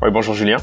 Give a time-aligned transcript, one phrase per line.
[0.00, 0.58] Oui, bonjour Julien.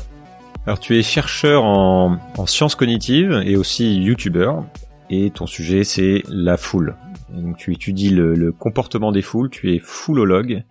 [0.66, 4.64] Alors tu es chercheur en, en sciences cognitives et aussi youtubeur
[5.10, 6.96] et ton sujet c'est la foule.
[7.30, 10.64] Donc tu étudies le, le, comportement des foules, tu es foulologue,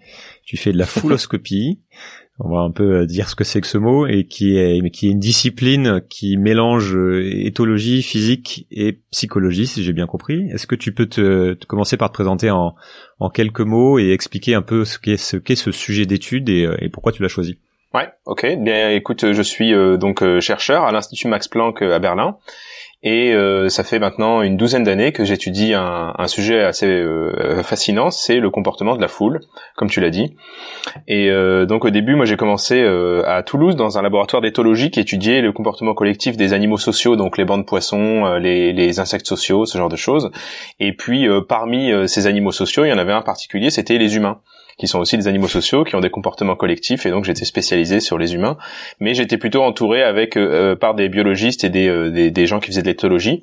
[0.46, 1.80] tu fais de la fouloscopie.
[2.38, 4.90] On va un peu euh, dire ce que c'est que ce mot et qui est
[4.90, 10.48] qui est une discipline qui mélange euh, éthologie, physique et psychologie si j'ai bien compris.
[10.50, 12.74] Est-ce que tu peux te, te, commencer par te présenter en,
[13.20, 16.64] en quelques mots et expliquer un peu ce qu'est ce qu'est ce sujet d'étude et,
[16.64, 17.58] euh, et pourquoi tu l'as choisi?
[17.94, 18.56] Ouais, ok.
[18.58, 22.36] Bien, écoute, je suis euh, donc euh, chercheur à l'Institut Max Planck à Berlin.
[23.06, 27.62] Et euh, ça fait maintenant une douzaine d'années que j'étudie un, un, sujet assez euh,
[27.62, 29.40] fascinant, c'est le comportement de la foule,
[29.76, 30.34] comme tu l'as dit.
[31.06, 32.82] Et euh, donc au début, moi j'ai commencé
[33.26, 37.36] à Toulouse dans un laboratoire d'éthologie qui étudiait le comportement collectif des animaux sociaux, donc
[37.36, 40.30] les bancs de poissons, les, les, insectes sociaux, ce genre de choses.
[40.80, 44.40] Et puis parmi ces animaux sociaux, il y en avait un particulier, c'était les humains
[44.78, 48.00] qui sont aussi des animaux sociaux, qui ont des comportements collectifs, et donc j'étais spécialisé
[48.00, 48.56] sur les humains,
[49.00, 52.60] mais j'étais plutôt entouré avec euh, par des biologistes et des, euh, des, des, gens
[52.60, 53.42] qui faisaient de l'éthologie.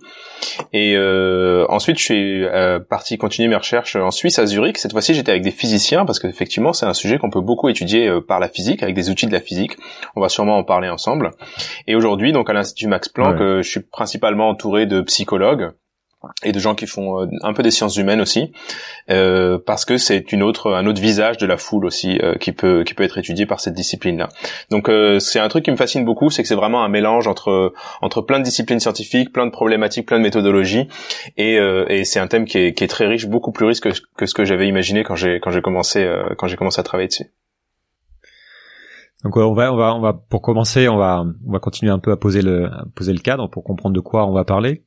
[0.73, 4.77] Et euh, ensuite, je suis euh, parti continuer mes recherches en Suisse, à Zurich.
[4.77, 8.07] Cette fois-ci, j'étais avec des physiciens, parce qu'effectivement, c'est un sujet qu'on peut beaucoup étudier
[8.07, 9.73] euh, par la physique, avec des outils de la physique.
[10.15, 11.31] On va sûrement en parler ensemble.
[11.87, 15.71] Et aujourd'hui, donc à l'Institut Max Planck, je suis principalement entouré de psychologues,
[16.43, 18.51] et de gens qui font euh, un peu des sciences humaines aussi,
[19.09, 22.51] euh, parce que c'est une autre, un autre visage de la foule aussi euh, qui
[22.51, 24.29] peut qui peut être étudié par cette discipline-là.
[24.69, 27.27] Donc euh, c'est un truc qui me fascine beaucoup, c'est que c'est vraiment un mélange
[27.27, 30.87] entre entre plein de disciplines scientifiques, plein de problématiques, plein de méthodologies,
[31.37, 33.79] et, euh, et c'est un thème qui est, qui est très riche, beaucoup plus riche
[33.79, 36.83] que, que ce que j'avais imaginé quand j'ai quand j'ai commencé quand j'ai commencé à
[36.83, 37.31] travailler dessus.
[39.23, 41.99] Donc on va on va on va pour commencer on va on va continuer un
[41.99, 44.83] peu à poser le à poser le cadre pour comprendre de quoi on va parler.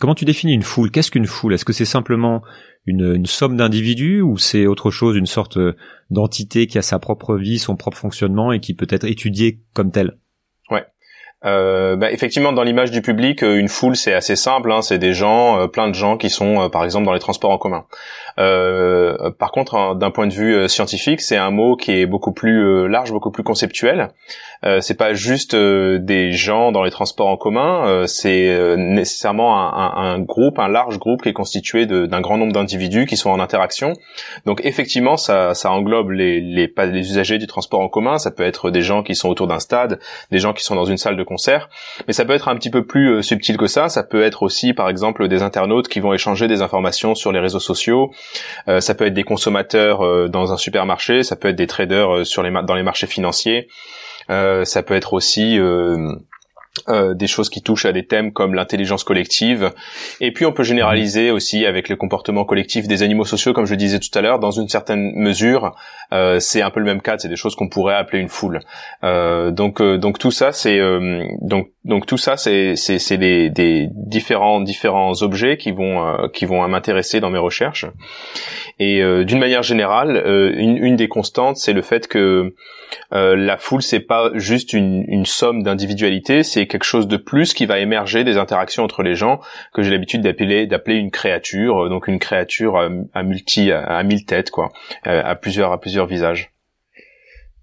[0.00, 0.90] Comment tu définis une foule?
[0.90, 1.54] Qu'est-ce qu'une foule?
[1.54, 2.42] Est-ce que c'est simplement
[2.86, 5.58] une, somme d'individus ou c'est autre chose, une sorte
[6.10, 9.90] d'entité qui a sa propre vie, son propre fonctionnement et qui peut être étudiée comme
[9.92, 10.16] telle?
[10.70, 10.84] Ouais.
[11.46, 14.70] Euh, bah, effectivement, dans l'image du public, euh, une foule c'est assez simple.
[14.72, 17.20] Hein, c'est des gens, euh, plein de gens qui sont, euh, par exemple, dans les
[17.20, 17.86] transports en commun.
[18.36, 23.12] par contre, d'un point de vue scientifique, c'est un mot qui est beaucoup plus large,
[23.12, 24.08] beaucoup plus conceptuel.
[24.64, 29.58] Euh, c'est pas juste euh, des gens dans les transports en commun, euh, c'est nécessairement
[29.58, 33.30] un, un, groupe, un large groupe qui est constitué d'un grand nombre d'individus qui sont
[33.30, 33.94] en interaction.
[34.44, 38.42] Donc effectivement, ça, ça englobe les, les, les usagers du transport en commun, ça peut
[38.42, 39.98] être des gens qui sont autour d'un stade,
[40.30, 41.70] des gens qui sont dans une salle de concert,
[42.06, 44.74] mais ça peut être un petit peu plus subtil que ça, ça peut être aussi
[44.74, 48.10] par exemple des internautes qui vont échanger des informations sur les réseaux sociaux,
[48.78, 52.50] ça peut être des consommateurs dans un supermarché, ça peut être des traders sur les
[52.50, 53.68] dans les marchés financiers.
[54.30, 56.14] Euh, ça peut être aussi euh,
[56.88, 59.72] euh, des choses qui touchent à des thèmes comme l'intelligence collective.
[60.20, 63.72] Et puis on peut généraliser aussi avec le comportement collectif des animaux sociaux, comme je
[63.72, 65.74] le disais tout à l'heure, dans une certaine mesure,
[66.12, 67.16] euh, c'est un peu le même cas.
[67.18, 68.60] C'est des choses qu'on pourrait appeler une foule.
[69.02, 70.78] Euh, donc donc tout ça c'est
[71.42, 76.66] donc donc tout ça c'est c'est des, des différents différents objets qui vont qui vont
[76.68, 77.86] m'intéresser dans mes recherches.
[78.78, 80.22] Et d'une manière générale,
[80.56, 82.54] une, une des constantes c'est le fait que
[83.12, 87.54] euh, la foule c'est pas juste une, une somme d'individualité, c'est quelque chose de plus
[87.54, 89.40] qui va émerger des interactions entre les gens
[89.72, 94.24] que j'ai l'habitude d'appeler d'appeler une créature, euh, donc une créature à, multi à, mille
[94.24, 94.70] têtes quoi,
[95.06, 96.50] euh, à plusieurs à plusieurs visages.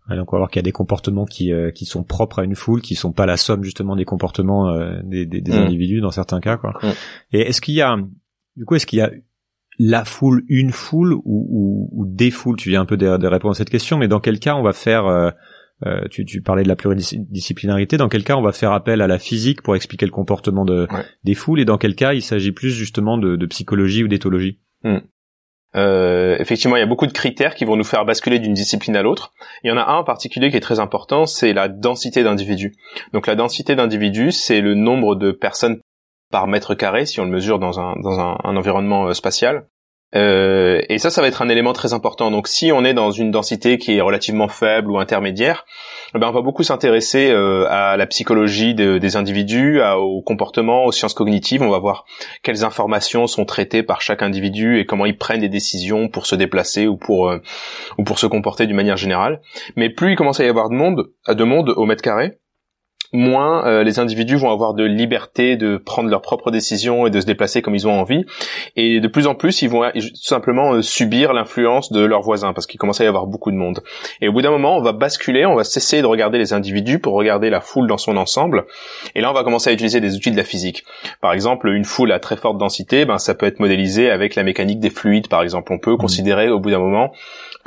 [0.09, 2.55] donc on va voir qu'il y a des comportements qui qui sont propres à une
[2.55, 5.63] foule, qui sont pas la somme justement des comportements des, des, des mm.
[5.63, 6.73] individus dans certains cas quoi.
[6.81, 6.87] Mm.
[7.33, 7.97] Et est-ce qu'il y a
[8.55, 9.11] du coup est-ce qu'il y a
[9.79, 13.51] la foule, une foule ou, ou, ou, des foules Tu viens un peu de, répondre
[13.51, 15.29] à cette question, mais dans quel cas on va faire euh,
[15.85, 17.97] euh, tu, tu, parlais de la pluridisciplinarité.
[17.97, 20.87] Dans quel cas on va faire appel à la physique pour expliquer le comportement de,
[21.23, 24.59] des foules, et dans quel cas il s'agit plus justement de, de psychologie ou d'éthologie?
[24.83, 24.97] Hmm.
[25.75, 28.95] euh, effectivement, il y a beaucoup de critères qui vont nous faire basculer d'une discipline
[28.95, 29.33] à l'autre.
[29.63, 32.73] Il y en a un en particulier qui est très important, c'est la densité d'individus.
[33.13, 35.79] Donc la densité d'individus, c'est le nombre de personnes
[36.31, 39.67] par mètre carré si on le mesure dans un, dans un, un environnement euh, spatial.
[40.15, 42.31] Euh, et ça, ça va être un élément très important.
[42.31, 45.65] Donc, si on est dans une densité qui est relativement faible ou intermédiaire,
[46.15, 50.91] eh ben, on va beaucoup s'intéresser euh, à la psychologie des individus, au comportement, aux
[50.91, 51.61] sciences cognitives.
[51.61, 52.05] On va voir
[52.41, 56.35] quelles informations sont traitées par chaque individu et comment ils prennent des décisions pour se
[56.35, 57.39] déplacer ou pour euh,
[57.97, 59.41] ou pour se comporter d'une manière générale.
[59.75, 62.39] Mais plus il commence à y avoir de monde, de monde au mètre carré,
[63.13, 67.19] moins euh, les individus vont avoir de liberté de prendre leurs propres décisions et de
[67.19, 68.25] se déplacer comme ils ont envie.
[68.75, 72.53] Et de plus en plus, ils vont tout simplement euh, subir l'influence de leurs voisins
[72.53, 73.81] parce qu'il commence à y avoir beaucoup de monde.
[74.21, 76.99] Et au bout d'un moment, on va basculer, on va cesser de regarder les individus
[76.99, 78.65] pour regarder la foule dans son ensemble.
[79.15, 80.83] Et là, on va commencer à utiliser des outils de la physique.
[81.21, 84.43] Par exemple, une foule à très forte densité, ben ça peut être modélisé avec la
[84.43, 85.27] mécanique des fluides.
[85.27, 85.97] Par exemple, on peut mmh.
[85.97, 87.11] considérer au bout d'un moment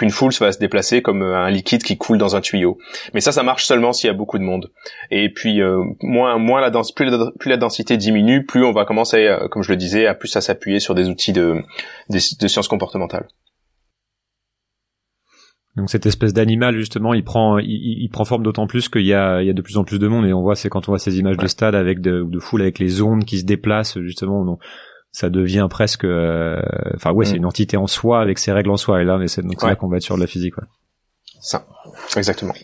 [0.00, 2.78] qu'une foule va se déplacer comme euh, un liquide qui coule dans un tuyau.
[3.12, 4.70] Mais ça, ça marche seulement s'il y a beaucoup de monde.
[5.10, 8.86] Et puis euh, moins, moins la plus, la, plus la densité diminue, plus on va
[8.86, 11.62] commencer, euh, comme je le disais, à plus à s'appuyer sur des outils de,
[12.08, 13.28] de, sciences comportementales.
[15.76, 19.42] Donc cette espèce d'animal justement, il prend, il, prend forme d'autant plus qu'il y a,
[19.42, 20.92] il y a de plus en plus de monde et on voit, c'est quand on
[20.92, 23.98] voit ces images de stade avec de, de foule avec les ondes qui se déplacent
[24.00, 24.58] justement
[25.12, 26.60] ça devient presque euh,
[26.94, 27.38] enfin ouais c'est mm.
[27.38, 29.88] une entité en soi avec ses règles en soi et là c'est donc là qu'on
[29.88, 30.64] va être sur de la physique ouais.
[31.40, 31.66] ça
[32.16, 32.54] exactement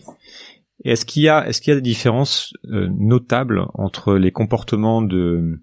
[0.85, 4.31] et est-ce qu'il y a est-ce qu'il y a des différences euh, notables entre les
[4.31, 5.61] comportements de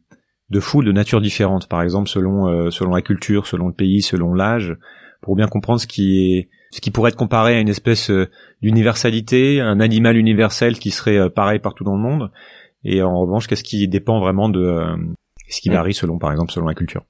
[0.50, 1.68] de foule de nature différente?
[1.68, 4.76] Par exemple selon euh, selon la culture selon le pays selon l'âge
[5.22, 8.12] pour bien comprendre ce qui est ce qui pourrait être comparé à une espèce
[8.62, 12.32] d'universalité un animal universel qui serait pareil partout dans le monde
[12.84, 14.98] et en revanche qu'est-ce qui dépend vraiment de
[15.54, 15.74] ce qui mm.
[15.74, 17.04] varie selon, par exemple, selon la culture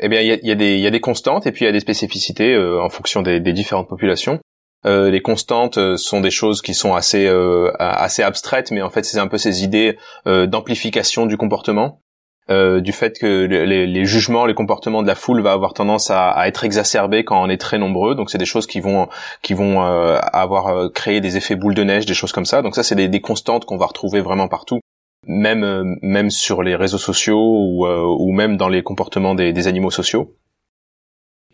[0.00, 1.66] Eh bien, il y a, y, a des, y a des constantes et puis il
[1.66, 4.40] y a des spécificités euh, en fonction des, des, différentes populations.
[4.86, 8.90] Euh, les constantes euh, sont des choses qui sont assez euh, assez abstraites, mais en
[8.90, 12.00] fait, c'est un peu ces idées d'amplification du comportement.
[12.48, 16.30] du fait que les, les, jugements, les comportements de la foule va avoir tendance à,
[16.30, 18.14] à, être exacerbés quand on est très nombreux.
[18.14, 19.08] Donc c'est des choses qui vont
[19.42, 22.62] qui vont avoir créé des effets boule de neige, des choses comme ça.
[22.62, 24.80] Donc ça c'est des, des constantes qu'on va retrouver vraiment partout
[25.26, 29.52] même euh, même sur les réseaux sociaux ou, euh, ou même dans les comportements des,
[29.52, 30.34] des, animaux sociaux.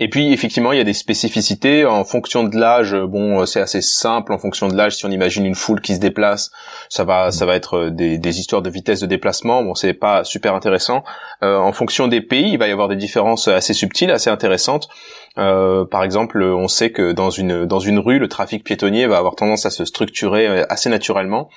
[0.00, 2.96] Et puis effectivement, il y a des spécificités en fonction de l'âge.
[2.96, 4.96] Bon, euh, c'est assez simple en fonction de l'âge.
[4.96, 6.50] Si on imagine une foule qui se déplace,
[6.88, 9.62] ça va ça va être des, des histoires de vitesse de déplacement.
[9.62, 11.04] Bon, c'est pas super intéressant.
[11.42, 14.88] Euh, en fonction des pays, il va y avoir des différences assez subtiles, assez intéressantes.
[15.36, 19.18] Euh, par exemple, on sait que dans une dans une rue, le trafic piétonnier va
[19.18, 21.48] avoir tendance à se structurer euh, assez naturellement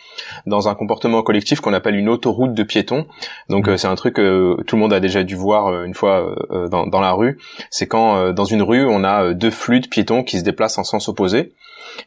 [0.46, 3.06] dans un comportement collectif qu'on appelle une autoroute de piétons.
[3.50, 3.72] Donc mmh.
[3.72, 6.36] euh, c'est un truc que tout le monde a déjà dû voir une fois
[6.72, 7.38] dans, dans la rue.
[7.70, 10.84] C'est quand dans une rue on a deux flux de piétons qui se déplacent en
[10.84, 11.54] sens opposé.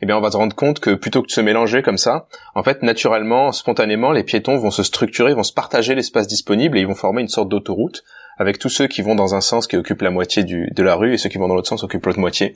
[0.02, 2.26] Eh bien, on va se rendre compte que plutôt que de se mélanger comme ça,
[2.54, 6.82] en fait, naturellement, spontanément, les piétons vont se structurer, vont se partager l'espace disponible et
[6.82, 8.04] ils vont former une sorte d'autoroute
[8.40, 10.94] avec tous ceux qui vont dans un sens qui occupent la moitié du, de la
[10.94, 12.54] rue et ceux qui vont dans l'autre sens occupent l'autre moitié.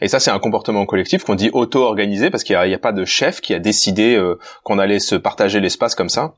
[0.00, 3.04] Et ça, c'est un comportement collectif qu'on dit auto-organisé parce qu'il n'y a, pas de
[3.04, 6.34] chef qui a décidé euh, qu'on allait se partager l'espace comme ça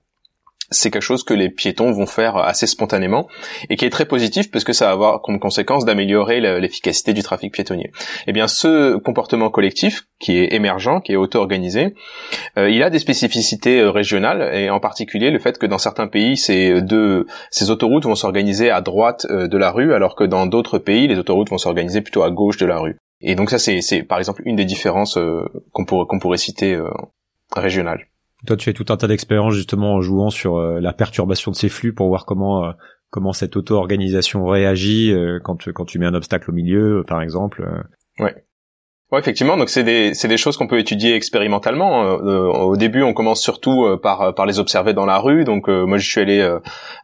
[0.71, 3.29] c'est quelque chose que les piétons vont faire assez spontanément
[3.69, 7.23] et qui est très positif parce que ça va avoir comme conséquence d'améliorer l'efficacité du
[7.23, 7.91] trafic piétonnier.
[8.27, 11.95] Eh bien, ce comportement collectif qui est émergent, qui est auto-organisé,
[12.59, 16.07] euh, il a des spécificités euh, régionales et en particulier le fait que dans certains
[16.07, 20.25] pays, ces deux ces autoroutes vont s'organiser à droite euh, de la rue alors que
[20.25, 22.97] dans d'autres pays, les autoroutes vont s'organiser plutôt à gauche de la rue.
[23.21, 25.19] Et donc ça, c'est par exemple une des différences
[25.73, 26.79] qu'on pourrait, qu'on pourrait citer
[27.57, 28.07] régionales.
[28.47, 31.57] Toi, tu fais tout un tas d'expériences justement en jouant sur euh, la perturbation de
[31.57, 32.73] ces flux pour voir comment euh,
[33.11, 37.67] comment cette auto-organisation réagit euh, quand quand tu mets un obstacle au milieu, par exemple.
[38.19, 38.45] Ouais.
[39.15, 39.57] Ouais, effectivement.
[39.57, 42.03] Donc c'est des c'est des choses qu'on peut étudier expérimentalement.
[42.03, 42.19] Hein.
[42.25, 45.45] Euh, au début, on commence surtout euh, par par les observer dans la rue.
[45.45, 46.45] Donc euh, moi, je suis allé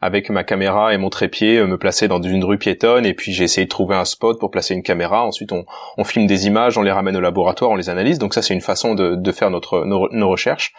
[0.00, 3.44] avec ma caméra et mon trépied me placer dans une rue piétonne et puis j'ai
[3.44, 5.24] essayé de trouver un spot pour placer une caméra.
[5.24, 5.64] Ensuite, on
[5.98, 8.18] on filme des images, on les ramène au laboratoire, on les analyse.
[8.18, 10.72] Donc ça, c'est une façon de de faire notre nos, nos recherches,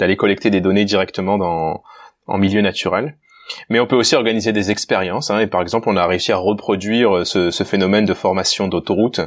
[0.00, 1.84] d'aller collecter des données directement dans
[2.26, 3.16] en milieu naturel.
[3.68, 5.30] Mais on peut aussi organiser des expériences.
[5.30, 9.20] Hein, et par exemple, on a réussi à reproduire euh, ce, phénomène de formation d'autoroute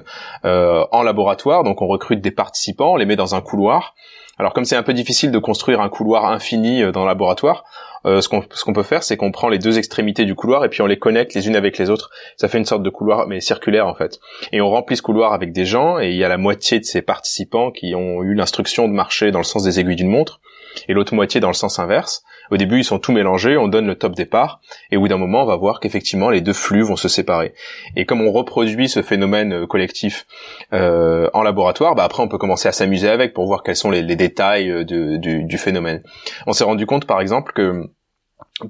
[0.45, 1.63] euh, en laboratoire.
[1.63, 3.95] Donc, on recrute des participants, on les met dans un couloir.
[4.37, 7.63] Alors, comme c'est un peu difficile de construire un couloir infini euh, dans le laboratoire,
[8.05, 10.85] ce qu'on peut faire, c'est qu'on prend les deux extrémités du couloir et puis on
[10.85, 12.11] les connecte les unes avec les autres.
[12.37, 14.19] Ça fait une sorte de couloir, mais circulaire en fait.
[14.51, 16.85] Et on remplit ce couloir avec des gens et il y a la moitié de
[16.85, 20.39] ces participants qui ont eu l'instruction de marcher dans le sens des aiguilles d'une montre
[20.87, 22.23] et l'autre moitié dans le sens inverse.
[22.51, 24.61] Au début, ils sont tout mélangés, on donne le top départ,
[24.91, 27.53] et au bout d'un moment, on va voir qu'effectivement, les deux flux vont se séparer.
[27.95, 30.25] Et comme on reproduit ce phénomène euh, collectif
[30.73, 33.91] euh, en laboratoire, bah après, on peut commencer à s'amuser avec pour voir quels sont
[33.91, 36.01] les, détails euh, du, du, phénomène.
[36.47, 37.89] On s'est rendu compte, par exemple, que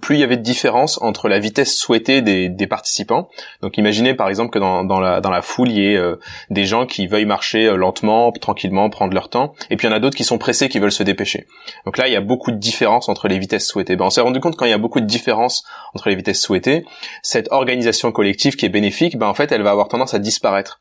[0.01, 3.29] plus il y avait de différence entre la vitesse souhaitée des, des participants.
[3.61, 6.15] Donc imaginez par exemple que dans, dans, la, dans la foule, il y ait euh,
[6.49, 9.93] des gens qui veuillent marcher euh, lentement, tranquillement, prendre leur temps, et puis il y
[9.93, 11.45] en a d'autres qui sont pressés, qui veulent se dépêcher.
[11.85, 13.95] Donc là, il y a beaucoup de différence entre les vitesses souhaitées.
[13.95, 15.63] Ben, on s'est rendu compte quand il y a beaucoup de différence
[15.93, 16.83] entre les vitesses souhaitées,
[17.21, 20.79] cette organisation collective qui est bénéfique, ben, en fait, elle va avoir tendance à disparaître.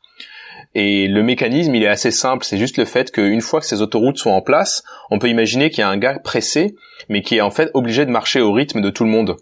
[0.75, 2.45] Et le mécanisme, il est assez simple.
[2.45, 5.69] C'est juste le fait qu'une fois que ces autoroutes sont en place, on peut imaginer
[5.69, 6.75] qu'il y a un gars pressé,
[7.07, 9.37] mais qui est en fait obligé de marcher au rythme de tout le monde.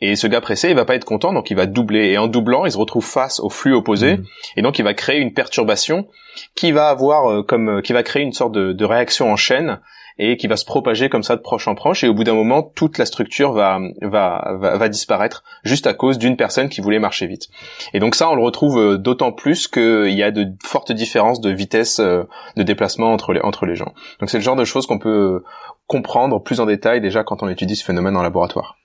[0.00, 2.08] Et ce gars pressé, il va pas être content, donc il va doubler.
[2.08, 4.24] Et en doublant, il se retrouve face au flux opposé, mmh.
[4.56, 6.06] et donc il va créer une perturbation
[6.54, 9.80] qui va avoir euh, comme, qui va créer une sorte de, de réaction en chaîne
[10.18, 12.34] et qui va se propager comme ça de proche en proche et au bout d'un
[12.34, 16.98] moment toute la structure va, va va, disparaître juste à cause d'une personne qui voulait
[16.98, 17.48] marcher vite.
[17.94, 21.40] Et donc ça on le retrouve euh, d'autant plus qu'il y a de fortes différences
[21.40, 22.24] de vitesse euh,
[22.56, 23.92] de déplacement entre les entre les gens.
[24.20, 25.42] Donc c'est le genre de choses qu'on peut
[25.86, 28.76] comprendre plus en détail déjà quand on étudie ce phénomène en laboratoire.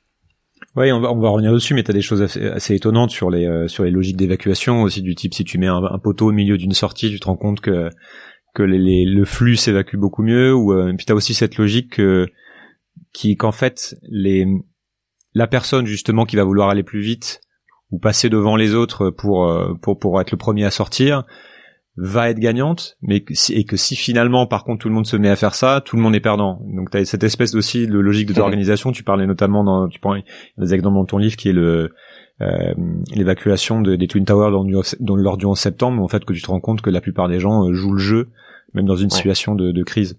[0.75, 3.29] Oui, on va, on va revenir dessus, mais tu as des choses assez, étonnantes sur
[3.29, 6.31] les euh, sur les logiques d'évacuation aussi du type si tu mets un poteau au
[6.31, 7.89] milieu d'une sortie, tu te rends compte que
[8.53, 12.27] que les, le flux s'évacue beaucoup mieux ou euh, puis t'as aussi cette logique que,
[13.11, 14.47] qui qu'en fait les
[15.33, 17.41] la personne justement qui va vouloir aller plus vite
[17.91, 21.23] ou passer devant les autres pour euh, pour pour être le premier à sortir
[21.95, 25.29] va être gagnante mais et que si finalement par contre tout le monde se met
[25.29, 26.59] à faire ça tout le monde est perdant.
[26.75, 29.99] Donc tu as cette espèce aussi de logique de l'organisation tu parlais notamment dans tu
[29.99, 30.15] prends
[30.57, 31.91] des exemples dans ton livre qui est le
[32.41, 32.73] euh,
[33.13, 36.41] l'évacuation de, des Twin Towers lors du, lors du 11 septembre, en fait que tu
[36.41, 38.29] te rends compte que la plupart des gens euh, jouent le jeu,
[38.73, 40.17] même dans une situation de, de crise.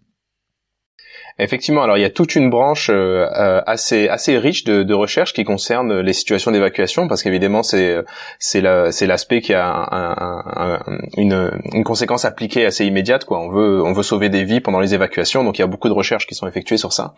[1.40, 3.26] Effectivement, alors il y a toute une branche euh,
[3.66, 7.96] assez assez riche de, de recherche qui concerne les situations d'évacuation parce qu'évidemment c'est
[8.38, 13.40] c'est la, c'est l'aspect qui a un, un, une, une conséquence appliquée assez immédiate quoi.
[13.40, 15.88] On veut on veut sauver des vies pendant les évacuations donc il y a beaucoup
[15.88, 17.14] de recherches qui sont effectuées sur ça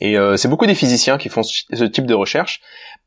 [0.00, 2.62] et c'est beaucoup des physiciens qui font ce type de recherche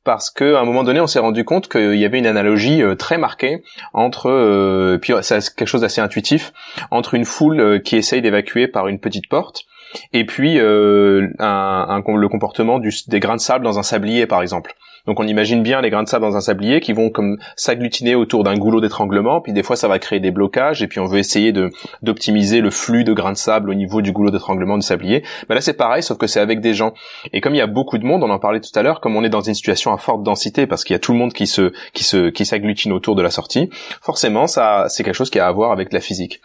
[0.07, 2.95] parce qu'à un moment donné, on s'est rendu compte qu'il y avait une analogie euh,
[2.95, 3.61] très marquée
[3.91, 6.53] entre, euh, puis c'est quelque chose d'assez intuitif,
[6.91, 9.65] entre une foule euh, qui essaye d'évacuer par une petite porte
[10.13, 14.75] et puis euh, le comportement des grains de sable dans un sablier, par exemple.
[15.07, 18.13] Donc on imagine bien les grains de sable dans un sablier qui vont comme s'agglutiner
[18.13, 21.05] autour d'un goulot d'étranglement, puis des fois ça va créer des blocages, et puis on
[21.05, 21.71] veut essayer de
[22.01, 25.23] d'optimiser le flux de grains de sable au niveau du goulot d'étranglement du sablier.
[25.47, 26.93] Mais là c'est pareil, sauf que c'est avec des gens.
[27.31, 29.15] Et comme il y a beaucoup de monde, on en parlait tout à l'heure, comme
[29.15, 31.33] on est dans une situation à forte densité, parce qu'il y a tout le monde
[31.33, 33.69] qui se qui se qui s'agglutine autour de la sortie,
[34.01, 36.41] forcément ça c'est quelque chose qui a à voir avec la physique.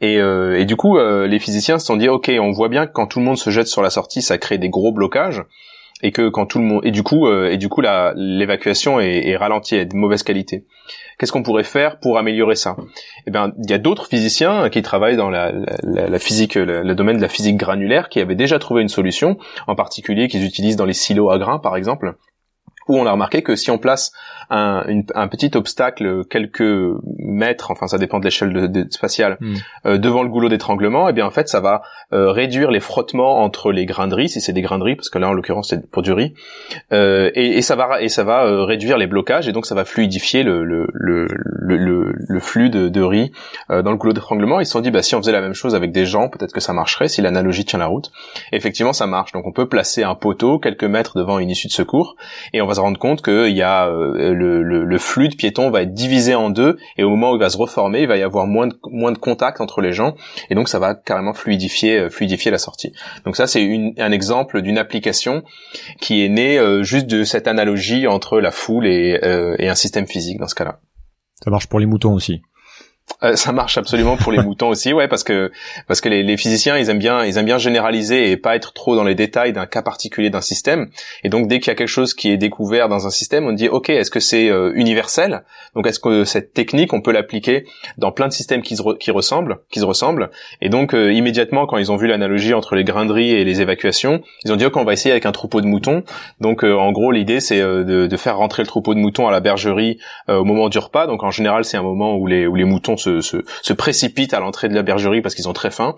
[0.00, 2.86] Et, euh, et du coup euh, les physiciens se sont dit ok, on voit bien
[2.86, 5.42] que quand tout le monde se jette sur la sortie, ça crée des gros blocages
[6.02, 9.00] et que quand tout le monde et du coup euh, et du coup la l'évacuation
[9.00, 10.64] est, est ralentie est de mauvaise qualité.
[11.18, 12.76] Qu'est-ce qu'on pourrait faire pour améliorer ça?
[13.26, 15.50] Eh bien, il y a d'autres physiciens qui travaillent dans la,
[15.82, 18.88] la, la physique, le, le, domaine de la physique granulaire, qui avaient déjà trouvé une
[18.88, 19.36] solution,
[19.66, 22.14] en particulier qu'ils utilisent dans les silos à grains, par exemple,
[22.88, 24.12] où on a remarqué que si on place
[24.50, 26.62] un, un petit obstacle quelques
[27.18, 29.54] mètres, enfin ça dépend de l'échelle de, spatiale, hmm.
[29.86, 32.80] euh, devant le goulot d'étranglement, et eh bien en fait ça va euh, réduire les
[32.80, 35.28] frottements entre les grains de riz, si c'est des grains de riz, parce que là
[35.28, 36.32] en l'occurrence c'est pour du riz,
[36.92, 39.74] euh, et, et, ça va et ça va euh, réduire les blocages et donc ça
[39.74, 41.26] va fluidifier le le le,
[41.60, 43.30] le, le flux de, de riz
[43.70, 44.60] euh, dans le goulot d'étranglement.
[44.60, 46.52] Ils se sont dit bah si on faisait la même chose avec des gens, peut-être
[46.52, 48.10] que ça marcherait si l'analogie tient la route.
[48.52, 49.32] Et effectivement ça marche.
[49.32, 52.16] Donc on peut placer un poteau quelques mètres devant une issue de secours
[52.52, 55.82] et on va se rendre compte qu'il y a le, le, flux de piétons va
[55.82, 58.22] être divisé en deux et au moment où il va se reformer, il va y
[58.22, 60.14] avoir moins de, moins de contact entre les gens
[60.50, 62.92] et donc ça va carrément fluidifier euh, fluidifier la sortie.
[63.24, 65.42] Donc ça c'est un exemple d'une application
[66.00, 69.74] qui est née euh, juste de cette analogie entre la foule et, euh, et un
[69.74, 70.78] système physique dans ce cas-là.
[71.42, 72.42] Ça marche pour les moutons aussi.
[73.24, 75.50] Euh, ça marche absolument pour les moutons aussi, ouais, parce que
[75.86, 78.72] parce que les, les, physiciens ils aiment bien ils aiment bien généraliser et pas être
[78.72, 80.88] trop dans les détails d'un cas particulier d'un système.
[81.24, 83.52] Et donc dès qu'il y a quelque chose qui est découvert dans un système, on
[83.52, 85.42] dit ok, est-ce que c'est euh, universel?
[85.74, 87.64] Donc est-ce que cette technique on peut l'appliquer
[87.96, 91.66] dans plein de systèmes qui se qui ressemblent, qui se ressemblent Et donc euh, immédiatement
[91.66, 94.76] quand ils ont vu l'analogie entre les grinderies et les évacuations, ils ont dit ok,
[94.76, 96.04] on va essayer avec un troupeau de moutons.
[96.40, 99.40] Donc en gros l'idée c'est de, de, faire rentrer le troupeau de moutons à la
[99.40, 99.98] bergerie
[100.28, 101.06] au moment du repas.
[101.06, 104.34] Donc en général c'est un moment où les où les moutons se, se, se précipitent
[104.34, 105.96] à l'entrée de la bergerie parce qu'ils ont très faim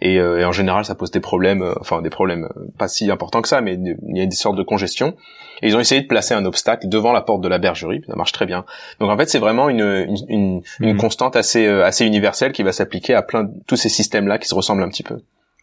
[0.00, 2.88] et, euh, et, en général ça pose des problèmes, euh, enfin des problèmes euh, pas
[2.88, 5.16] si importants que ça, mais il y a des sortes de congestion.
[5.62, 8.16] Et ils ont essayé de placer un obstacle devant la porte de la bergerie, ça
[8.16, 8.64] marche très bien.
[9.00, 10.98] Donc en fait c'est vraiment une, une, une, une mhm.
[10.98, 14.54] constante assez assez universelle qui va s'appliquer à plein tous ces systèmes là qui se
[14.54, 15.18] ressemblent un petit peu.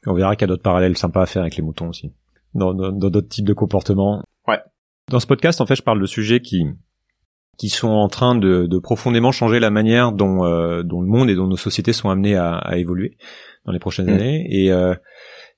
[0.06, 2.14] On verra qu'il y a d'autres parallèles sympas à faire avec les moutons aussi,
[2.54, 4.24] dans d'autres types de comportements.
[4.48, 4.60] Ouais.
[5.10, 6.66] Dans ce podcast, en fait, je parle de sujets qui
[7.60, 11.30] qui sont en train de, de profondément changer la manière dont, euh, dont le monde
[11.30, 13.18] et dont nos sociétés sont amenées à, à évoluer
[13.66, 14.14] dans les prochaines mm.
[14.14, 14.48] années.
[14.50, 14.96] Et, euh,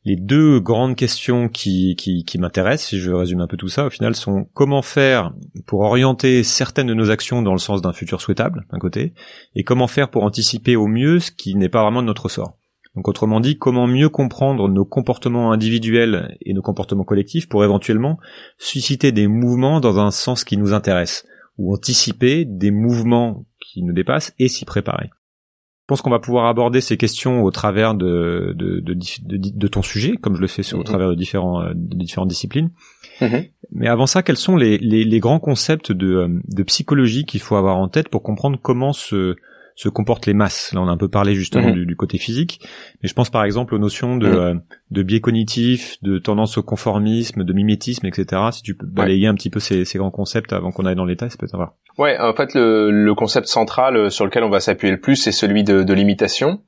[0.03, 3.85] les deux grandes questions qui, qui, qui m'intéressent, si je résume un peu tout ça,
[3.85, 5.31] au final, sont comment faire
[5.67, 9.13] pour orienter certaines de nos actions dans le sens d'un futur souhaitable, d'un côté,
[9.55, 12.57] et comment faire pour anticiper au mieux ce qui n'est pas vraiment de notre sort.
[12.95, 18.17] Donc autrement dit, comment mieux comprendre nos comportements individuels et nos comportements collectifs pour éventuellement
[18.57, 21.25] susciter des mouvements dans un sens qui nous intéresse,
[21.61, 25.09] ou anticiper des mouvements qui nous dépassent et s'y préparer.
[25.11, 29.81] Je pense qu'on va pouvoir aborder ces questions au travers de, de, de, de, ton
[29.81, 30.85] sujet, comme je le fais sur, au mhm.
[30.85, 32.71] travers de, différents, euh, de différentes disciplines.
[33.19, 33.45] Mhm.
[33.71, 37.41] Mais avant ça, quels sont les, les, les grands concepts de, euh, de psychologie qu'il
[37.41, 39.35] faut avoir en tête pour comprendre comment se,
[39.75, 40.73] se comportent les masses.
[40.73, 41.85] Là, on a un peu parlé justement mhm.
[41.85, 42.59] du, côté physique,
[43.01, 44.35] mais je pense par exemple aux notions de, mhm.
[44.35, 44.55] euh,
[44.91, 48.41] de biais cognitifs, de tendance au conformisme, de mimétisme, etc.
[48.51, 51.05] Si tu peux balayer un petit peu ces, ces grands concepts avant qu'on aille dans
[51.05, 51.73] l'état, ça peut être sympa.
[51.97, 55.15] Ouais, en fait, le, le concept central euh, sur lequel on va s'appuyer le plus,
[55.15, 56.61] c'est celui de, de l'imitation.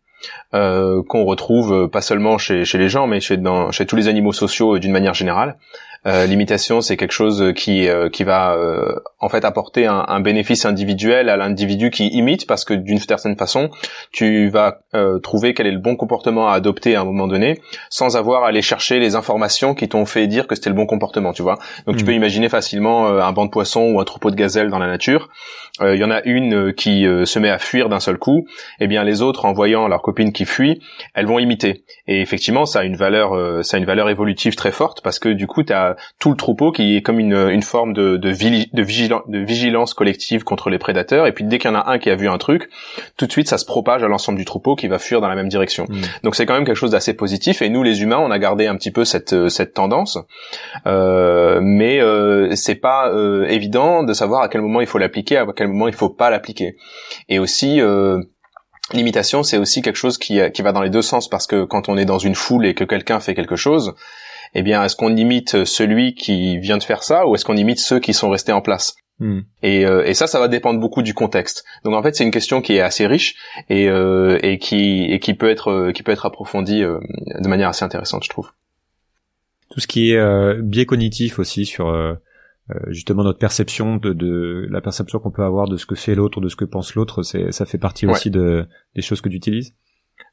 [0.54, 3.96] Euh, qu'on retrouve euh, pas seulement chez, chez les gens, mais chez, dans, chez tous
[3.96, 5.58] les animaux sociaux d'une manière générale.
[6.06, 10.20] Euh, l'imitation, c'est quelque chose qui euh, qui va euh, en fait apporter un, un,
[10.20, 13.70] bénéfice individuel à l'individu qui imite, parce que d'une certaine façon,
[14.12, 14.80] tu vas
[15.24, 18.50] trouver quel est le bon comportement à adopter à un moment donné, sans avoir à
[18.50, 21.58] aller chercher les informations qui t'ont fait dire que c'était le bon comportement, tu vois.
[21.88, 22.08] Donc tu hmm.
[22.08, 25.30] peux imaginer facilement un banc de poissons ou un troupeau de gazelles dans la nature.
[25.82, 28.46] Il y en a une qui se met à fuir d'un seul coup,
[28.80, 30.80] et eh bien les autres, en voyant leur copine qui fuit,
[31.16, 31.84] elles vont imiter.
[32.08, 35.30] Et effectivement, ça a une valeur, ça a une valeur évolutive très forte parce que
[35.30, 38.32] du coup, tu as tout le troupeau qui est comme une, une forme de, de,
[38.32, 41.28] de, vigilance collective contre les prédateurs.
[41.28, 42.70] Et puis dès qu'il y en a un qui a vu un truc,
[43.18, 45.36] tout de suite ça se propage à l'ensemble du troupeau qui va fuir dans la
[45.36, 45.86] même direction.
[45.90, 46.02] Mm.
[46.24, 47.62] Donc c'est quand même quelque chose d'assez positif.
[47.62, 50.18] Et nous les humains, on a gardé un petit peu cette, cette tendance,
[50.86, 55.38] euh, mais euh, c'est pas euh, évident de savoir à quel moment il faut l'appliquer,
[55.38, 56.78] à quel moment il faut pas l'appliquer.
[57.30, 58.20] Et aussi euh,
[58.92, 61.88] L'imitation, c'est aussi quelque chose qui, qui va dans les deux sens parce que quand
[61.88, 63.96] on est dans une foule et que quelqu'un fait quelque chose,
[64.54, 67.80] eh bien, est-ce qu'on imite celui qui vient de faire ça ou est-ce qu'on imite
[67.80, 68.96] ceux qui sont restés en place?
[69.20, 69.42] Hmm.
[69.62, 71.64] et, euh, et, ça, ça va dépendre beaucoup du contexte.
[71.84, 73.36] Donc en fait, c'est une question qui est assez riche
[73.70, 77.00] et, euh, et qui, et qui peut être euh, qui peut être approfondie euh,
[77.40, 78.52] de manière assez intéressante, je trouve.
[79.70, 82.18] Tout ce qui est euh, biais cognitif aussi sur
[82.88, 86.42] justement notre perception de, de la perception qu'on peut avoir de ce que fait l'autre,
[86.42, 89.36] de ce que pense l'autre, c'est ça fait partie aussi de des choses que tu
[89.36, 89.76] utilises?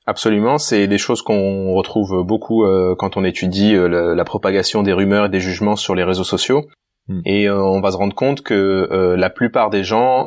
[0.06, 4.92] Absolument, c'est des choses qu'on retrouve beaucoup euh, quand on étudie euh, la, propagation des
[4.92, 6.64] rumeurs et des jugements sur les réseaux sociaux.
[7.06, 7.20] Hmm.
[7.24, 10.26] Et euh, on va se rendre compte que la plupart des gens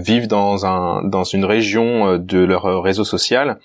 [0.00, 3.58] vivent dans un dans une région de leur réseau social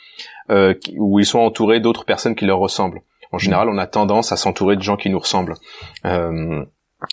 [0.97, 3.01] où ils sont entourés d'autres personnes qui leur ressemblent.
[3.33, 5.55] En général, on a tendance à s'entourer de gens qui nous ressemblent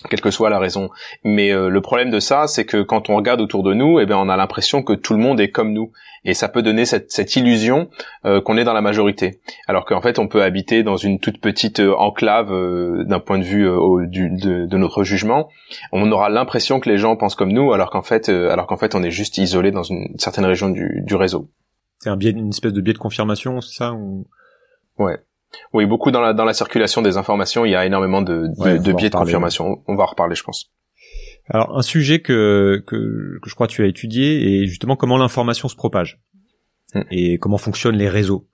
[0.09, 0.89] quelle que soit la raison.
[1.23, 4.05] Mais euh, le problème de ça, c'est que quand on regarde autour de nous, eh
[4.05, 5.91] bien, on a l'impression que tout le monde est comme nous,
[6.25, 7.89] et ça peut donner cette, cette illusion
[8.25, 11.39] euh, qu'on est dans la majorité, alors qu'en fait, on peut habiter dans une toute
[11.39, 12.49] petite euh, enclave
[13.05, 13.69] d'un point de vue
[14.07, 15.49] du, de, de, notre jugement.
[15.91, 18.95] On aura l'impression que les gens pensent comme nous, alors qu'en fait, alors qu'en fait,
[18.95, 21.47] on est juste isolé dans une certaine région du, du réseau.
[21.99, 24.27] C'est un biais, une espèce de biais de confirmation, c'est ça ou...
[24.97, 25.17] Ouais.
[25.73, 28.93] Oui, beaucoup dans la dans la circulation des informations, il y a énormément de, de,
[28.93, 29.81] biais de confirmation.
[29.87, 30.71] On va en reparler, je pense.
[31.49, 35.17] Alors, un sujet que, que, que je crois que tu as étudié est justement comment
[35.17, 36.19] l'information se propage
[36.93, 37.01] hmm.
[37.09, 38.47] et comment fonctionnent les réseaux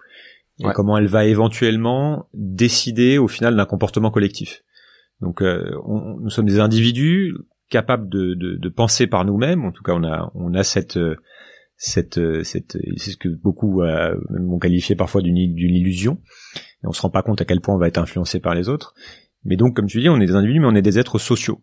[0.60, 4.64] et comment elle va éventuellement décider au final d'un comportement collectif.
[5.20, 7.36] Donc, euh, nous sommes des individus
[7.70, 9.66] capables de, de, de penser par nous-mêmes.
[9.66, 10.98] En tout cas, on a on a cette
[11.78, 16.22] cette cette c'est ce que beaucoup euh, m'ont qualifié parfois d'une d'une illusion
[16.86, 18.70] et on se rend pas compte à quel point on va être influencé par les
[18.70, 18.94] autres.
[19.44, 21.62] Mais donc, comme tu dis, on est des individus, mais on est des êtres sociaux.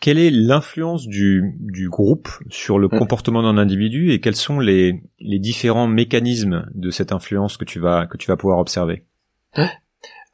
[0.00, 2.98] Quelle est l'influence du, du groupe sur le mm.
[2.98, 7.78] comportement d'un individu et quels sont les, les différents mécanismes de cette influence que tu
[7.78, 9.04] vas que tu vas pouvoir observer?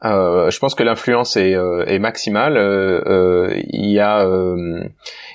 [0.05, 2.57] Euh, je pense que l'influence est, euh, est maximale.
[2.57, 4.27] Euh, euh il y a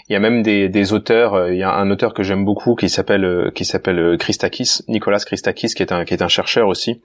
[0.09, 1.49] il y a même des, des auteurs.
[1.49, 5.69] Il y a un auteur que j'aime beaucoup qui s'appelle qui s'appelle Christakis, Nicolas Christakis,
[5.69, 7.01] qui est un qui est un chercheur aussi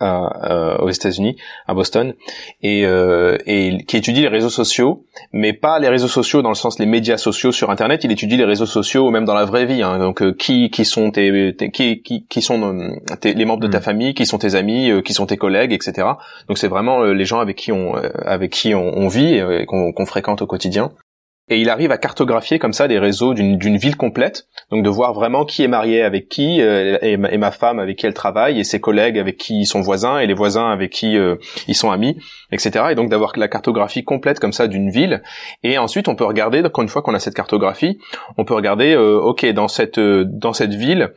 [0.00, 2.14] euh, aux États-Unis, à Boston,
[2.62, 6.54] et, euh, et qui étudie les réseaux sociaux, mais pas les réseaux sociaux dans le
[6.54, 8.04] sens les médias sociaux sur Internet.
[8.04, 9.82] Il étudie les réseaux sociaux même dans la vraie vie.
[9.82, 9.98] Hein.
[9.98, 13.68] Donc euh, qui qui sont tes, qui, qui, qui sont euh, tes, les membres de
[13.68, 13.82] ta mm.
[13.82, 16.06] famille, qui sont tes amis, qui sont tes collègues, etc.
[16.48, 20.06] Donc c'est vraiment les gens avec qui on avec qui on, on vit et qu'on
[20.06, 20.92] fréquente au quotidien
[21.50, 25.14] et il arrive à cartographier comme ça les réseaux d'une ville complète, donc de voir
[25.14, 28.64] vraiment qui est marié avec qui, euh, et, ma, femme avec qui elle travaille, et
[28.64, 31.90] ses collègues avec qui ils sont voisins, et les voisins avec qui euh, ils sont
[31.90, 32.18] amis,
[32.52, 32.86] etc.
[32.90, 35.22] Et donc d'avoir la cartographie complète comme ça d'une ville,
[35.62, 37.98] et ensuite on peut regarder, donc une fois qu'on a cette cartographie,
[38.36, 41.12] on peut regarder, euh, ok, dans cette dans cette ville,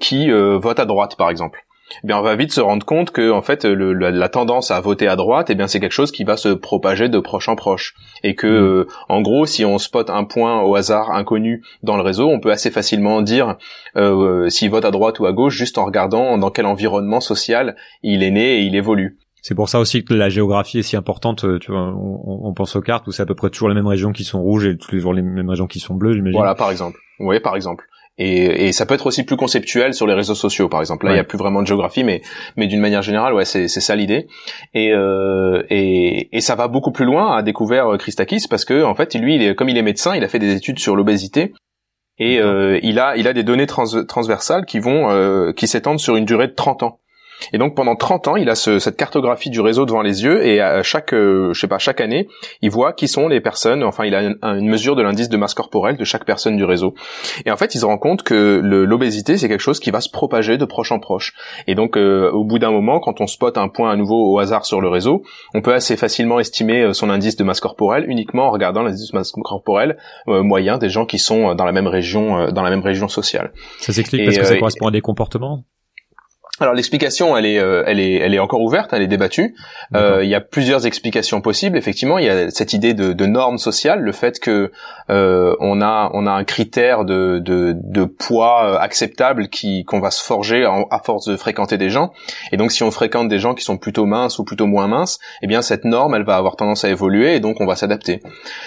[0.00, 1.64] qui vote à droite par exemple.
[2.02, 4.70] Eh bien on va vite se rendre compte que en fait le, la, la, tendance
[4.70, 7.48] à voter à droite, eh bien c'est quelque chose qui va se propager de proche
[7.48, 8.50] en proche, et que Mm.
[8.64, 12.40] euh, en gros si on spot un point au hasard inconnu dans le réseau, on
[12.40, 13.56] peut assez facilement dire
[13.96, 17.76] euh, s'il vote à droite ou à gauche juste en regardant dans quel environnement social
[18.02, 19.18] il est né et il évolue.
[19.44, 21.44] C'est pour ça aussi que la géographie est si importante.
[21.44, 23.74] euh, Tu vois, on, on pense aux cartes où c'est à peu près toujours les
[23.74, 26.12] mêmes régions qui sont rouges et tous les jours les mêmes régions qui sont bleues,
[26.12, 26.38] j'imagine.
[26.38, 26.98] Voilà par exemple.
[27.18, 27.84] Oui par exemple.
[28.24, 31.06] Et, et ça peut être aussi plus conceptuel sur les réseaux sociaux, par exemple.
[31.06, 31.18] Là, il Ouais.
[31.18, 32.22] y a plus vraiment de géographie, mais
[32.56, 34.26] mais d'une manière générale, ouais, c'est c'est ça l'idée.
[34.74, 37.34] Et, euh, et et ça va beaucoup plus loin.
[37.36, 40.14] A découvert euh, Christakis parce que en fait, lui, il est, comme il est médecin,
[40.14, 41.52] il a fait des études sur l'obésité
[42.18, 45.98] et euh, il a il a des données trans- transversales qui vont euh, qui s'étendent
[46.00, 46.98] sur une durée de 30 ans.
[47.52, 50.44] Et donc pendant 30 ans, il a ce- cette cartographie du réseau devant les yeux
[50.44, 52.28] et à chaque euh, je sais pas chaque année,
[52.60, 53.82] il voit qui sont les personnes.
[53.84, 56.64] Enfin, il a une, une mesure de l'indice de masse corporelle de chaque personne du
[56.64, 56.94] réseau.
[57.46, 60.10] Et en fait, il se rend compte que l'obésité, c'est quelque chose qui va se
[60.10, 61.32] propager de proche en proche.
[61.66, 64.38] Et donc, euh, au bout d'un moment, quand on spot un point à nouveau au
[64.38, 65.22] hasard sur le réseau,
[65.54, 69.10] on peut assez facilement estimer euh, son indice de masse corporelle uniquement en regardant l'indice
[69.12, 69.96] de masse corporelle
[70.28, 72.82] euh, moyen des gens qui sont euh, dans la même région, euh, dans la même
[72.82, 73.52] région sociale.
[73.78, 75.64] Ça s'explique parce que ça euh, correspond à des comportements?
[76.60, 79.54] Alors l'explication, elle est, euh, elle est, elle est encore ouverte, elle est débattue.
[79.96, 81.78] Euh, il y a plusieurs explications possibles.
[81.78, 84.70] Effectivement, il y a cette idée de, de norme sociale, le fait que
[85.10, 89.98] euh, on a, on a un critère de, de, de poids euh, acceptable qui qu'on
[89.98, 92.12] va se forger en- à force de fréquenter des gens.
[92.52, 95.18] Et donc, si on fréquente des gens qui sont plutôt minces ou plutôt moins minces,
[95.42, 98.20] eh bien cette norme, elle va avoir tendance à évoluer et donc on va s'adapter.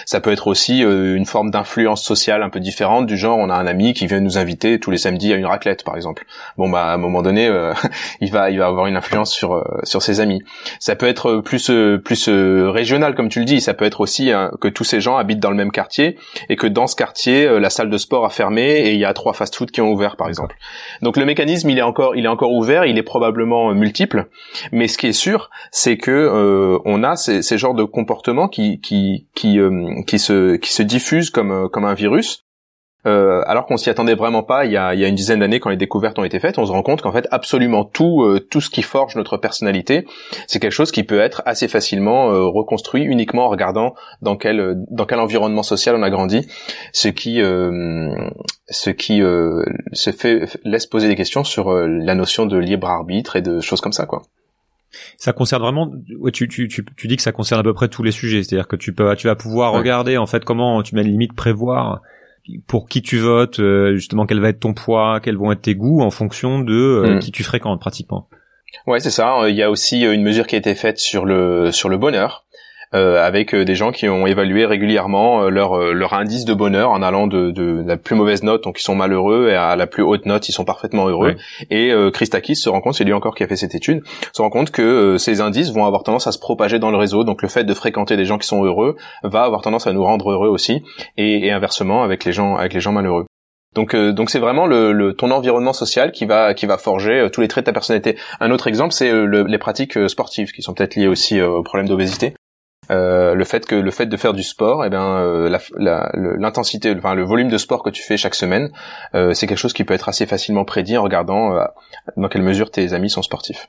[0.06, 3.48] Ça peut être aussi euh, une forme d'influence sociale un peu différente, du genre on
[3.48, 6.26] a un ami qui vient nous inviter tous les samedis à une raclette, par exemple.
[6.58, 7.48] Bon bah à un moment donné,
[8.20, 10.42] il va il va avoir une influence sur euh, sur ses amis.
[10.78, 13.60] Ça peut être plus euh, plus euh, régional comme tu le dis.
[13.60, 16.56] Ça peut être aussi hein, que tous ces gens habitent dans le même quartier et
[16.56, 19.32] que dans ce quartier la salle de sport a fermé et il y a trois
[19.32, 20.56] fast-food qui ont ouvert par exemple.
[21.02, 22.84] Donc le mécanisme il est encore il est encore ouvert.
[22.84, 24.28] Il est probablement multiple.
[24.72, 28.48] Mais ce qui est sûr, c'est que euh, on a ces, ces genres de comportements
[28.48, 32.45] qui qui qui euh, qui se qui se diffusent comme comme un virus.
[33.06, 35.38] Euh, alors qu'on s'y attendait vraiment pas il y a, il y a une dizaine
[35.38, 38.22] d'années quand les découvertes ont été faites, on se rend compte qu'en fait absolument tout
[38.24, 40.06] euh, tout ce qui forge notre personnalité,
[40.48, 44.58] c'est quelque chose qui peut être assez facilement euh, reconstruit uniquement en regardant dans quel
[44.60, 46.46] euh, dans quel environnement social on a grandi,
[46.92, 48.12] ce qui euh,
[48.68, 53.36] ce qui euh, se fait laisse poser des questions sur la notion de libre arbitre
[53.36, 54.22] et de choses comme ça quoi.
[55.18, 55.90] Ça concerne vraiment.
[56.18, 58.42] ouais, tu, tu, tu, tu dis que ça concerne à peu près tous les sujets.
[58.42, 59.78] C'est-à-dire que tu peux, tu vas pouvoir Ouais.
[59.80, 62.00] regarder en fait comment tu mets limite prévoir
[62.66, 65.74] pour qui tu votes, euh, justement quel va être ton poids, quels vont être tes
[65.74, 67.18] goûts en fonction de euh, Mm.
[67.20, 68.28] qui tu fréquentes pratiquement.
[68.86, 69.48] Ouais, c'est ça.
[69.48, 71.96] Il y a aussi euh, une mesure qui a été faite sur le sur le
[71.98, 72.44] bonheur.
[72.94, 76.90] Euh, avec euh, des gens qui ont évalué régulièrement euh, leur leur indice de bonheur
[76.90, 79.86] en allant de, de la plus mauvaise note donc ils sont malheureux et à la
[79.86, 81.34] plus haute note ils sont parfaitement heureux
[81.70, 84.40] et euh, Christakis se rend compte c'est lui encore qui a fait cette étude se
[84.42, 87.24] rend compte que euh, ces indices vont avoir tendance à se propager dans le réseau
[87.24, 90.04] donc le fait de fréquenter des gens qui sont heureux va avoir tendance à nous
[90.04, 90.82] rendre heureux aussi
[91.16, 93.26] et, et inversement avec les gens avec les gens malheureux
[93.74, 97.20] donc, euh, donc c'est vraiment le, le- ton environnement social qui va qui va forger
[97.20, 98.16] euh, tous les traits de ta personnalité.
[98.40, 101.62] Un autre exemple, c'est euh, le- les pratiques sportives qui sont peut-être liées aussi au
[101.62, 102.32] problème d'obésité.
[102.90, 107.14] Euh, le fait que le fait de faire du sport, eh bien euh, l'intensité, enfin
[107.14, 108.70] le volume de sport que tu fais chaque semaine,
[109.14, 111.64] euh, c'est quelque chose qui peut être assez facilement prédit en regardant euh,
[112.16, 113.68] dans quelle mesure tes amis sont sportifs.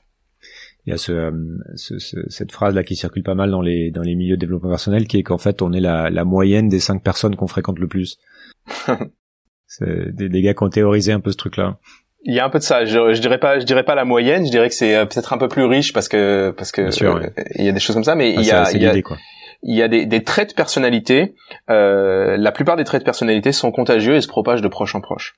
[0.85, 1.31] Il y a ce, euh,
[1.75, 4.41] ce- ce- cette phrase là qui circule pas mal dans les dans les milieux de
[4.41, 7.47] développement personnel, qui est qu'en fait on est la, la moyenne des cinq personnes qu'on
[7.47, 8.17] fréquente le plus.
[9.67, 11.77] C'est des, des gars qui ont théorisé un peu ce truc-là.
[12.27, 12.85] Il y a un peu de ça.
[12.85, 14.45] Je, je dirais pas, je dirais pas la moyenne.
[14.45, 17.15] Je dirais que c'est euh, peut-être un peu plus riche parce que parce que sûr,
[17.15, 18.15] euh, il y a des choses comme ça.
[18.15, 19.17] Mais Ah, il y a, il y a l'idée quoi.
[19.63, 21.33] il y a des, des traits de personnalité.
[21.69, 25.01] euh, la plupart des traits de personnalité sont contagieux et se propagent de proche en
[25.01, 25.35] proche.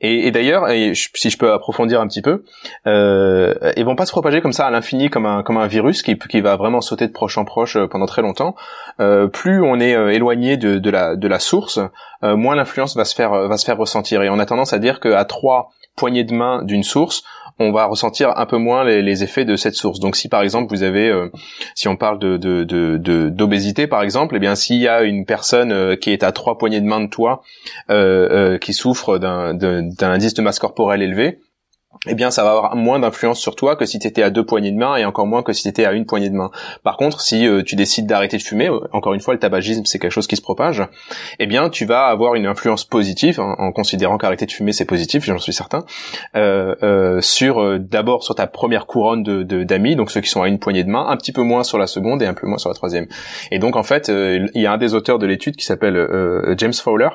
[0.00, 2.42] Et, et d'ailleurs, si je peux approfondir un petit peu,
[2.86, 6.02] euh, ils vont pas se propager comme ça à l'infini, comme un comme un virus
[6.02, 8.54] qui qui va vraiment sauter de proche en proche euh, pendant très longtemps.
[9.00, 11.80] Euh, plus on est éloigné de, de la de la source,
[12.22, 14.22] euh, moins l'influence va se faire va se faire ressentir.
[14.22, 17.24] Et on a tendance à dire qu'à trois poignées de main d'une source,
[17.58, 19.98] on va ressentir un peu moins les, effets de cette source.
[19.98, 21.28] Donc si par exemple vous avez, euh,
[21.74, 25.96] si on parle de d'obésité par exemple, eh bien s'il y a une personne euh,
[25.96, 27.42] qui est à trois poignées de main de toi,
[27.90, 31.40] euh, qui souffre d'un indice de masse corporelle élevé,
[32.06, 34.44] eh bien ça va avoir moins d'influence sur toi que si tu étais à deux
[34.44, 36.50] poignées de main et encore moins que si tu étais à une poignée de main.
[36.82, 39.84] Par contre, si euh, tu décides d'arrêter de fumer, euh, encore une fois le tabagisme
[39.84, 40.82] c'est quelque chose qui se propage,
[41.38, 44.84] eh bien tu vas avoir une influence positive hein, en considérant qu'arrêter de fumer c'est
[44.84, 45.84] positif, j'en suis certain,
[46.36, 50.42] euh, euh, sur euh, d'abord sur ta première couronne de d'amis, donc ceux qui sont
[50.42, 52.46] à une poignée de main, un petit peu moins sur la seconde et un peu
[52.46, 53.06] moins sur la troisième.
[53.50, 55.98] Et donc en fait, euh, il y a un des auteurs de l'étude qui s'appelle
[56.56, 57.08] James Fowler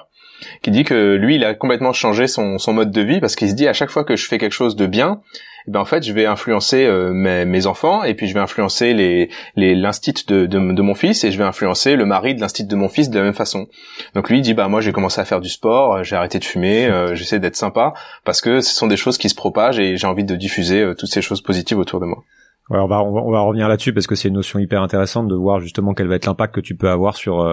[0.62, 3.50] qui dit que lui, il a complètement changé son, son mode de vie parce qu'il
[3.50, 5.22] se dit à chaque fois que je fais quelque chose de bien,
[5.68, 8.42] eh ben en fait, je vais influencer euh, mes, mes, enfants et puis je vais
[8.42, 12.42] influencer les l'instit de, de, de, mon fils et je vais influencer le mari de
[12.42, 13.68] l'instit de mon fils de la même façon.
[14.14, 16.40] Donc lui il dit bah moi j'ai commencé à faire du sport, euh, j'ai arrêté
[16.40, 17.94] de fumer, euh, j'essaie d'être sympa
[18.26, 21.12] parce que ce sont des choses qui se propagent et j'ai envie de diffuser toutes
[21.12, 22.24] ces choses positives autour de moi.
[22.70, 25.36] Ouais, on va, on va, revenir là-dessus parce que c'est une notion hyper intéressante de
[25.36, 27.46] voir justement quel va être l'impact que tu peux avoir sur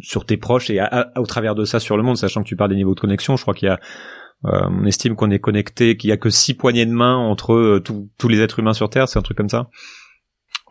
[0.00, 0.80] sur tes proches et
[1.16, 3.36] au travers de ça sur le monde, sachant que tu parles des niveaux de connexion.
[3.36, 3.78] Je crois qu'il y a
[4.46, 7.52] euh, on estime qu'on est connecté, qu'il y a que six poignées de main entre
[7.52, 9.68] euh, tous les êtres humains sur Terre, c'est un truc comme ça?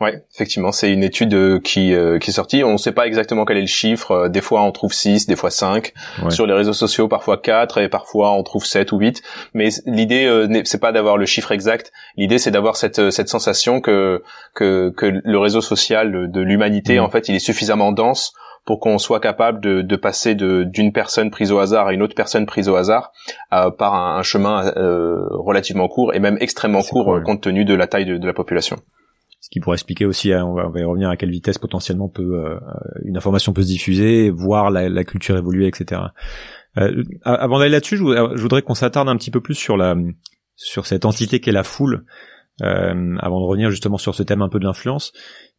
[0.00, 2.64] Ouais, effectivement, c'est une étude euh, qui, qui est sortie.
[2.64, 4.28] On ne sait pas exactement quel est le chiffre.
[4.28, 5.92] Des fois, on trouve 6, des fois 5.
[6.30, 9.22] Sur les réseaux sociaux, parfois 4 et parfois on trouve 7 ou 8.
[9.52, 11.92] Mais l'idée, c'est pas d'avoir le chiffre exact.
[12.16, 14.22] L'idée, c'est d'avoir cette, cette sensation que,
[14.54, 17.02] que, que le réseau social de l'humanité, mmh.
[17.02, 18.32] en fait, il est suffisamment dense
[18.64, 22.14] pour qu'on soit capable de, de passer d'une personne prise au hasard à une autre
[22.14, 23.12] personne prise au hasard
[23.52, 27.74] euh, par un, chemin euh, relativement court et même extrêmement court euh, compte tenu de
[27.74, 28.76] la taille de, la population.
[29.50, 32.56] Ce qui pourrait expliquer aussi, hein, on va, y revenir à quelle vitesse potentiellement peut
[33.04, 36.02] une information peut se diffuser, voir la, la culture évoluer, etc.
[37.24, 39.96] avant d'aller là-dessus, je voudrais, qu'on s'attarde un petit peu plus sur la
[40.54, 42.04] sur cette entité qu'est la foule,
[42.60, 45.12] avant de revenir justement sur ce thème un peu de l'influence.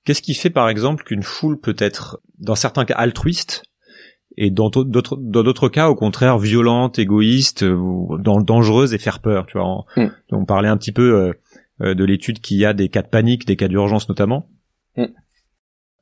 [0.06, 3.64] Qu'est-ce qui fait par exemple qu'une foule peut être dans certains cas altruiste
[4.38, 9.46] et dans d'autres dans d'autres cas au contraire violente, égoïste, ou dangereuse et faire peur,
[9.46, 9.86] tu vois.
[9.98, 10.08] Mm.
[10.32, 11.34] On parlait un petit peu euh, euh,
[11.82, 14.50] de l'étude qu'il y a des cas de panique, des cas d'urgence notamment.
[14.98, 15.06] Mm.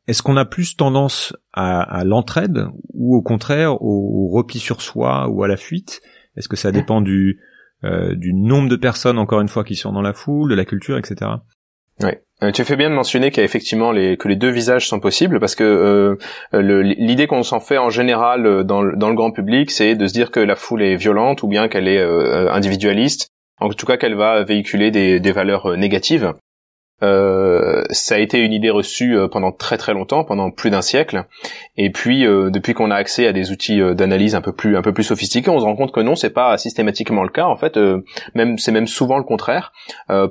[0.07, 5.43] Est-ce qu'on a plus tendance à, l'entraide ou au contraire au, repli sur soi ou
[5.43, 6.01] à la fuite?
[6.35, 7.39] Est-ce que ça dépend du
[7.83, 10.65] euh, du nombre de personnes encore une fois qui sont dans la foule, de la
[10.65, 11.31] culture, etc.
[12.01, 12.23] Ouais.
[12.41, 14.87] Euh, tu fais bien de mentionner qu'il y a effectivement les, que les deux visages
[14.87, 15.63] sont possibles parce que
[16.53, 20.07] euh, l'idée qu'on s'en fait en général euh, dans, dans le grand public, c'est de
[20.07, 22.01] se dire que la foule est violente ou bien qu'elle est
[22.49, 26.33] individualiste, en tout cas qu'elle va véhiculer des, valeurs négatives.
[27.01, 30.81] Euh, ça a été une idée reçue euh, pendant très très longtemps, pendant plus d'un
[30.81, 31.25] siècle.
[31.77, 34.81] Et puis euh, depuis qu'on a accès à des outils d'analyse un peu plus un
[34.81, 37.45] peu plus sophistiqués, on se rend compte que non, c'est pas systématiquement le cas.
[37.45, 37.79] En fait,
[38.35, 39.71] même c'est même souvent le contraire.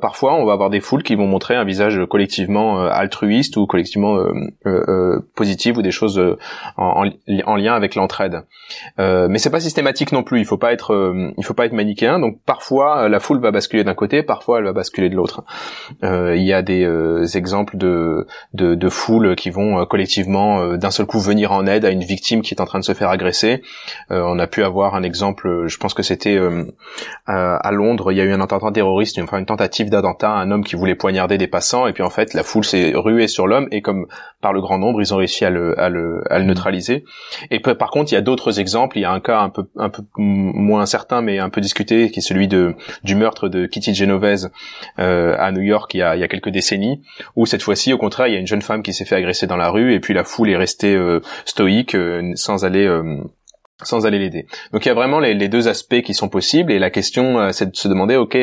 [0.00, 4.18] parfois, on va avoir des foules qui vont montrer un visage collectivement altruiste ou collectivement
[5.34, 6.20] positif ou des choses
[6.76, 7.04] en,
[7.46, 8.42] en, lien avec l'entraide.
[8.98, 10.40] mais c'est pas systématique non plus.
[10.40, 12.18] Il faut pas être il faut pas être manichéen.
[12.18, 15.44] Donc parfois, la foule va basculer d'un côté, parfois elle va basculer de l'autre.
[16.02, 20.76] Il y a des euh, exemples de, de, de foules qui vont euh, collectivement euh,
[20.76, 22.92] d'un seul coup venir en aide à une victime qui est en train de se
[22.92, 23.62] faire agresser.
[24.10, 26.38] on a pu avoir un exemple, je pense que c'était
[27.26, 30.64] à Londres, il y a eu un attentat terroriste, enfin une tentative d'attentat, un homme
[30.64, 33.68] qui voulait poignarder des passants, et puis en fait la foule s'est ruée sur l'homme,
[33.70, 34.06] et comme
[34.40, 36.48] par le grand nombre, ils ont réussi à le, à le, à le mmh.
[36.48, 37.04] neutraliser.
[37.50, 39.64] Et par contre, il y a d'autres exemples, il y a un cas un peu,
[39.76, 43.66] un peu moins certain, mais un peu discuté, qui est celui de, du meurtre de
[43.66, 44.50] Kitty Genovese
[44.96, 47.02] à New York il y a, il y a quelques décennies,
[47.38, 49.46] où cette fois-ci, au contraire, il y a une jeune femme qui s'est fait agresser
[49.46, 53.22] dans la rue, et puis la foule est restée euh, stoïque, euh, sans aller euh,
[53.84, 54.46] sans aller l'aider.
[54.72, 57.70] Donc il y a vraiment les, deux aspects qui sont possibles, et la question, c'est
[57.70, 58.36] de se demander, ok,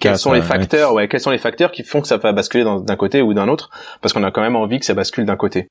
[0.00, 1.08] quels sont les facteurs, ouais.
[1.08, 3.68] quels sont les facteurs qui font que ça va basculer d'un côté ou d'un autre,
[4.00, 5.68] parce qu'on a quand même envie que ça bascule d'un côté.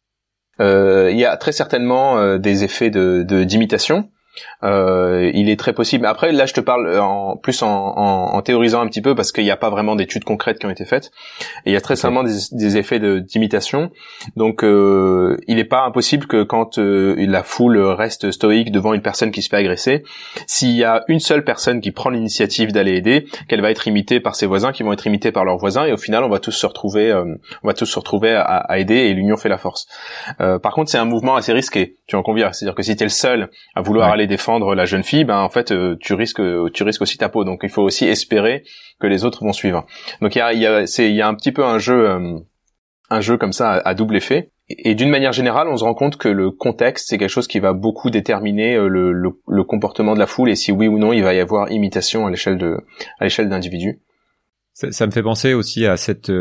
[0.60, 4.08] il y a très certainement des effets de d'imitation.
[4.64, 6.06] Euh, il est très possible.
[6.06, 9.32] Après, là, je te parle en plus en, en, en théorisant un petit peu parce
[9.32, 11.12] qu'il n'y a pas vraiment d'études concrètes qui ont été faites.
[11.66, 13.92] Et il y a très certainement des, des, effets d'imitation.
[14.36, 19.02] Donc, euh, il n'est pas impossible que quand euh, la foule reste stoïque devant une
[19.02, 20.04] personne qui se fait agresser,
[20.48, 24.20] s'il y a une seule personne qui prend l'initiative d'aller aider, qu'elle va être imitée
[24.20, 26.40] par ses voisins, qui vont être imités par leurs voisins, et au final, on va
[26.40, 29.50] tous se retrouver, euh, on va tous se retrouver à, à aider, et l'union fait
[29.50, 29.88] la force.
[30.40, 31.98] Euh, par contre, c'est un mouvement assez risqué.
[32.08, 32.52] Tu en conviens.
[32.52, 35.40] C'est-à-dire que si tu es le seul à vouloir aller défendre la jeune fille, ben
[35.40, 36.42] en fait euh, tu risques
[36.74, 37.44] tu risques aussi ta peau.
[37.44, 38.64] Donc il faut aussi espérer
[39.00, 39.86] que les autres vont suivre.
[40.22, 42.40] Donc il y a y a y a un petit peu un jeu euh,
[43.10, 44.52] un jeu comme ça à, double effet.
[44.70, 47.60] Et, d'une manière générale, on se rend compte que le contexte, c'est quelque chose qui
[47.60, 51.12] va beaucoup déterminer euh, le, le, comportement de la foule et si oui ou non
[51.12, 52.78] il va y avoir imitation à l'échelle de
[53.20, 54.00] à l'échelle d'individus.
[54.74, 56.32] Ça, ça, me fait penser aussi à cette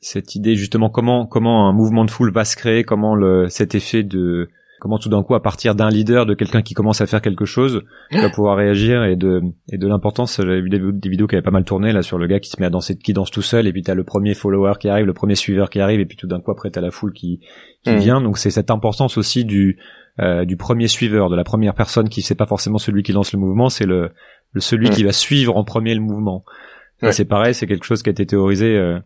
[0.00, 3.74] cette idée justement comment comment un mouvement de foule va se créer, comment le cet
[3.74, 7.06] effet de comment tout d'un coup à partir d'un leader de quelqu'un qui commence à
[7.06, 11.08] faire quelque chose tu va pouvoir réagir et de et de l'importance j'avais vu des,
[11.08, 12.96] vidéos qui avaient pas mal tourné là sur le gars qui se met à danser
[12.96, 15.70] qui danse tout seul et puis t'as le premier follower qui arrive le premier suiveur
[15.70, 17.40] qui arrive et puis tout d'un coup après t'as la foule qui
[17.84, 17.96] qui mm.
[17.98, 19.78] vient donc c'est cette importance aussi du
[20.20, 23.32] euh, du premier suiveur de la première personne qui c'est pas forcément celui qui lance
[23.32, 24.10] le mouvement c'est le,
[24.52, 24.92] le celui mm.
[24.92, 26.44] qui va suivre en premier le mouvement
[27.10, 28.98] c'est pareil c'est quelque chose qui a été théorisé euh,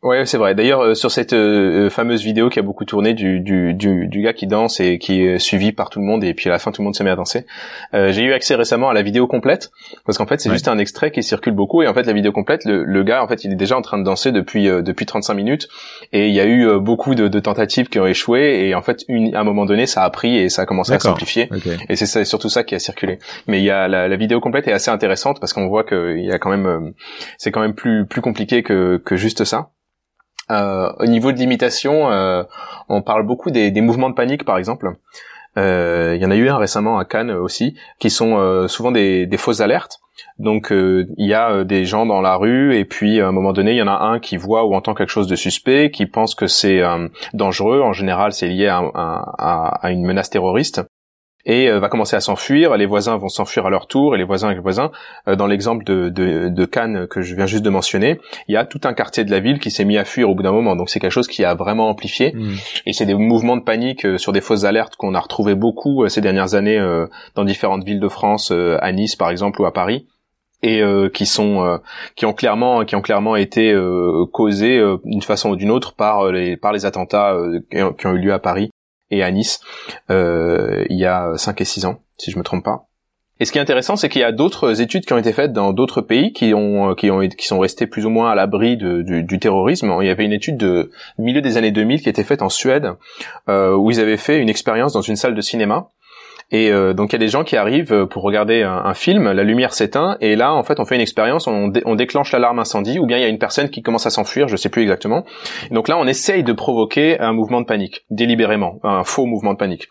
[0.00, 0.54] Ouais, c'est vrai.
[0.54, 4.06] D'ailleurs, euh, sur cette euh, euh, fameuse vidéo qui a beaucoup tourné du, du, du,
[4.06, 6.52] du, gars qui danse et qui est suivi par tout le monde et puis à
[6.52, 7.46] la fin tout le monde se met à danser,
[7.92, 9.70] j'ai eu accès récemment à la vidéo complète
[10.04, 12.30] parce qu'en fait c'est juste un extrait qui circule beaucoup et en fait la vidéo
[12.30, 15.06] complète, le, le, gars en fait il est déjà en train de danser depuis depuis
[15.06, 15.68] 35 minutes
[16.12, 19.04] et il y a eu beaucoup de, de, tentatives qui ont échoué et en fait
[19.08, 21.48] une, à un moment donné ça a pris et ça a commencé à simplifier
[21.88, 23.18] et c'est surtout ça qui a circulé.
[23.48, 26.24] Mais il y a la, la vidéo complète est assez intéressante parce qu'on voit qu'il
[26.24, 26.92] y a quand même
[27.36, 29.70] c'est quand même plus plus compliqué que que juste ça.
[30.50, 32.42] Euh, au niveau de l'imitation, euh,
[32.88, 34.96] on parle beaucoup des, des, mouvements de panique, par exemple.
[35.56, 39.26] Euh, il y en a eu un récemment à Cannes aussi, qui sont souvent des,
[39.26, 39.98] des, fausses alertes.
[40.38, 43.72] Donc il y a des gens dans la rue et puis à un moment donné
[43.72, 46.34] il y en a un qui voit ou entend quelque chose de suspect, qui pense
[46.34, 46.80] que c'est
[47.34, 47.80] dangereux.
[47.82, 50.82] En général c'est lié à, à, à, une menace terroriste
[51.48, 52.76] et euh, va commencer à s'enfuir.
[52.76, 54.92] Les voisins vont s'enfuir à leur tour et les voisins avec les voisins.
[55.26, 58.56] Euh, dans l'exemple de, de, de, Cannes que je viens juste de mentionner, il y
[58.56, 60.52] a tout un quartier de la ville qui s'est mis à fuir au bout d'un
[60.52, 60.76] moment.
[60.76, 62.32] Donc c'est quelque chose qui a vraiment amplifié.
[62.34, 62.54] Mmh.
[62.86, 66.06] Et c'est des mouvements de panique euh, sur des fausses alertes qu'on a retrouvé beaucoup
[66.08, 66.78] ces dernières années
[67.34, 70.06] dans différentes villes de France, à Nice par exemple ou à Paris
[70.62, 70.82] et
[71.14, 71.80] qui sont
[72.16, 73.74] qui ont clairement qui ont clairement été
[74.32, 77.36] causés d'une façon ou d'une autre par les par les attentats
[77.70, 78.70] qui ont eu lieu à Paris
[79.10, 79.60] et à Nice
[80.10, 82.88] euh, il y a 5 et 6 ans, si je me trompe pas.
[83.40, 85.52] Et ce qui est intéressant, c'est qu'il y a d'autres études qui ont été faites
[85.52, 88.76] dans d'autres pays qui ont qui ont qui sont restés plus ou moins à l'abri
[88.76, 89.94] du, du, terrorisme.
[90.00, 92.94] Il y avait une étude de milieu des années 2000 qui était faite en Suède
[93.48, 95.90] euh, où ils avaient fait une expérience dans une salle de cinéma
[96.50, 99.30] et euh, donc il y a des gens qui arrivent euh, pour regarder un, film,
[99.30, 102.98] la lumière s'éteint et là en fait on fait une expérience, on, déclenche l'alarme incendie
[102.98, 105.24] ou bien il y a une personne qui commence à s'enfuir, je sais plus exactement.
[105.70, 109.58] donc là on essaye de provoquer un mouvement de panique délibérément, un faux mouvement de
[109.58, 109.88] panique.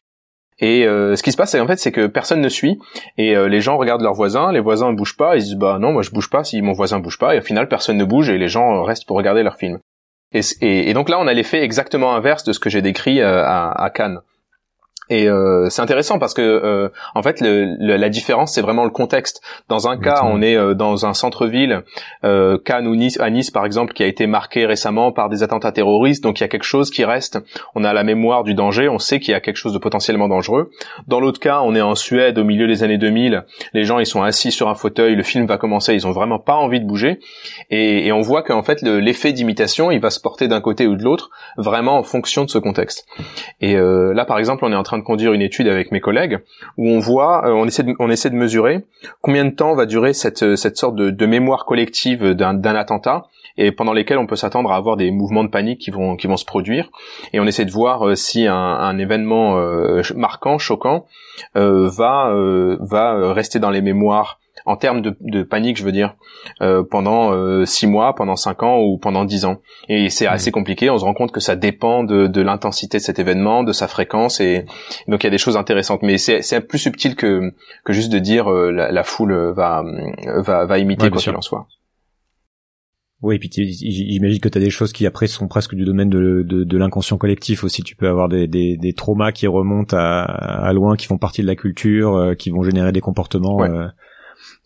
[0.59, 2.79] Et euh, ce qui se passe, en fait, c'est que personne ne suit
[3.19, 5.77] et les gens regardent leurs voisins, les voisins ne bougent pas, ils se disent bah
[5.79, 8.05] non, moi je bouge pas si mon voisin bouge pas, et au final personne ne
[8.05, 9.77] bouge et les gens restent pour regarder leur film.
[10.33, 13.91] Et, et, donc là, on a l'effet exactement inverse de ce que j'ai décrit à
[13.93, 14.21] Cannes.
[15.09, 18.89] Et euh, c'est intéressant parce que euh, en fait le, la différence c'est vraiment le
[18.89, 19.41] contexte.
[19.69, 21.83] Dans un cas, on est euh, dans un centre-ville,
[22.23, 25.43] euh, Cannes ou Nice, à Nice par exemple, qui a été marqué récemment par des
[25.43, 27.39] attentats terroristes, donc il y a quelque chose qui reste.
[27.75, 30.27] On a la mémoire du danger, on sait qu'il y a quelque chose de potentiellement
[30.27, 30.71] dangereux.
[31.07, 34.05] Dans l'autre cas, on est en Suède au milieu des années 2000, les gens ils
[34.05, 36.85] sont assis sur un fauteuil, le film va commencer, ils ont vraiment pas envie de
[36.85, 37.19] bouger,
[37.69, 40.95] et, et on voit qu'en fait l'effet d'imitation il va se porter d'un côté ou
[40.95, 43.05] de l'autre, vraiment en fonction de ce contexte.
[43.61, 45.99] Et euh, là par exemple, on est en train de conduire une étude avec mes
[45.99, 46.39] collègues
[46.77, 48.85] où on voit, euh, on essaie de, on essaie de mesurer
[49.21, 53.27] combien de temps va durer cette euh, cette sorte de, de mémoire collective d'un attentat
[53.57, 56.27] et pendant lesquels on peut s'attendre à avoir des mouvements de panique qui vont qui
[56.27, 56.89] vont se produire.
[57.33, 59.57] Et on essaie de voir euh, si un, un événement
[60.15, 61.05] marquant, choquant
[61.55, 62.33] va
[62.79, 66.15] va rester dans les mémoires en termes de, de, panique, je veux dire,
[66.61, 69.61] euh, pendant euh, six mois, pendant cinq ans ou pendant dix ans.
[69.87, 70.89] Et c'est assez compliqué.
[70.89, 73.87] On se rend compte que ça dépend de, de l'intensité de cet événement, de sa
[73.87, 74.65] fréquence, et
[75.07, 76.03] donc il y a des choses intéressantes.
[76.03, 77.53] Mais c'est plus subtil que
[77.85, 79.83] que juste de dire euh, la, la, foule va
[80.37, 81.67] va, va imiter quoi qu'il en soit.
[83.23, 86.09] Oui, et puis j'imagine que tu as des choses qui après sont presque du domaine
[86.09, 87.81] de, de, de l'inconscient collectif aussi.
[87.81, 91.41] Tu peux avoir des, des, des, traumas qui remontent à, à loin, qui font partie
[91.41, 93.63] de la culture, euh, qui vont générer des comportements.
[93.63, 93.87] Euh,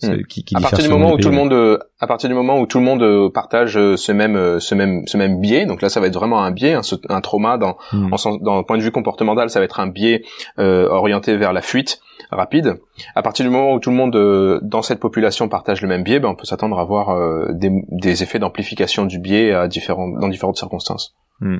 [0.04, 0.24] Hmm.
[0.24, 2.60] Qui, qui à partir du moment où tout le monde, euh, à partir du moment
[2.60, 5.84] où tout le monde euh, partage euh, ce même, ce même, ce même biais, donc
[5.84, 8.12] là ça va être vraiment un biais, un, un trauma dans, hmm.
[8.12, 10.24] en, dans point de vue comportemental, ça va être un biais
[10.58, 12.80] euh, orienté vers la fuite rapide.
[13.16, 16.20] À partir du moment où tout le monde dans cette population partage le même biais,
[16.20, 20.30] ben on peut s'attendre à avoir des, des, effets d'amplification du biais à différents, dans
[20.30, 21.16] différentes circonstances.
[21.42, 21.58] Hmm.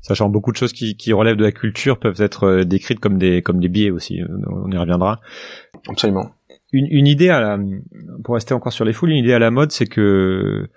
[0.00, 3.42] Sachant beaucoup de choses qui, qui relèvent de la culture peuvent être décrites comme des
[3.42, 4.20] comme des biais aussi.
[4.46, 5.20] On y reviendra.
[5.88, 6.30] Absolument
[6.72, 7.58] une, une, idée à la,
[8.24, 10.68] pour rester encore sur les foules, une idée à la mode, c'est que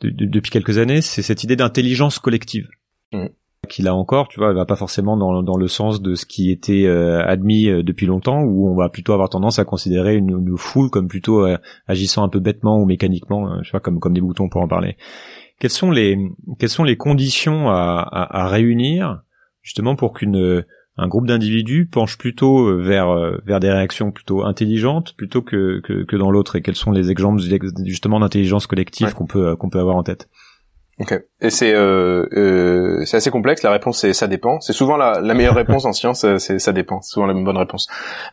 [0.00, 2.68] depuis quelques années, c'est cette idée d'intelligence collective.
[3.12, 3.26] Mmh.
[3.68, 6.50] Qui là encore, tu vois, va pas forcément dans, dans le sens de ce qui
[6.50, 10.30] était euh, admis euh, depuis longtemps, où on va plutôt avoir tendance à considérer une,
[10.30, 13.98] une foule comme plutôt euh, agissant un peu bêtement ou mécaniquement, je sais pas, comme
[13.98, 14.96] comme des boutons pour en parler.
[15.58, 16.16] Quelles sont les
[16.58, 19.22] quelles sont les conditions à, à, à réunir
[19.62, 20.64] justement pour qu'une
[20.98, 25.80] un groupe d'individus penche plutôt euh, vers euh, vers des réactions plutôt intelligentes plutôt que
[25.80, 27.40] que, que dans l'autre et quels sont les exemples
[27.84, 30.28] justement d'intelligence collective qu'on peut euh, qu'on peut avoir en tête?
[31.00, 31.14] Ok.
[31.40, 33.62] Et c'est euh, euh, c'est assez complexe.
[33.62, 34.58] La réponse c'est ça dépend.
[34.60, 36.26] C'est souvent la, la meilleure réponse en science.
[36.38, 37.00] C'est ça dépend.
[37.02, 37.86] C'est souvent la bonne réponse.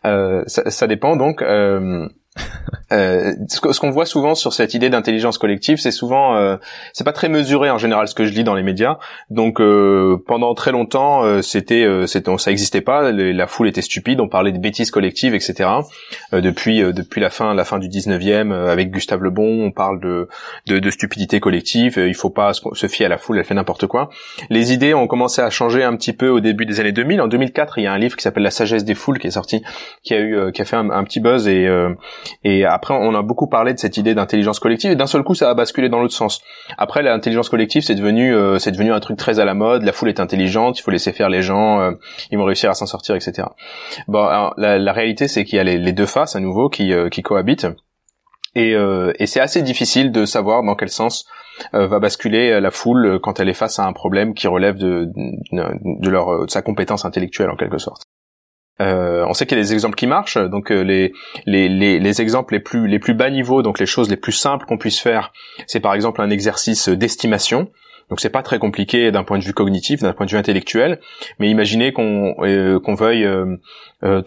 [0.03, 1.43] Euh, ça, ça, dépend donc.
[1.43, 2.07] Euh,
[2.91, 6.57] euh, ce qu'on voit souvent sur cette idée d'intelligence collective, c'est souvent, euh,
[6.93, 8.97] c'est pas très mesuré en général ce que je lis dans les médias.
[9.29, 13.11] Donc euh, pendant très longtemps, euh, c'était, euh, c'était, ça existait pas.
[13.11, 14.19] la foule était stupide.
[14.19, 15.69] On parlait de bêtises collectives, etc.
[16.31, 20.27] depuis depuis la fin la fin du 19e, avec Gustave Le Bon, on parle de
[20.67, 21.97] de, de stupidité collective.
[21.97, 24.09] il faut pas se fier à la foule, elle fait n'importe quoi.
[24.49, 27.21] Les idées ont commencé à changer un petit peu au début des années 2000.
[27.21, 29.31] En 2004, il y a un livre qui s'appelle La sagesse des foules qui est
[29.31, 29.63] sorti,
[30.03, 31.67] qui a eu, qui a fait un, un petit buzz et
[32.43, 35.35] et après, on a beaucoup parlé de cette idée d'intelligence collective et d'un seul coup,
[35.35, 36.41] ça a basculé dans l'autre sens.
[36.77, 39.83] Après, l'intelligence collective, c'est devenu, euh, c'est devenu un truc très à la mode.
[39.83, 41.91] La foule est intelligente, il faut laisser faire les gens, euh,
[42.31, 43.47] ils vont réussir à s'en sortir, etc.
[44.07, 47.21] Bon, la, réalité, c'est qu'il y a les, deux faces à nouveau qui, euh, qui
[47.21, 47.67] cohabitent.
[48.57, 51.25] Et, et c'est assez difficile de savoir dans quel sens
[51.73, 55.09] va basculer la foule quand elle est face à un problème qui relève de,
[55.51, 58.03] de, leur, de sa compétence intellectuelle en quelque sorte.
[58.81, 61.13] Euh, on sait qu'il y a des exemples qui marchent, donc euh, les,
[61.45, 64.33] les, les, les, exemples les plus, les plus bas niveaux, donc les choses les plus
[64.33, 65.31] simples qu'on puisse faire,
[65.65, 67.69] c'est par exemple un exercice d'estimation.
[68.09, 70.99] Donc c'est pas très compliqué d'un point de vue cognitif, d'un point de vue intellectuel,
[71.39, 73.27] mais imaginez qu'on euh, qu'on veuille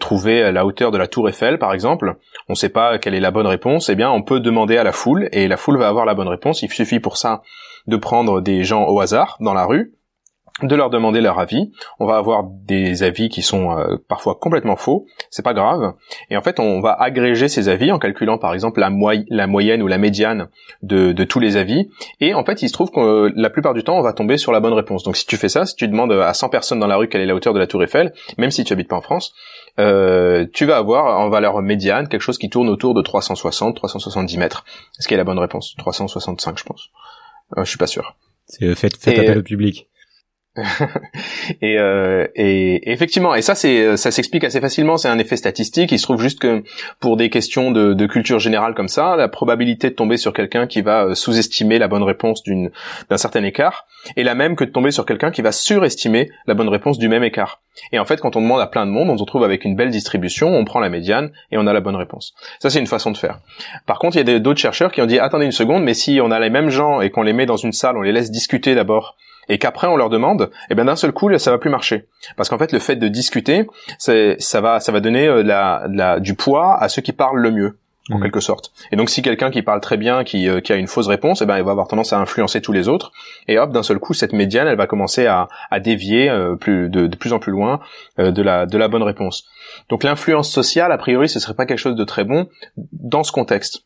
[0.01, 2.15] trouver la hauteur de la tour Eiffel par exemple,
[2.49, 4.83] on ne sait pas quelle est la bonne réponse, eh bien on peut demander à
[4.83, 6.61] la foule et la foule va avoir la bonne réponse.
[6.61, 7.41] Il suffit pour ça
[7.87, 9.93] de prendre des gens au hasard dans la rue
[10.63, 11.71] de leur demander leur avis.
[11.99, 15.93] On va avoir des avis qui sont euh, parfois complètement faux, c'est pas grave.
[16.29, 18.91] Et en fait, on va agréger ces avis en calculant par exemple la,
[19.29, 20.49] la moyenne ou la médiane
[20.81, 21.89] de, tous les avis.
[22.19, 24.37] Et en fait, il se trouve que euh, la plupart du temps, on va tomber
[24.37, 25.03] sur la bonne réponse.
[25.03, 27.21] Donc si tu fais ça, si tu demandes à 100 personnes dans la rue quelle
[27.21, 29.33] est la hauteur de la tour Eiffel, même si tu habites pas en France,
[29.79, 34.37] euh, tu vas avoir en valeur médiane quelque chose qui tourne autour de 360, 370
[34.37, 34.65] mètres.
[34.99, 35.75] Ce qui est la bonne réponse?
[35.77, 36.89] 365, je pense.
[37.57, 38.15] je suis pas sûr.
[38.45, 39.88] C'est fait, fait appel au public.
[41.61, 44.97] et, euh, et, effectivement, et ça c'est ça s'explique assez facilement.
[44.97, 45.91] C'est un effet statistique.
[45.91, 46.63] Il se trouve juste que
[46.99, 50.67] pour des questions de, de culture générale comme ça, la probabilité de tomber sur quelqu'un
[50.67, 53.85] qui va euh, sous-estimer la bonne réponse d'un certain écart
[54.17, 57.09] est la même que de tomber sur quelqu'un qui va surestimer la bonne réponse du
[57.09, 57.61] même écart.
[57.91, 59.75] Et en fait, quand on demande à plein de monde, on se retrouve avec une
[59.75, 62.33] belle distribution, on prend la médiane et on a la bonne réponse.
[62.59, 63.39] Ça c'est une façon de faire.
[63.85, 66.19] Par contre, il y a d'autres chercheurs qui ont dit attendez une seconde, mais si
[66.21, 68.31] on a les mêmes gens et qu'on les met dans une salle, on les laisse
[68.31, 69.15] discuter d'abord
[69.49, 72.47] et qu'après on leur demande, eh bien d'un seul coup ça va plus marcher parce
[72.49, 76.35] qu'en fait le fait de discuter, ça va ça va donner euh, la, la, du
[76.35, 77.77] poids à ceux qui parlent le mieux
[78.11, 78.23] en mmh.
[78.23, 78.71] quelque sorte.
[78.91, 81.41] Et donc si quelqu'un qui parle très bien, qui, euh, qui a une fausse réponse,
[81.41, 83.11] eh ben il va avoir tendance à influencer tous les autres.
[83.47, 86.89] Et hop, d'un seul coup, cette médiane, elle va commencer à, à dévier euh, plus,
[86.89, 87.81] de, de, plus en plus loin
[88.17, 89.45] de la de la bonne réponse.
[89.89, 92.47] Donc l'influence sociale, a priori, ce serait pas quelque chose de très bon
[92.93, 93.83] dans ce contexte.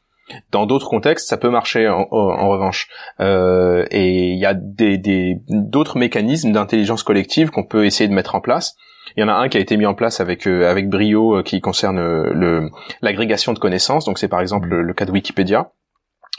[0.51, 2.05] Dans d'autres contextes, ça peut marcher en,
[2.49, 2.87] revanche.
[3.19, 8.35] Euh, et il y a des d'autres mécanismes d'intelligence collective qu'on peut essayer de mettre
[8.35, 8.75] en place.
[9.17, 11.37] Il y en a un qui a été mis en place avec euh, avec brio
[11.37, 12.69] euh, qui concerne le
[13.01, 14.05] l'agrégation de connaissances.
[14.05, 15.71] Donc c'est par exemple le, cas de Wikipédia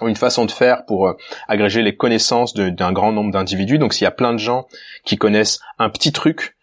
[0.01, 1.15] une façon de faire pour
[1.47, 3.79] agréger les connaissances d'un grand nombre d'individus.
[3.79, 4.67] Donc s'il y a plein de gens
[5.05, 6.57] qui connaissent un petit truc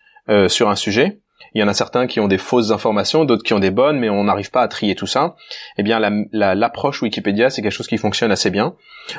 [0.50, 1.21] sur un sujet,
[1.54, 4.00] il y en a certains qui ont des fausses informations, d'autres qui ont des bonnes,
[4.00, 5.36] mais on n'arrive pas à trier tout ça.
[5.78, 6.00] Eh bien,
[6.32, 8.74] l'approche Wikipédia, c'est quelque chose qui fonctionne assez bien.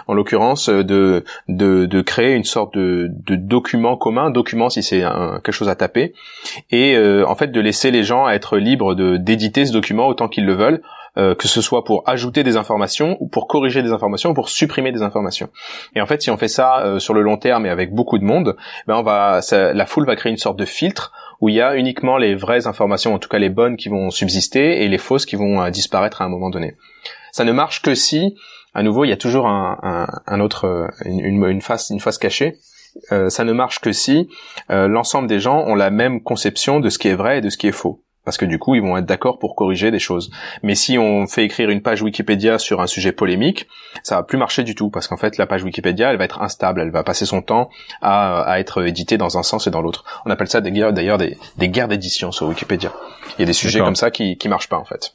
[0.06, 4.82] En l'occurrence, euh, de, de, de, créer une sorte de, de document commun, document si
[4.82, 6.14] c'est quelque chose à taper,
[6.70, 10.28] et euh, en fait de laisser les gens être libres de d'éditer ce document autant
[10.28, 10.82] qu'ils le veulent,
[11.18, 14.48] euh, que ce soit pour ajouter des informations ou pour corriger des informations ou pour
[14.48, 15.50] supprimer des informations.
[15.94, 18.24] Et en fait, si on fait ça sur le long terme et avec beaucoup de
[18.24, 18.56] monde,
[18.86, 21.12] ben on va, la foule va créer une sorte de filtre
[21.42, 24.10] où il y a uniquement les vraies informations, en tout cas les bonnes qui vont
[24.10, 26.76] subsister et les fausses qui vont euh, disparaître à un moment donné.
[27.32, 28.36] Ça ne marche que si,
[28.74, 32.58] à nouveau, il y a toujours un, autre, euh, une, une, face, une face cachée.
[33.10, 34.28] Euh, ça ne marche que si
[34.68, 37.56] l'ensemble des gens ont la même conception de ce qui est vrai et de ce
[37.56, 40.30] qui est faux parce que du coup ils vont être d'accord pour corriger des choses.
[40.62, 43.68] Mais si on fait écrire une page Wikipédia sur un sujet polémique,
[44.02, 46.42] ça va plus marcher du tout parce qu'en fait la page Wikipédia elle va être
[46.42, 47.70] instable, elle va passer son temps
[48.00, 50.04] à, à être éditée dans un sens et dans l'autre.
[50.24, 52.92] On appelle ça d'ailleurs des, des guerres d'édition sur Wikipédia.
[53.38, 55.14] Il y a des sujets comme ça qui qui marchent pas en fait.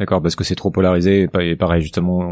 [0.00, 2.22] D'accord, parce que c'est trop polarisé et pareil justement,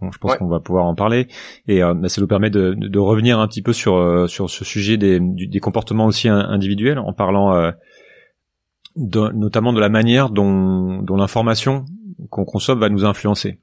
[0.00, 1.26] je pense qu'on va pouvoir en parler
[1.66, 4.64] et euh, ça nous permet de, de, revenir un petit peu sur euh, sur ce
[4.64, 7.72] sujet des, des comportements aussi individuels en parlant euh,
[8.96, 11.84] notamment de la manière dont, dont l'information
[12.30, 13.58] qu'on consomme va nous influencer.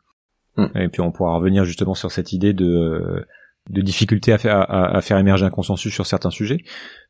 [0.57, 0.67] Hmm.
[0.75, 3.25] Et puis on pourra revenir justement sur cette idée de,
[3.69, 6.63] de difficulté à faire, à, faire émerger un consensus sur certains sujets.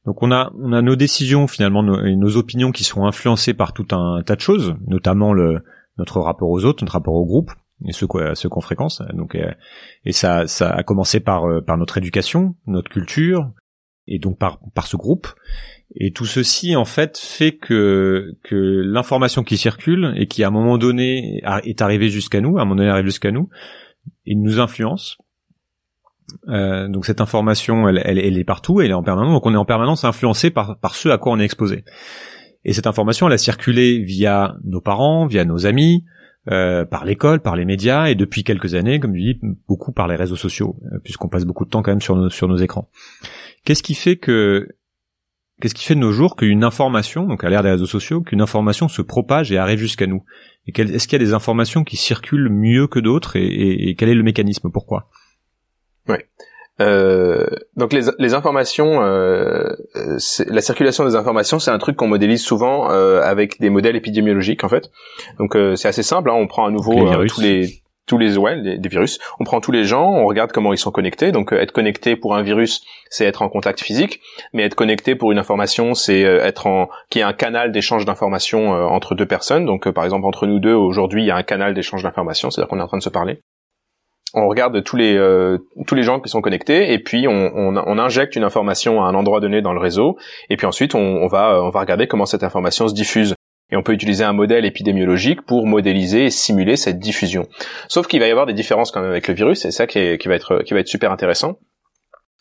[0.05, 3.73] Donc on a, on a nos décisions finalement, nos, nos opinions qui sont influencées par
[3.73, 5.63] tout un tas de choses, notamment le,
[5.97, 7.51] notre rapport aux autres, notre rapport au groupe
[7.87, 9.01] et ce qu'on qu'on fréquence.
[9.13, 9.37] Donc
[10.05, 13.51] et ça, ça a commencé par, euh, par notre éducation, notre culture,
[14.09, 15.27] et donc par par ce groupe.
[15.95, 20.51] Et tout ceci en fait fait que que l'information qui circule et qui à un
[20.51, 23.49] moment donné est arrivée jusqu'à nous, à un moment donné arrive jusqu'à nous,
[24.25, 25.17] il nous influence.
[26.47, 29.33] Euh, donc cette information, elle, elle, elle, est partout, elle est en permanence.
[29.33, 31.83] Donc on est en permanence influencé par par ce à quoi on est exposé.
[32.65, 36.03] Et cette information, elle a circulé via nos parents, via nos amis,
[36.51, 40.07] euh, par l'école, par les médias, et depuis quelques années, comme je dis, beaucoup par
[40.07, 42.57] les réseaux sociaux, euh, puisqu'on passe beaucoup de temps quand même sur nos, sur nos
[42.57, 42.89] écrans.
[43.65, 44.67] Qu'est-ce qui fait que
[45.61, 48.41] qu'est-ce qui fait de nos jours qu'une information, donc à l'ère des réseaux sociaux, qu'une
[48.41, 50.23] information se propage et arrive jusqu'à nous?
[50.67, 54.09] Et est-ce qu'il y a des informations qui circulent mieux que d'autres et, et, quel
[54.09, 54.69] est le mécanisme?
[54.71, 55.09] Pourquoi?
[56.07, 56.25] Ouais.
[56.81, 57.45] Euh,
[57.75, 59.75] donc les, les informations, euh,
[60.47, 64.63] la circulation des informations, c'est un truc qu'on modélise souvent euh, avec des modèles épidémiologiques
[64.63, 64.89] en fait.
[65.39, 66.29] Donc euh, c'est assez simple.
[66.29, 69.19] Hein, on prend à nouveau euh, tous les tous les ouais des virus.
[69.39, 71.31] On prend tous les gens, on regarde comment ils sont connectés.
[71.31, 74.19] Donc être connecté pour un virus, c'est être en contact physique,
[74.51, 78.71] mais être connecté pour une information, c'est être en qui est un canal d'échange d'informations
[78.71, 79.65] entre deux personnes.
[79.65, 82.67] Donc par exemple entre nous deux aujourd'hui, il y a un canal d'échange d'informations, c'est-à-dire
[82.67, 83.39] qu'on est en train de se parler
[84.33, 85.57] on regarde tous les euh,
[85.87, 89.15] tous les gens qui sont connectés et puis on, on, injecte une information à un
[89.15, 90.17] endroit donné dans le réseau
[90.49, 93.33] et puis ensuite on, va on va regarder comment cette information se diffuse
[93.71, 97.47] et on peut utiliser un modèle épidémiologique pour modéliser et simuler cette diffusion.
[97.87, 100.17] Sauf qu'il va y avoir des différences quand même avec le virus, c'est ça qui,
[100.25, 101.59] va être super intéressant.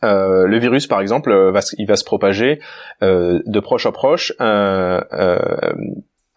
[0.05, 2.61] Euh, le virus, par exemple, va, il va se propager
[3.03, 4.33] euh, de proche en proche,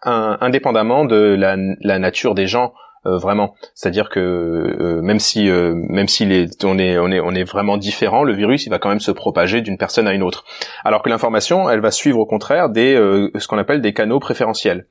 [0.02, 2.74] indépendamment de la nature des gens
[3.06, 3.54] euh, vraiment.
[3.74, 6.24] C'est-à-dire que euh, même si euh, même si
[6.62, 9.10] on est on est on est vraiment différent, le virus il va quand même se
[9.10, 10.44] propager d'une personne à une autre.
[10.84, 14.86] Alors que l'information, elle va suivre au contraire des ce qu'on appelle des canaux préférentiels.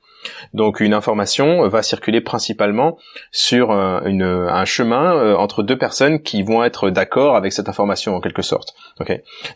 [0.54, 2.98] Donc une information va circuler principalement
[3.30, 8.14] sur euh, un chemin euh, entre deux personnes qui vont être d'accord avec cette information
[8.14, 8.74] en quelque sorte.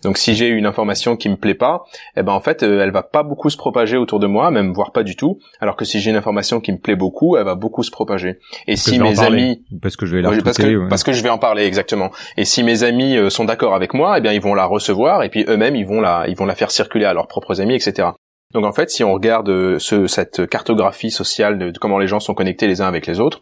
[0.02, 1.84] Donc si j'ai une information qui me plaît pas,
[2.16, 4.72] eh ben en fait euh, elle va pas beaucoup se propager autour de moi, même
[4.72, 5.38] voire pas du tout.
[5.61, 8.38] Alors que si j'ai une information qui me plaît beaucoup, elle va beaucoup se propager.
[8.66, 11.30] Et si mes amis, parce que je vais la parce, que, parce que je vais
[11.30, 12.11] en parler exactement.
[12.36, 15.28] Et si mes amis sont d'accord avec moi, eh bien ils vont la recevoir et
[15.28, 18.09] puis eux-mêmes ils vont la ils vont la faire circuler à leurs propres amis, etc.
[18.55, 22.20] Donc en fait, si on regarde euh, ce, cette cartographie sociale de, comment les gens
[22.20, 23.40] sont connectés les uns avec les autres,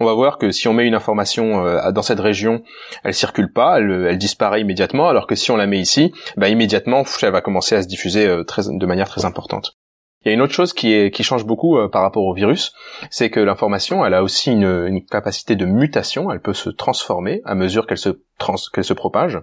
[0.00, 2.62] on va voir que si on met une information euh, dans cette région,
[3.04, 7.04] elle circule pas, elle, disparaît immédiatement, alors que si on la met ici, bah, immédiatement,
[7.22, 9.76] elle va commencer à se diffuser euh, très, de manière très importante.
[10.24, 12.74] Il y a une autre chose qui, change beaucoup par rapport au virus,
[13.10, 17.54] c'est que l'information, elle a aussi une, capacité de mutation, elle peut se transformer à
[17.54, 19.40] mesure qu'elle se, propage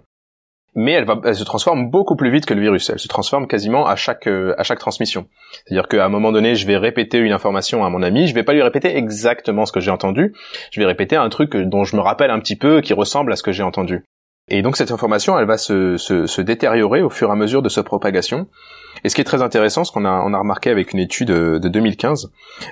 [0.76, 2.92] mais elle, se transforme beaucoup plus vite que le virus.
[2.92, 5.26] Elle se transforme quasiment à chaque euh, à chaque transmission.
[5.66, 8.44] C'est-à-dire qu'à un moment donné, je vais répéter une information à mon ami, je vais
[8.44, 10.36] pas lui répéter exactement ce que j'ai entendu,
[10.72, 13.36] je vais répéter un truc dont je me rappelle un petit peu, qui ressemble à
[13.36, 14.04] ce que j'ai entendu.
[14.50, 17.62] Et donc cette information, elle va se, se, se, détériorer au fur et à mesure
[17.62, 18.48] de sa propagation.
[19.04, 21.28] Et ce qui est très intéressant, ce qu'on a, on a remarqué avec une étude
[21.28, 22.32] de, 2015,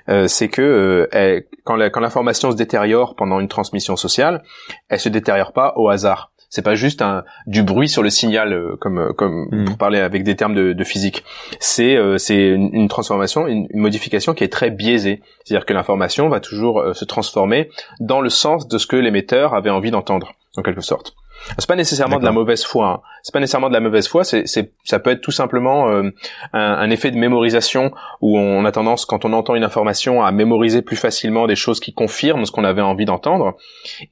[0.09, 4.41] euh, c'est que euh, quand l'information se détériore pendant une transmission sociale,
[4.89, 6.31] elle se détériore pas au hasard.
[6.55, 9.65] C'est pas juste un du bruit sur le signal euh, comme euh, comme mm.
[9.65, 11.25] pour parler avec des termes de, de physique.
[11.59, 15.21] C'est euh, c'est une, transformation, une, modification qui est très biaisée.
[15.43, 17.69] C'est-à-dire que l'information va toujours se transformer
[17.99, 21.13] dans le sens de ce que l'émetteur avait envie d'entendre, en quelque sorte.
[21.57, 22.87] C'est pas nécessairement de la mauvaise foi.
[22.87, 22.99] Hein.
[23.23, 24.23] C'est pas nécessairement de la mauvaise foi.
[24.23, 26.09] C'est, c'est, ça peut être tout simplement euh,
[26.53, 27.91] un, un, effet de mémorisation
[28.21, 31.79] où on a tendance, quand on entend une information, à mémoriser plus facilement des choses
[31.79, 33.55] qui confirment ce qu'on avait envie d'entendre,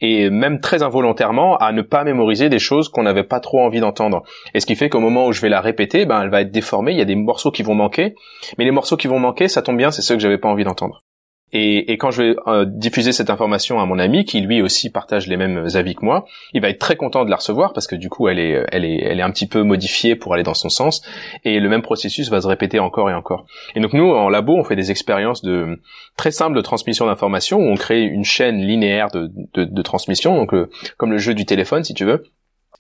[0.02, 3.80] et même très involontairement à ne pas mémoriser des choses qu'on n'avait pas trop envie
[3.80, 4.24] d'entendre.
[4.54, 6.52] Et ce qui fait qu'au moment où je vais la répéter, ben elle va être
[6.52, 6.92] déformée.
[6.92, 8.16] Il y a des morceaux qui vont manquer,
[8.58, 10.64] mais les morceaux qui vont manquer, ça tombe bien, c'est ceux que j'avais pas envie
[10.64, 11.03] d'entendre.
[11.54, 14.90] Et, et, quand je vais euh, diffuser cette information à mon ami, qui lui aussi
[14.90, 17.86] partage les mêmes avis que moi, il va être très content de la recevoir parce
[17.86, 20.44] que du coup, elle est, elle est, elle est un petit peu modifiée pour aller
[20.44, 21.04] dans son sens.
[21.44, 23.46] Et le même processus va se répéter encore et encore.
[23.76, 25.80] Et donc nous, en labo, on fait des expériences de
[26.18, 30.36] très simples de transmission d'informations où on crée une chaîne linéaire de, de, de transmission,
[30.36, 32.24] donc euh, comme le jeu du téléphone, si tu veux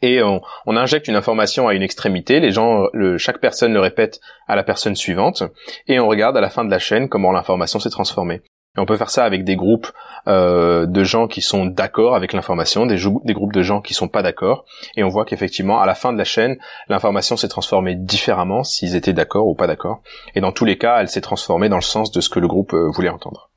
[0.01, 3.79] et on, on, injecte une information à une extrémité, les gens, le, chaque personne le
[3.79, 5.43] répète à la personne suivante,
[5.87, 8.41] et on regarde à la fin de la chaîne comment l'information s'est transformée.
[8.75, 9.91] Et on peut faire ça avec des groupes
[10.27, 14.07] euh, de gens qui sont d'accord avec l'information, des, des, groupes de gens qui sont
[14.07, 14.65] pas d'accord,
[14.95, 16.57] et on voit qu'effectivement, à la fin de la chaîne,
[16.89, 20.01] l'information s'est transformée différemment s'ils étaient d'accord ou pas d'accord.
[20.33, 22.47] Et dans tous les cas, elle s'est transformée dans le sens de ce que le
[22.47, 23.51] groupe euh, voulait entendre.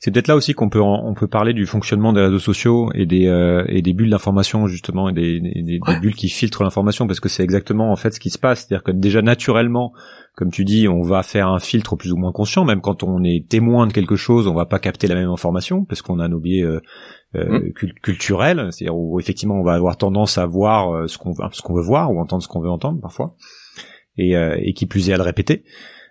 [0.00, 3.04] C'est peut-être là aussi qu'on peut on peut parler du fonctionnement des réseaux sociaux et
[3.04, 7.06] des euh, et des bulles d'information justement et des, des, des bulles qui filtrent l'information
[7.06, 9.92] parce que c'est exactement en fait ce qui se passe, c'est-à-dire que déjà naturellement
[10.36, 13.24] comme tu dis, on va faire un filtre plus ou moins conscient, même quand on
[13.24, 16.26] est témoin de quelque chose, on va pas capter la même information parce qu'on a
[16.26, 16.80] un biais euh,
[17.34, 17.72] euh, Mm.
[17.72, 21.42] cul- culturel, c'est-à-dire où effectivement on va avoir tendance à voir euh, ce qu'on veut,
[21.52, 23.34] ce qu'on veut voir ou entendre ce qu'on veut entendre parfois,
[24.18, 25.64] et, euh, et qui plus est à le répéter,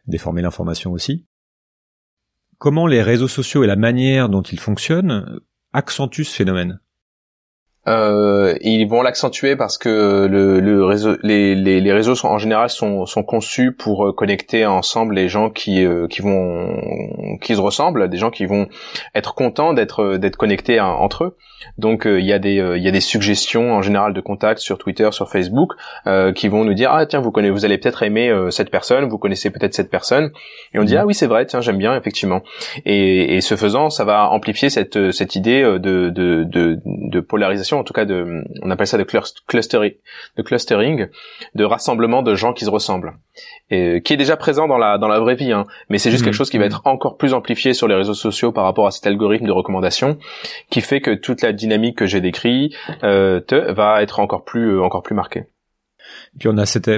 [0.07, 1.23] déformer l'information aussi.
[2.57, 5.39] Comment les réseaux sociaux et la manière dont ils fonctionnent
[5.71, 6.79] accentuent ce phénomène?
[7.87, 12.39] Euh, ils vont l'accentuer parce que le, le réseau, les, les, les réseaux sont, en
[12.39, 16.67] général sont, sont conçus pour euh, connecter ensemble les gens qui euh, qui vont
[17.41, 18.67] qui se ressemblent, des gens qui vont
[19.13, 21.37] être contents d'être d'être connectés à- entre eux.
[21.77, 24.21] Donc euh, il y a des euh, il y a des suggestions en général de
[24.21, 25.71] contacts sur Twitter, sur Facebook,
[26.07, 28.69] euh, qui vont nous dire ah tiens vous connaissez vous allez peut-être aimer euh, cette
[28.71, 30.31] personne, vous connaissez peut-être cette personne,
[30.73, 30.99] et on dit Mhm.
[31.01, 32.41] ah oui c'est vrai tiens j'aime bien effectivement.
[32.85, 37.19] Et, et ce faisant ça va amplifier cette cette idée euh, de de de, de
[37.19, 39.93] polarisation en tout cas de on appelle ça de clus- clustering
[40.37, 41.07] de clustering
[41.55, 43.13] de rassemblement de gens qui se ressemblent
[43.69, 45.65] et qui est déjà présent dans la dans la vraie vie hein.
[45.89, 46.25] mais c'est juste Mhm.
[46.25, 48.91] quelque chose qui va être encore plus amplifié sur les réseaux sociaux par rapport à
[48.91, 50.17] cet algorithme de recommandation
[50.69, 52.73] qui fait que toute la dynamique que j'ai décrit
[53.03, 55.43] euh, va être encore plus euh, encore plus marquée
[56.39, 56.89] Puis on a cette,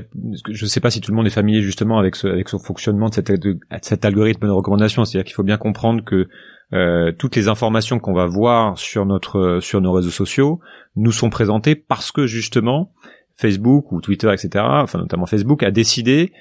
[0.50, 3.10] je sais pas si tout le monde est familier justement avec ce, avec ce fonctionnement
[3.10, 5.06] de cet, de cet algorithme de recommandation.
[5.06, 6.28] C'est-à-dire qu'il faut bien comprendre que
[6.74, 10.60] euh, toutes les informations qu'on va voir sur notre, sur nos réseaux sociaux
[10.96, 12.92] nous sont présentées parce que justement
[13.36, 14.66] Facebook ou Twitter, etc.
[14.68, 16.34] Enfin notamment Facebook a décidé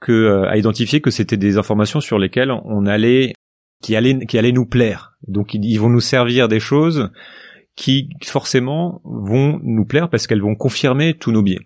[0.00, 3.32] que, euh, a identifié que c'était des informations sur lesquelles on allait,
[3.82, 5.12] qui allaient, qui allaient nous plaire.
[5.26, 7.10] Donc ils, ils vont nous servir des choses
[7.76, 11.58] qui forcément vont nous plaire parce qu'elles vont confirmer tous nos biais.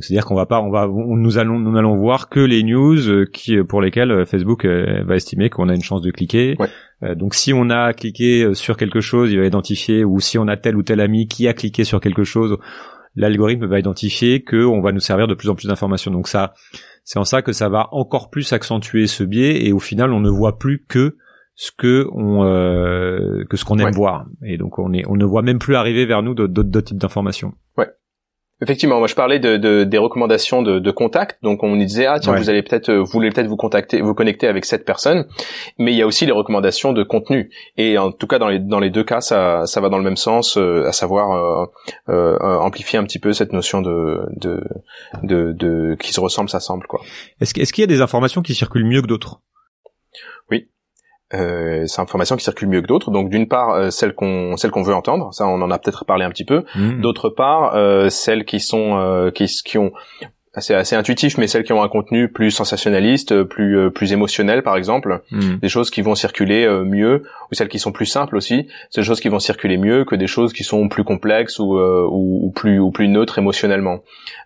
[0.00, 3.08] C'est-à-dire qu'on va pas, on va, on- nous allons, nous n'allons voir que les news
[3.08, 6.56] euh, qui, pour lesquelles euh, Facebook va estimer qu'on a une chance de cliquer.
[6.58, 6.68] Ouais.
[7.04, 10.38] Euh, donc, si on a cliqué euh, sur quelque chose, il va identifier, ou si
[10.38, 12.56] on a tel ou tel ami qui a cliqué sur quelque chose,
[13.14, 16.10] l'algorithme va identifier que on va nous servir de plus en plus d'informations.
[16.10, 16.54] Donc ça,
[17.04, 20.20] c'est en ça que ça va encore plus accentuer ce biais, et au final, on
[20.20, 21.16] ne voit plus que
[21.54, 23.92] ce que on, euh, que ce qu'on aime Ouais.
[23.92, 24.26] voir.
[24.44, 27.54] Et donc, on est, on ne voit même plus arriver vers nous d'autres types d'informations.
[28.64, 32.06] Effectivement, moi je parlais de, de- des recommandations de, de contact, donc on nous disait
[32.06, 32.38] ah tiens Ouais.
[32.40, 35.26] vous allez peut-être euh, vous voulez peut-être vous contacter vous connecter avec cette personne,
[35.78, 38.58] mais il y a aussi les recommandations de contenu et en tout cas dans les
[38.58, 41.66] dans les deux cas ça ça va dans le même sens, euh, à savoir euh,
[42.08, 44.62] euh, amplifier un petit peu cette notion de de
[45.22, 47.00] de, de qui se ressemble s'assemble quoi.
[47.40, 49.40] Est-ce, est-ce qu'il y a des informations qui circulent mieux que d'autres?
[51.34, 54.70] Euh, c'est information qui circule mieux que d'autres, donc d'une part euh, celles qu'on celles
[54.70, 57.00] qu'on veut entendre, ça on en a peut-être parlé un petit peu, Hmm.
[57.00, 59.92] D'autre part, euh, celles qui sont euh, qui, qui ont
[60.58, 64.62] c'est assez intuitif, mais celles qui ont un contenu plus sensationnaliste, plus euh, plus émotionnel,
[64.62, 65.56] par exemple, Hmm.
[65.60, 69.00] des choses qui vont circuler euh, mieux, ou celles qui sont plus simples aussi, c'est
[69.00, 72.06] des choses qui vont circuler mieux que des choses qui sont plus complexes ou euh,
[72.08, 73.98] ou, ou plus ou plus neutres émotionnellement.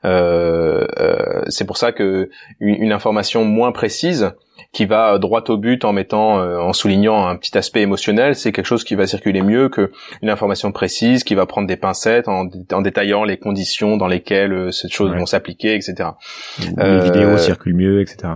[0.06, 2.30] Euh, euh, c'est pour ça que
[2.60, 4.32] une, une information moins précise
[4.72, 8.52] qui va droit au but en mettant euh, en soulignant un petit aspect émotionnel, c'est
[8.52, 9.92] quelque chose qui va circuler mieux que
[10.22, 14.52] une information précise qui va prendre des pincettes en, en détaillant les conditions dans lesquelles
[14.52, 15.18] euh, cette chose Ouais.
[15.18, 16.10] vont s'appliquer, etc.
[16.60, 18.34] Ou Euh, les vidéos circulent mieux, etc.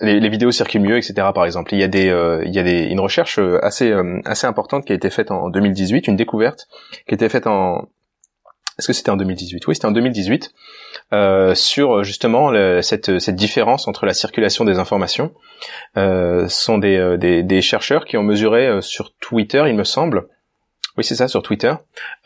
[0.00, 1.14] Les, les vidéos circulent mieux, etc.
[1.34, 3.90] Par exemple, il y a des, euh, il y a des, une recherche euh, assez,
[3.90, 6.68] euh, assez importante qui a été faite en 2018, une découverte
[7.08, 7.88] qui a été faite en,
[8.78, 10.48] est-ce que c'était en 2018 Oui, c'était en 2018 euh,
[11.54, 12.52] sur justement
[12.82, 15.32] cette, différence entre la circulation des informations.
[15.96, 19.74] Euh, ce sont des, euh, des, des chercheurs qui ont mesuré euh, sur Twitter, il
[19.74, 20.28] me semble.
[20.98, 21.72] Oui, c'est ça, sur Twitter.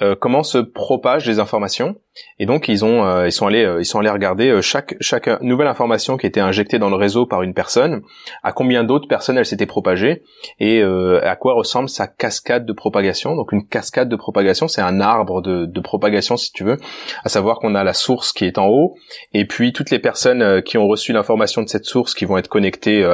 [0.01, 1.97] euh, comment se propagent les informations
[2.39, 4.95] Et donc ils ont, euh, ils sont allés, euh, ils sont allés regarder euh, chaque
[4.99, 8.01] chaque nouvelle information qui était injectée dans le réseau par une personne,
[8.43, 10.23] à combien d'autres personnes elle s'était propagée
[10.59, 13.37] et à quoi ressemble sa cascade de propagation.
[13.37, 16.79] Donc une cascade de propagation, c'est un arbre de, propagation si tu veux,
[17.25, 18.95] à savoir qu'on a la source qui est en haut
[19.35, 22.49] et puis toutes les personnes qui ont reçu l'information de cette source qui vont être
[22.49, 23.05] connectées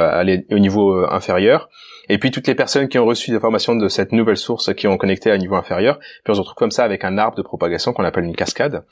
[0.53, 1.69] au niveau inférieur.
[2.09, 4.97] Et puis toutes les personnes qui ont reçu l'information de cette nouvelle source qui ont
[4.97, 7.43] connecté à un niveau inférieur, puis on se retrouve comme ça avec un arbre de
[7.43, 8.85] propagation qu'on appelle une cascade.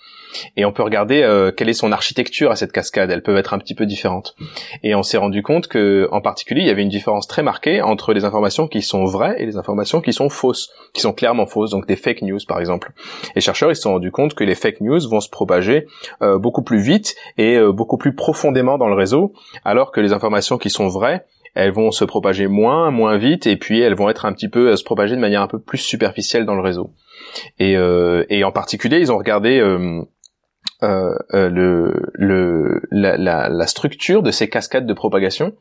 [0.57, 3.11] Et on peut regarder euh, quelle est son architecture à cette cascade.
[3.11, 4.35] Elles peuvent être un petit peu différentes.
[4.83, 7.81] Et on s'est rendu compte que, en particulier, il y avait une différence très marquée
[7.83, 11.47] entre les informations qui sont vraies et les informations qui sont fausses, qui sont clairement
[11.47, 12.93] fausses, donc des fake news par exemple.
[13.35, 15.87] Les chercheurs ils se sont rendus compte que les fake news vont se propager
[16.23, 19.33] euh, beaucoup plus vite et euh, beaucoup plus profondément dans le réseau,
[19.65, 21.25] alors que les informations qui sont vraies
[21.57, 24.69] elles vont se propager moins, moins vite, et puis elles vont être un petit peu
[24.69, 26.93] euh, se propager de manière un peu plus superficielle dans le réseau.
[27.59, 30.03] Et, euh, et en particulier, ils ont regardé euh,
[30.83, 33.17] euh, euh, le, le, la,
[33.49, 35.55] la, structure de ces cascades de propagation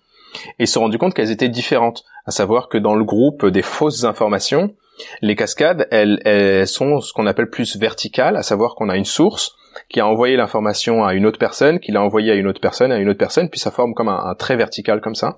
[0.59, 2.03] et se sont rendu compte qu'elles étaient différentes.
[2.25, 4.75] À savoir que dans le groupe des fausses informations,
[5.21, 9.05] les cascades, elles, elles sont ce qu'on appelle plus verticales, à savoir qu'on a une
[9.05, 9.55] source,
[9.89, 12.91] qui a envoyé l'information à une autre personne, qui l'a envoyé à une autre personne,
[12.91, 15.37] à une autre personne, puis ça forme comme un, un, trait vertical comme ça.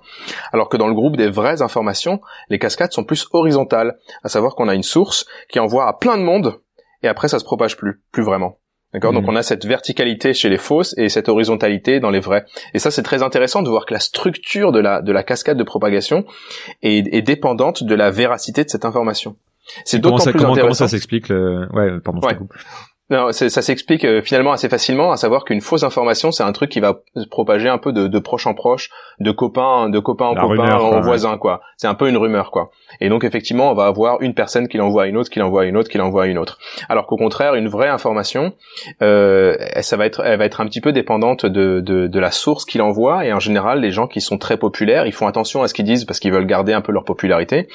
[0.52, 4.54] Alors que dans le groupe des vraies informations, les cascades sont plus horizontales, à savoir
[4.54, 6.60] qu'on a une source qui envoie à plein de monde,
[7.02, 8.58] et après ça se propage plus, plus vraiment.
[8.94, 9.12] D'accord?
[9.12, 9.30] Donc mhm.
[9.30, 12.46] on a cette verticalité chez les fausses et cette horizontalité dans les vraies.
[12.72, 15.58] Et ça c'est très intéressant de voir que la structure de la de la cascade
[15.58, 16.24] de propagation
[16.82, 19.36] est, est dépendante de la véracité de cette information.
[19.84, 20.60] C'est d'autant plus comment, intéressant.
[20.62, 21.68] Comment ça s'explique le...
[21.74, 22.54] Ouais, pardon, coupe.
[23.10, 26.70] Non, ça s'explique euh, finalement assez facilement, à savoir qu'une fausse information, c'est un truc
[26.70, 30.26] qui va se propager un peu de, de proche en proche, de copain, de copain
[30.26, 31.62] en copain, en voisin, quoi.
[31.78, 32.70] C'est un peu une rumeur, quoi.
[33.00, 35.62] Et donc effectivement, on va avoir une personne qui l'envoie à une autre, qui l'envoie
[35.62, 36.58] à une autre, qui l'envoie à une autre.
[36.90, 38.52] Alors qu'au contraire, une vraie information,
[39.00, 42.30] euh, ça va être, elle va être un petit peu dépendante de, de, de la
[42.30, 43.24] source qu'il envoie.
[43.24, 45.86] Et en général, les gens qui sont très populaires, ils font attention à ce qu'ils
[45.86, 47.68] disent parce qu'ils veulent garder un peu leur popularité.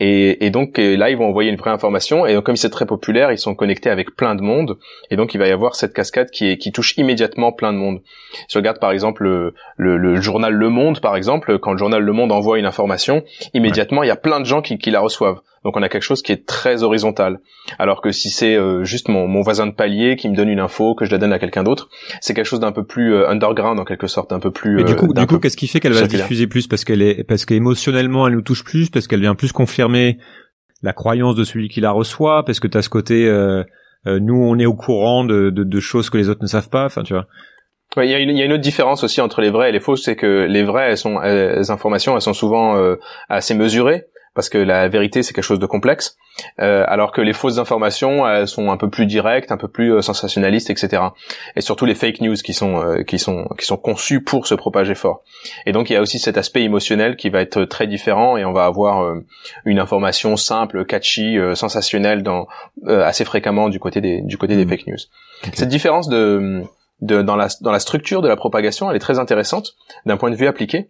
[0.00, 2.26] Et, et donc là, ils vont envoyer une vraie information.
[2.26, 4.71] Et donc comme c'est très populaire, ils sont connectés avec plein de monde
[5.10, 7.78] et donc il va y avoir cette cascade qui, est, qui touche immédiatement plein de
[7.78, 8.00] monde.
[8.48, 12.02] Si on regarde par exemple le, le, journal Le Monde, par exemple, quand le journal
[12.02, 15.00] Le Monde envoie une information, immédiatement il y a plein de gens qui, qui la
[15.00, 15.40] reçoivent.
[15.64, 17.38] Donc on a quelque chose qui est très horizontal.
[17.78, 20.58] Alors que si c'est euh, juste mon, mon, voisin de palier qui me donne une
[20.58, 21.88] info, que je la donne à quelqu'un d'autre,
[22.20, 24.74] c'est quelque chose d'un peu plus euh, underground en quelque sorte, un peu plus.
[24.74, 26.66] Mais du coup, euh, du coup, qu'est-ce qui fait qu'elle va se diffuser plus?
[26.66, 30.18] Parce qu'elle est, parce qu'émotionnellement elle nous touche plus, parce qu'elle vient plus confirmer
[30.82, 33.62] la croyance de celui qui la reçoit, parce que tu as ce côté euh,
[34.06, 36.84] nous on est au courant de, de, de, choses que les autres ne savent pas.
[36.84, 37.26] Enfin, tu vois.
[37.98, 39.80] Il y, a une, y a une autre différence aussi entre les vraies et les
[39.80, 42.96] fausses, c'est que les vraies, elles sont, les informations, elles sont souvent euh,
[43.28, 46.16] assez mesurées parce que la vérité c'est quelque chose de complexe,
[46.60, 49.94] euh, alors que les fausses informations elles sont un peu plus directes, un peu plus
[49.94, 51.02] euh, sensationnalistes, etc.
[51.56, 54.54] Et surtout les fake news qui sont euh, qui sont qui sont conçues pour se
[54.54, 55.22] propager fort.
[55.66, 58.44] Et donc il y a aussi cet aspect émotionnel qui va être très différent et
[58.44, 59.24] on va avoir euh,
[59.64, 62.46] une information simple, catchy, sensationnelle dans
[62.86, 64.68] assez fréquemment du côté des du côté des mmh.
[64.68, 65.52] fake news.
[65.54, 66.62] Cette différence de,
[67.00, 69.74] de dans la dans la structure de la propagation, elle est très intéressante
[70.06, 70.88] d'un point de vue appliqué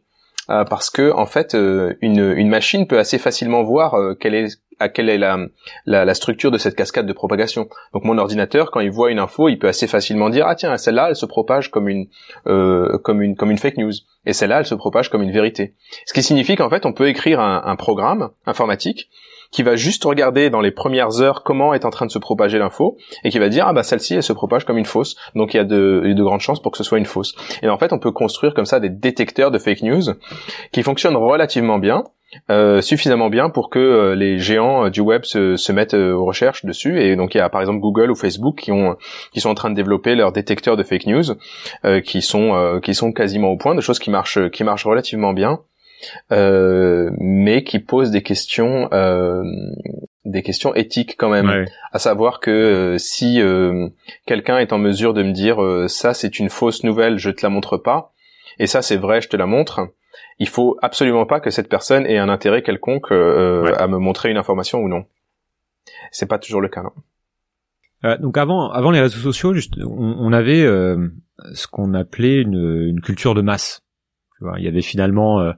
[0.51, 4.35] euh, parce que en fait euh, une, une, machine peut assez facilement voir euh, quelle
[4.35, 5.39] est à quelle est la,
[5.87, 7.69] la, la, structure de cette cascade de propagation.
[7.93, 10.77] Donc mon ordinateur, quand il voit une info, il peut assez facilement dire ah tiens
[10.77, 12.09] celle-là elle se propage comme une
[12.45, 13.93] comme une comme une fake news
[14.27, 15.75] et celle-là elle se propage comme une vérité.
[16.07, 19.11] Ce qui signifie qu'en fait on peut écrire un, un programme informatique
[19.53, 22.59] qui va juste regarder dans les premières heures comment est en train de se propager
[22.59, 25.17] l'info et qui va dire ah bah celle-ci elle se propage comme une fausse.
[25.35, 27.35] Donc il y a de, de grandes chances pour que ce soit une fausse.
[27.63, 30.03] Et en fait on peut construire comme ça des détecteurs de fake news
[30.73, 32.05] qui fonctionnent relativement bien
[32.51, 36.65] euh, suffisamment bien pour que euh, les géants euh, du web se, mettent aux recherches
[36.65, 37.01] dessus.
[37.01, 38.97] Et donc il y a par exemple Google ou Facebook qui ont
[39.37, 41.25] sont en train de développer leurs détecteurs de fake news
[42.05, 45.61] qui sont qui sont quasiment au point de choses qui marchent qui marchent relativement bien
[46.31, 49.43] euh, mais qui pose des questions, euh,
[50.25, 51.67] des questions éthiques quand même.
[51.93, 53.41] À savoir que euh, si
[54.27, 57.51] quelqu'un est en mesure de me dire ça c'est une fausse nouvelle, je te la
[57.51, 58.13] montre pas,
[58.59, 59.89] et ça c'est vrai, je te la montre.
[60.39, 64.39] Il faut absolument pas que cette personne ait un intérêt quelconque à me montrer une
[64.39, 65.05] information ou non.
[66.11, 66.83] C'est pas toujours le cas.
[66.83, 68.17] Non.
[68.21, 70.65] donc avant, avant les réseaux sociaux, juste, on, avait
[71.53, 73.83] ce qu'on appelait une, une, culture de masse.
[74.39, 75.53] Tu vois, il y avait finalement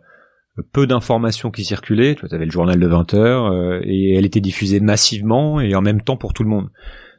[0.63, 2.15] peu d'informations qui circulaient.
[2.15, 5.83] Tu avais le journal de 20 heures euh, et elle était diffusée massivement et en
[5.83, 6.71] même temps pour tout le monde.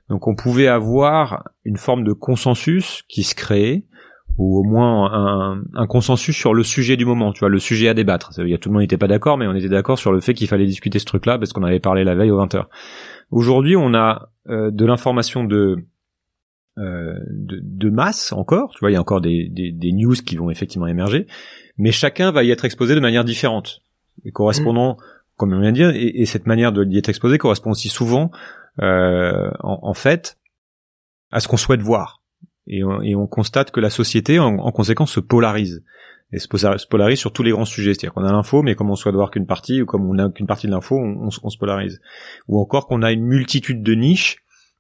[0.09, 3.85] Donc on pouvait avoir une forme de consensus qui se créait
[4.37, 7.93] ou au moins un, consensus sur le sujet du moment, tu vois, le sujet à
[7.93, 8.31] débattre.
[8.37, 10.19] Il y a tout le monde n'était pas d'accord, mais on était d'accord sur le
[10.19, 12.69] fait qu'il fallait discuter ce truc-là parce qu'on avait parlé la veille aux 20 heures.
[13.31, 15.77] Aujourd'hui, on a euh, de l'information de,
[16.77, 20.49] euh, de, de masse encore, tu vois, il y a encore des news qui vont
[20.49, 21.27] effectivement émerger,
[21.77, 23.81] mais chacun va y être exposé de manière différente,
[24.23, 24.97] et correspondant,
[25.37, 28.31] comme on vient de dire, et, cette manière d'y être exposé correspond aussi souvent,
[28.81, 30.37] euh, en, fait,
[31.31, 32.21] à ce qu'on souhaite voir.
[32.67, 35.83] Et on, et on, constate que la société, en, conséquence, se polarise.
[36.31, 37.93] Et se polarise sur tous les grands sujets.
[37.93, 40.29] C'est-à-dire qu'on a l'info, mais comme on souhaite voir qu'une partie, ou comme on n'a
[40.29, 42.01] qu'une partie de l'info, on, on, se polarise.
[42.47, 44.37] Ou encore qu'on a une multitude de niches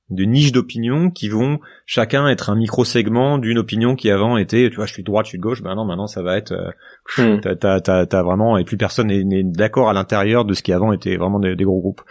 [0.09, 4.75] de niches d'opinion qui vont chacun être un micro-segment d'une opinion qui avant était, tu
[4.75, 6.51] vois, je suis de droite, je suis de gauche, ben non, maintenant ça va être,
[6.51, 7.41] euh, hmm.
[7.41, 11.39] t'as, vraiment, et plus personne n'est, d'accord à l'intérieur de ce qui avant était vraiment
[11.39, 12.01] des, gros groupes.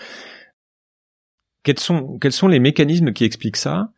[1.62, 3.90] Quels sont, quels sont les mécanismes qui expliquent ça?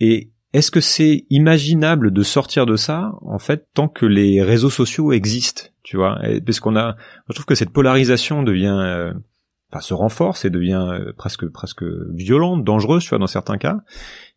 [0.00, 4.70] Et est-ce que c'est imaginable de sortir de ça, en fait, tant que les réseaux
[4.70, 6.18] sociaux existent, tu vois?
[6.46, 6.96] Parce qu'on a,
[7.28, 9.12] je trouve que cette polarisation devient euh,
[9.80, 13.78] se renforce et devient euh, presque presque violente, dangereuse, tu vois, dans certains cas,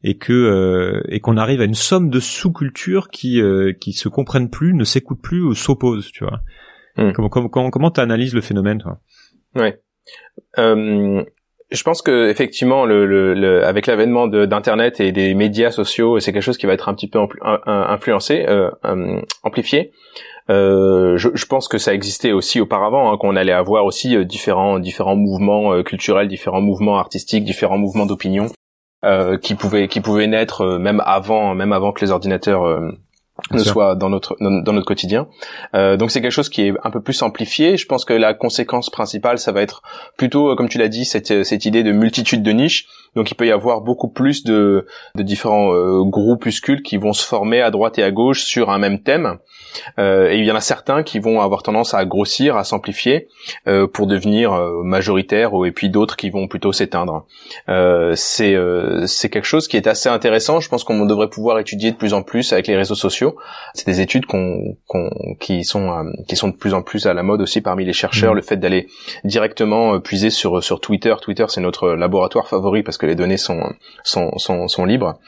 [0.03, 4.09] et que euh, et qu'on arrive à une somme de sous-cultures qui euh, qui se
[4.09, 6.39] comprennent plus, ne s'écoutent plus ou s'opposent, tu vois.
[6.97, 7.11] Hmm.
[7.13, 8.99] Comment comment comment t'analyses le phénomène, toi?
[9.55, 9.81] Ouais.
[10.57, 11.23] Euh,
[11.69, 16.31] je pense que effectivement, le, le, le avec l'avènement d'internet et des médias sociaux, c'est
[16.31, 17.19] quelque chose qui va être un petit peu
[17.65, 19.91] influencé, euh, euh, amplifié.
[20.49, 24.23] Euh, je, je, pense que ça existait aussi auparavant, hein, qu'on allait avoir aussi euh,
[24.23, 28.47] différents différents mouvements euh, culturels, différents mouvements artistiques, différents mouvements d'opinion
[29.03, 32.63] euh, qui pouvaient qui pouvaient naître même avant même avant que les ordinateurs
[33.51, 35.27] ne soit dans notre dans notre quotidien.
[35.75, 37.77] Euh, donc c'est quelque chose qui est un peu plus amplifié.
[37.77, 39.81] Je pense que la conséquence principale, ça va être
[40.17, 42.87] plutôt, comme tu l'as dit, cette cette idée de multitude de niches.
[43.17, 47.25] Donc il peut y avoir beaucoup plus de de différents euh, groupuscules qui vont se
[47.25, 49.39] former à droite et à gauche sur un même thème.
[49.99, 53.27] Euh, et il y en a certains qui vont avoir tendance à grossir, à s'amplifier
[53.67, 57.25] euh, pour devenir euh, majoritaires, et puis d'autres qui vont plutôt s'éteindre.
[57.69, 58.55] Euh, c'est
[59.07, 60.59] c'est quelque chose qui est assez intéressant.
[60.59, 63.35] Je pense qu'on devrait pouvoir étudier de plus en plus avec les réseaux sociaux.
[63.73, 64.75] C'est des études qu'on
[65.39, 68.33] qui sont qui sont de plus en plus à la mode aussi parmi les chercheurs.
[68.33, 68.37] Mmh.
[68.37, 68.87] Le fait d'aller
[69.23, 71.15] directement puiser sur sur Twitter.
[71.19, 73.61] Twitter, c'est notre laboratoire favori parce que les données sont
[74.03, 75.19] sont sont, sont libres,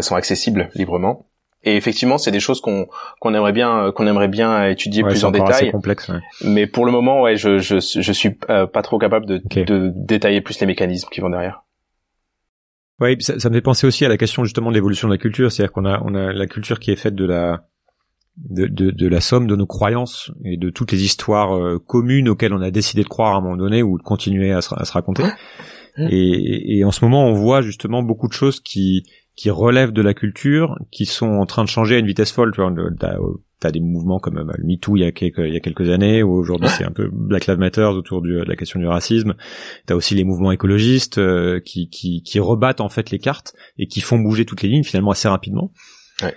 [0.00, 1.26] sont accessibles librement.
[1.66, 2.86] Et effectivement, c'est des choses qu'on
[3.20, 5.72] qu'on aimerait bien qu'on aimerait bien étudier plus en détail.
[5.72, 6.08] complexe.
[6.08, 6.20] Ouais.
[6.44, 9.92] Mais pour le moment, ouais, je je je suis euh, pas trop capable de, de
[9.94, 11.64] détailler plus les mécanismes qui vont derrière.
[13.00, 15.18] Oui, ça, ça me fait penser aussi à la question justement de l'évolution de la
[15.18, 17.64] culture, c'est-à-dire qu'on a on a la culture qui est faite de la
[18.36, 22.28] de, de, de, la somme de nos croyances et de toutes les histoires euh, communes
[22.28, 24.74] auxquelles on a décidé de croire à un moment donné ou de continuer à se,
[24.74, 25.24] à se raconter.
[25.98, 29.04] Et, et, en ce moment, on voit justement beaucoup de choses qui
[29.36, 32.52] qui relèvent de la culture, qui sont en train de changer à une vitesse folle.
[32.54, 33.18] Tu vois, t'as,
[33.62, 35.90] as des mouvements comme euh, le MeToo il y a quelques, il y a quelques
[35.90, 39.34] années, où aujourd'hui c'est un peu Black Lives Matter autour de la question du racisme.
[39.84, 43.86] T'as aussi les mouvements écologistes euh, qui, qui, qui rebattent en fait les cartes et
[43.86, 45.70] qui font bouger toutes les lignes finalement assez rapidement.
[46.22, 46.34] Ouais.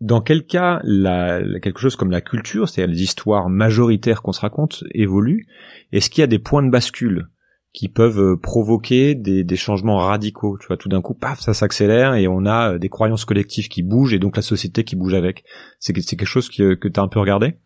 [0.00, 4.40] Dans quel cas la, quelque chose comme la culture, c'est-à-dire les histoires majoritaires qu'on se
[4.40, 5.48] raconte, évolue?
[5.90, 7.28] Est-ce qu'il y a des points de bascule?
[7.76, 10.56] Qui peuvent euh, provoquer des, des, changements radicaux.
[10.58, 13.68] Tu vois, tout d'un coup, paf, ça s'accélère et on a euh, des croyances collectives
[13.68, 15.44] qui bougent et donc la société qui bouge avec.
[15.78, 17.58] C'est quelque chose que, que tu as un peu regardé?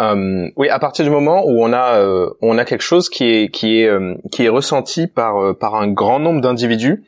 [0.00, 3.24] Euh, oui, à partir du moment où on a euh, on a quelque chose qui
[3.24, 3.90] est qui est
[4.32, 7.04] qui est ressenti par par un grand nombre d'individus,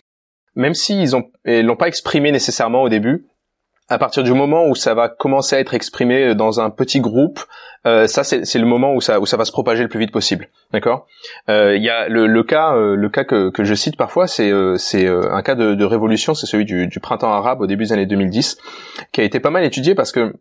[0.55, 3.27] même s'ils ont l'ont pas exprimé nécessairement au début,
[3.89, 7.41] à partir du moment où ça va commencer à être exprimé dans un petit groupe,
[7.87, 10.11] euh, ça c'est le moment où ça où ça va se propager le plus vite
[10.11, 11.07] possible, d'accord?
[11.49, 14.27] Euh, Il y a le, le cas euh, le cas que, que je cite parfois,
[14.27, 17.67] c'est euh, c'est un cas de, de révolution, c'est celui du, du printemps arabe au
[17.67, 18.59] début des années 2010,
[19.13, 20.35] qui a été pas mal étudié parce que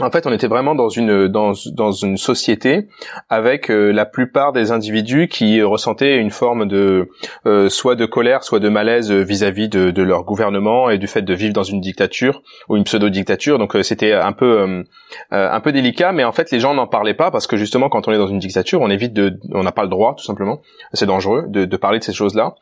[0.00, 2.88] en fait, on était vraiment dans une dans, dans une société
[3.28, 7.08] avec euh, la plupart des individus qui ressentaient une forme de
[7.46, 11.22] euh, soit de colère, soit de malaise vis-à-vis de, de, leur gouvernement et du fait
[11.22, 13.58] de vivre dans une dictature ou une pseudo-dictature.
[13.58, 14.84] Donc euh, c'était un peu
[15.30, 18.08] un peu délicat, mais en fait les gens n'en parlaient pas parce que justement quand
[18.08, 20.60] on est dans une dictature, on évite de on n'a pas le droit tout simplement.
[20.92, 22.54] C'est dangereux de, de, parler de ces choses-là.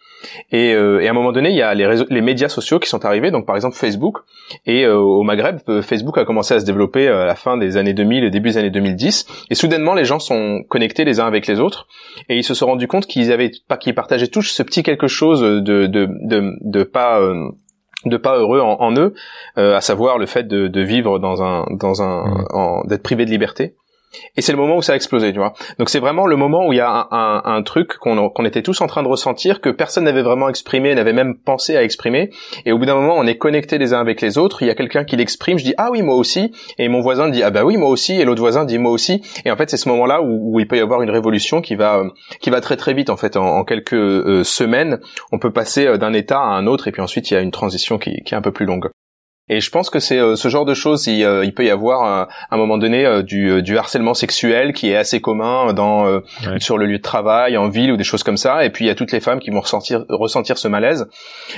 [0.51, 2.89] Et, et, à un moment donné, il y a les réseaux, les médias sociaux qui
[2.89, 3.31] sont arrivés.
[3.31, 4.19] Donc par exemple Facebook
[4.67, 8.31] et au Maghreb, Facebook a commencé à se développer la fin des années 2000 et
[8.31, 9.27] début des années 2010.
[9.51, 11.87] Et soudainement, les gens sont connectés les uns avec les autres
[12.29, 15.07] et ils se sont rendus compte qu'ils avaient pas, qu'ils partageaient tous ce petit quelque
[15.07, 17.51] chose de de de, de pas euh,
[18.05, 19.15] de pas heureux en, eux,
[19.59, 22.89] euh, à savoir le fait de, de, vivre dans un dans un mmh.
[22.89, 23.75] d'être privé de liberté.
[24.37, 25.53] Et c'est le moment où ça a explosé, tu vois.
[25.79, 28.87] Donc c'est vraiment le moment où il y a un, truc qu'on était tous en
[28.87, 32.31] train de ressentir, que personne n'avait vraiment exprimé, n'avait même pensé à exprimer.
[32.65, 34.63] Et au bout d'un moment, on est connectés les uns avec les autres.
[34.63, 37.29] Il y a quelqu'un qui l'exprime, je dis ah oui moi aussi, et mon voisin
[37.29, 39.23] dit ah bah oui moi aussi, et l'autre voisin dit moi aussi.
[39.45, 42.03] Et en fait c'est ce moment-là où, il peut y avoir une révolution qui va
[42.41, 43.37] qui va très très vite en fait.
[43.37, 45.01] En, quelques euh, semaines,
[45.33, 47.41] on peut passer euh, d'un état à un autre, et puis ensuite il y a
[47.41, 48.89] une transition qui est un peu plus longue.
[49.49, 51.07] Et je pense que c'est euh, ce genre de choses.
[51.07, 54.73] Il, euh, il peut y avoir euh, à un moment donné du, du, harcèlement sexuel
[54.73, 56.21] qui est assez commun dans
[56.59, 58.65] sur le lieu de travail, en ville ou des choses comme ça.
[58.65, 61.07] Et puis il y a toutes les femmes qui vont ressentir ressentir ce malaise,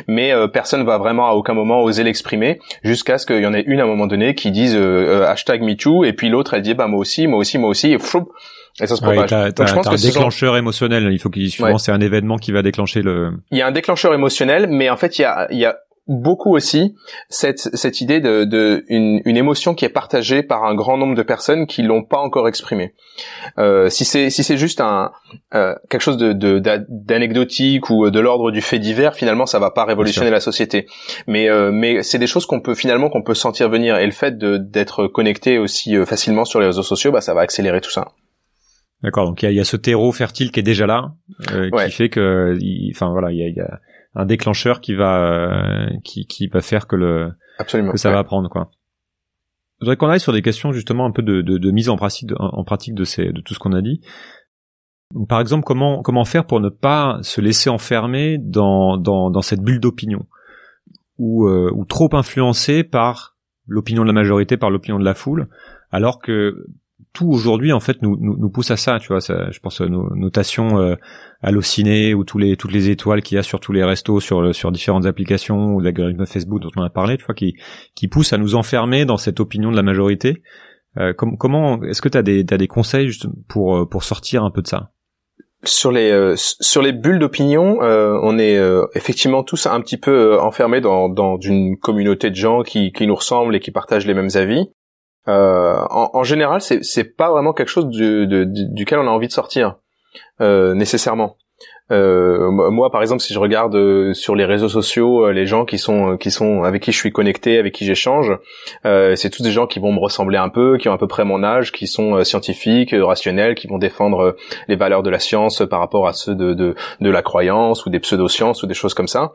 [0.07, 3.65] mais personne va vraiment à aucun moment oser l'exprimer jusqu'à ce qu'il y en ait
[3.67, 6.87] une à un moment donné qui dise hashtag MeToo et puis l'autre elle dit bah
[6.87, 8.31] moi aussi, moi aussi, moi aussi et floup,
[8.81, 9.33] et ça se propage.
[9.33, 11.09] Ouais, Donc, je pense que un déclencheur émotionnel.
[11.11, 13.33] Il faut qu'il souvent c'est un événement qui va déclencher le.
[13.51, 15.77] Il y a un déclencheur émotionnel, mais en fait il y a il y a
[16.11, 16.97] beaucoup aussi
[17.29, 21.15] cette, cette idée de, de une, une, émotion qui est partagée par un grand nombre
[21.15, 22.95] de personnes qui l'ont pas encore exprimée.
[23.59, 25.13] Euh, si c'est si c'est juste un
[25.55, 26.33] euh, quelque chose de
[26.89, 30.87] d'anecdotique ou de l'ordre du fait divers, finalement ça va pas révolutionner la société.
[31.29, 34.13] Mais euh, mais c'est des choses qu'on peut finalement qu'on peut sentir venir et le
[34.13, 37.91] fait d'être connecté aussi euh, facilement sur les réseaux sociaux, bah ça va accélérer tout
[37.91, 38.09] ça.
[39.03, 41.13] D'accord, donc il y a, y a, ce terreau fertile qui est déjà là,
[41.53, 42.55] euh, qui fait que,
[42.91, 43.81] enfin voilà, il y a, y a
[44.15, 48.25] un déclencheur qui va euh, qui, qui va faire que le Absolument, que ça va
[48.25, 48.71] prendre quoi.
[49.81, 51.97] Je voudrais qu'on aille sur des questions justement un peu de, de, de mise en
[51.97, 54.01] pratique de, en pratique de ces de tout ce qu'on a dit.
[55.29, 59.61] Par exemple, comment comment faire pour ne pas se laisser enfermer dans dans, dans cette
[59.61, 60.27] bulle d'opinion
[61.19, 63.37] ou euh, ou trop influencé par
[63.67, 65.49] l'opinion de la majorité, par l'opinion de la foule,
[65.91, 66.67] alors que
[67.13, 69.21] tout aujourd'hui en fait nous, nous, nous pousse à ça, tu vois.
[69.21, 70.97] Ça, je pense à nos notations euh,
[71.43, 74.55] Allociné ou tous les toutes les étoiles qu'il y a sur tous les restos, sur
[74.55, 77.55] sur différentes applications ou l'algorithme Facebook dont on a parlé, tu vois, qui
[77.95, 80.43] qui pousse à nous enfermer dans cette opinion de la majorité.
[80.99, 84.61] Euh, comment est-ce que tu des des conseils juste pour euh, pour sortir un peu
[84.61, 84.91] de ça?
[85.65, 89.99] Sur les euh, sur les bulles d'opinion, euh, on est euh, effectivement tous un petit
[89.99, 94.07] peu enfermés dans dans une communauté de gens qui qui nous ressemblent et qui partagent
[94.07, 94.71] les mêmes avis.
[95.27, 99.33] En, en, général, c'est pas vraiment quelque chose du, de, duquel on a envie de
[99.33, 99.77] sortir
[100.41, 101.37] nécessairement.
[101.91, 105.65] Euh, moi, par exemple, si je regarde euh, sur les réseaux sociaux euh, les gens
[105.65, 108.33] qui sont qui sont avec qui je suis connecté, avec qui j'échange,
[108.85, 111.25] c'est tous des gens qui vont me ressembler un peu, qui ont à peu près
[111.25, 114.37] mon âge, qui sont scientifiques, rationnels, qui vont défendre
[114.69, 117.91] les valeurs de la science par rapport à ceux de de, de la croyance ou
[117.91, 119.33] des pseudosciences ou des choses comme ça.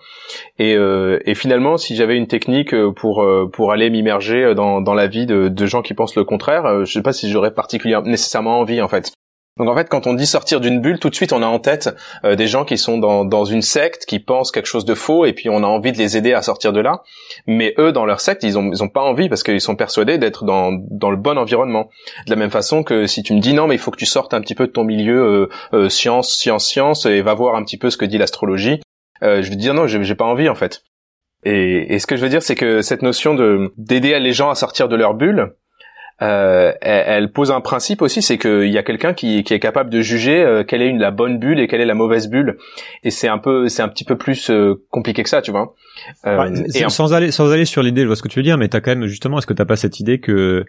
[0.60, 5.26] Et, et finalement, si j'avais une technique pour pour aller m'immerger dans dans la vie
[5.26, 8.82] de, de gens qui pensent le contraire, je sais pas si j'aurais particulièrement nécessairement envie
[8.82, 9.12] en fait.
[9.58, 11.60] Donc en fait, quand on dit sortir d'une bulle, tout de suite on a en
[11.60, 11.96] tête
[12.26, 15.26] euh, des gens qui sont dans, dans une secte, qui pensent quelque chose de faux,
[15.26, 17.04] et puis on a envie de les aider à sortir de là.
[17.48, 20.18] Mais eux, dans leur secte, ils ont, ils ont pas envie parce qu'ils sont persuadés
[20.18, 21.90] d'être dans, dans le bon environnement.
[22.26, 24.06] De la même façon que si tu me dis non, mais il faut que tu
[24.06, 27.56] sortes un petit peu de ton milieu euh, euh, science, science, science, et va voir
[27.56, 28.82] un petit peu ce que dit l'astrologie,
[29.22, 30.84] je vais te dire non, j'ai pas envie en fait.
[31.46, 34.50] Et, et ce que je veux dire, c'est que cette notion de d'aider les gens
[34.50, 35.56] à sortir de leur bulle,
[36.22, 39.90] euh, elle, pose un principe aussi, c'est qu'il y a quelqu'un qui, qui, est capable
[39.90, 42.58] de juger euh, quelle est une, la bonne bulle et quelle est la mauvaise bulle.
[43.04, 45.76] Et c'est un peu, c'est un petit peu plus euh, compliqué que ça, tu vois.
[46.26, 48.58] Euh, et sans aller, sans aller sur l'idée, je vois ce que tu veux dire,
[48.58, 50.64] mais t'as quand même justement, est-ce que t'as pas cette idée que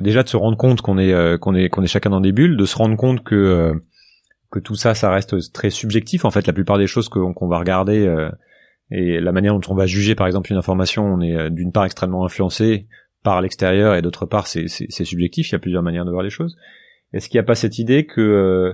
[0.00, 2.56] déjà de se rendre compte qu'on est, qu'on est, qu'on est chacun dans des bulles,
[2.56, 3.72] de se rendre compte que
[4.52, 6.24] que tout ça, ça reste très subjectif.
[6.24, 8.08] En fait, la plupart des choses qu'on va regarder
[8.92, 11.84] et la manière dont on va juger, par exemple, une information, on est d'une part
[11.84, 12.86] extrêmement influencé
[13.22, 16.30] par l'extérieur et d'autre part c'est, subjectif, il y a plusieurs manières de voir les
[16.30, 16.56] choses.
[17.12, 18.72] Est-ce qu'il n'y a pas cette idée que euh,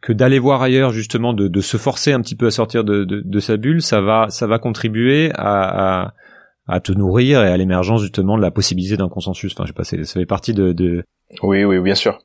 [0.00, 3.04] que d'aller voir ailleurs justement, de, de, se forcer un petit peu à sortir de,
[3.04, 6.14] de, de, sa bulle, ça va ça va contribuer à, à,
[6.66, 9.52] à te nourrir et à l'émergence justement de la possibilité d'un consensus?
[9.52, 11.04] Enfin, je sais pas, ça fait partie de, de...
[11.42, 12.18] Oui, oui, bien sûr.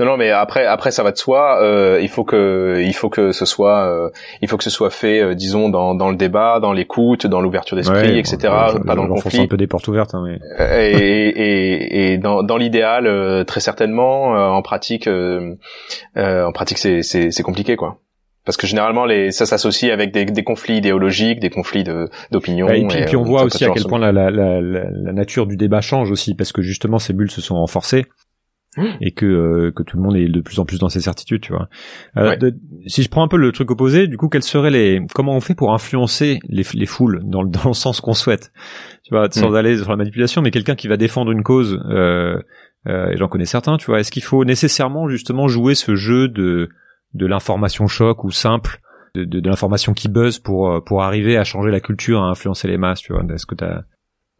[0.00, 1.62] Non, non, mais après, après, ça va de soi.
[1.62, 4.10] Euh, il faut que, il faut que ce soit, euh,
[4.42, 7.40] il faut que ce soit fait, euh, disons, dans, dans le débat, dans l'écoute, dans
[7.40, 8.38] l'ouverture d'esprit, etc.
[8.86, 9.40] pas dans le conflit.
[9.40, 10.14] un peu des portes ouvertes.
[10.14, 10.38] Hein, mais...
[10.92, 14.28] et, et, et, dans, dans l'idéal, très certainement.
[14.56, 17.98] en pratique, en pratique, c'est, c'est, c'est compliqué, quoi
[18.48, 22.66] parce que généralement les ça s'associe avec des, des, conflits idéologiques, des conflits de d'opinion.
[22.70, 25.46] et, puis, et puis on voit aussi à quel point la, la, la, la, nature
[25.46, 28.06] du débat change aussi, parce que justement ces bulles se sont renforcées.
[29.00, 31.40] Et que euh, que tout le monde est de plus en plus dans ses certitudes,
[31.40, 31.68] tu vois.
[32.16, 32.36] Euh,
[32.86, 35.40] si je prends un peu le truc opposé, du coup, quels seraient les comment on
[35.40, 38.52] fait pour influencer les, les foules dans le dans le sens qu'on souhaite,
[39.04, 39.56] tu vois, sans mm.
[39.56, 42.38] aller sur la manipulation, mais quelqu'un qui va défendre une cause, euh,
[42.86, 44.00] euh, et j'en connais certains, tu vois.
[44.00, 46.68] Est-ce qu'il faut nécessairement justement jouer ce jeu de
[47.14, 48.80] de l'information choc ou simple,
[49.14, 52.68] de, de, de l'information qui buzz pour pour arriver à changer la culture, à influencer
[52.68, 53.22] les masses, tu vois?
[53.32, 53.82] Est-ce que t'as,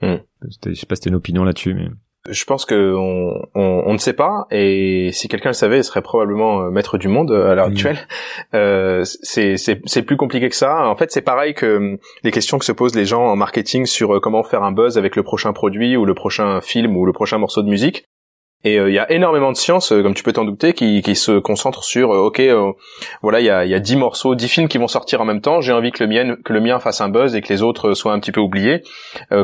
[0.02, 0.20] mm.
[0.66, 1.88] je sais pas si t'as une opinion là-dessus, mais
[2.30, 5.84] je pense que on, on, on, ne sait pas et si quelqu'un le savait, il
[5.84, 7.72] serait probablement euh, maître du monde euh, à l'heure mmh.
[7.72, 7.98] actuelle.
[8.54, 10.88] Euh, c'est c'est plus compliqué que ça.
[10.88, 13.84] En fait, c'est pareil que hum, les questions que se posent les gens en marketing
[13.84, 17.04] sur euh, comment faire un buzz avec le prochain produit ou le prochain film ou
[17.04, 18.06] le prochain morceau de musique.
[18.64, 21.38] Et il y a énormément de sciences, comme tu peux t'en douter, qui, qui se
[21.38, 22.42] concentrent sur, ok,
[23.22, 25.40] voilà, il y a, y a 10 morceaux, 10 films qui vont sortir en même
[25.40, 25.60] temps.
[25.60, 27.94] J'ai envie que le mien, que le mien fasse un buzz et que les autres
[27.94, 28.82] soient un petit peu oubliés.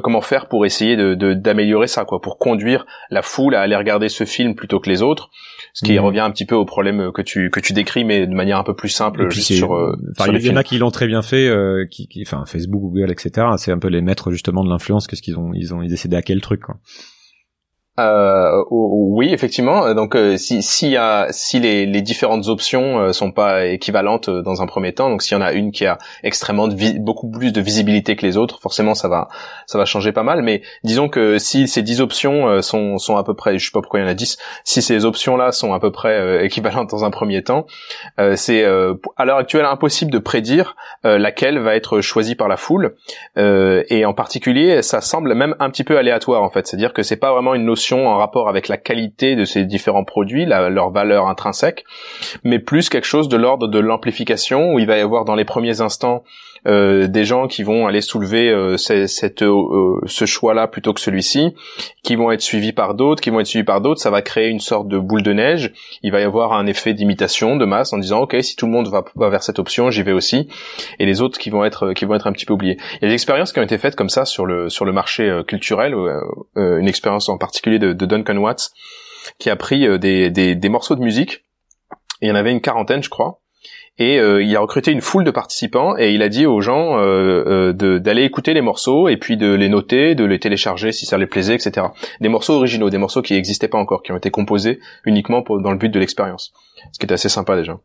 [0.03, 4.09] comment faire pour essayer de d'améliorer ça, quoi, pour conduire la foule à aller regarder
[4.09, 5.31] ce film plutôt que les autres,
[5.75, 6.01] ce qui mhm.
[6.01, 8.65] revient un petit peu au problème que tu que tu décris, mais de manière un
[8.65, 9.31] peu plus simple.
[9.31, 9.97] Juste sur,
[10.27, 11.49] il y en a qui l'ont très bien fait,
[11.89, 13.47] qui, qui, enfin Facebook, Google, etc.
[13.59, 15.07] C'est un peu les maîtres justement de l'influence.
[15.07, 16.75] Qu'est-ce qu'ils ont, ils ont, ils essaient à quel truc, quoi.
[18.01, 19.95] Euh, oui, effectivement.
[19.95, 24.43] Donc, euh, si, si, a, si les, les, différentes options euh, sont pas équivalentes euh,
[24.43, 27.31] dans un premier temps, donc s'il y en a une qui a extrêmement de beaucoup
[27.31, 29.29] plus de visibilité que les autres, forcément, ça va,
[29.67, 30.43] ça va changer pas mal.
[30.43, 33.81] Mais disons que si ces dix options sont, sont à peu près, je sais pas
[33.81, 37.05] pourquoi il y en a dix, si ces options-là sont à peu près équivalentes dans
[37.05, 37.67] un premier temps,
[38.35, 42.97] c'est à l'heure actuelle impossible de prédire laquelle va être choisie par la foule.
[43.37, 47.17] et en particulier, ça semble même un petit peu aléatoire en fait, c'est-à-dire que c'est
[47.17, 51.29] pas vraiment une notion en rapport avec la qualité de ces différents produits, leur valeur
[51.29, 51.85] intrinsèque,
[52.43, 55.45] mais plus quelque chose de l'ordre de l'amplification où il va y avoir dans les
[55.45, 56.25] premiers instants
[56.67, 61.55] euh, des gens qui vont aller soulever euh, cette, euh, ce choix-là plutôt que celui-ci,
[62.03, 64.49] qui vont être suivis par d'autres, qui vont être suivis par d'autres, ça va créer
[64.49, 65.73] une sorte de boule de neige.
[66.03, 68.73] Il va y avoir un effet d'imitation de masse en disant ok si tout le
[68.73, 70.49] monde va, vers cette option, j'y vais aussi,
[70.99, 72.79] et les autres qui vont être qui vont être un petit peu oubliés.
[72.95, 74.93] Il y a des expériences qui ont été faites comme ça sur le sur le
[74.93, 75.95] marché culturel,
[76.57, 78.71] une expérience en particulier de, de Duncan Watts
[79.39, 81.45] qui a pris des, des, des morceaux de musique.
[82.21, 83.41] Il y en avait une quarantaine, je crois
[83.99, 86.99] et euh, il a recruté une foule de participants et il a dit aux gens
[86.99, 91.07] euh, euh, d'aller écouter les morceaux et puis de les noter, de les télécharger si
[91.07, 91.87] ça les plaisait, etc.
[92.21, 95.61] Des morceaux originaux, des morceaux qui n'existaient pas encore, qui ont été composés uniquement pour,
[95.61, 96.53] dans le but de l'expérience,
[96.93, 97.79] ce qui était assez sympa déjà.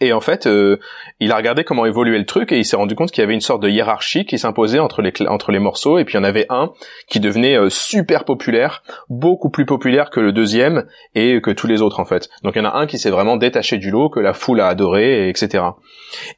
[0.00, 0.78] Et en fait, euh,
[1.20, 3.34] il a regardé comment évoluait le truc et il s'est rendu compte qu'il y avait
[3.34, 5.98] une sorte de hiérarchie qui s'imposait entre les entre les morceaux.
[5.98, 6.72] Et puis il y en avait un
[7.08, 11.80] qui devenait euh, super populaire, beaucoup plus populaire que le deuxième et que tous les
[11.80, 12.28] autres en fait.
[12.42, 14.60] Donc il y en a un qui s'est vraiment détaché du lot, que la foule
[14.60, 15.64] a adoré, et etc.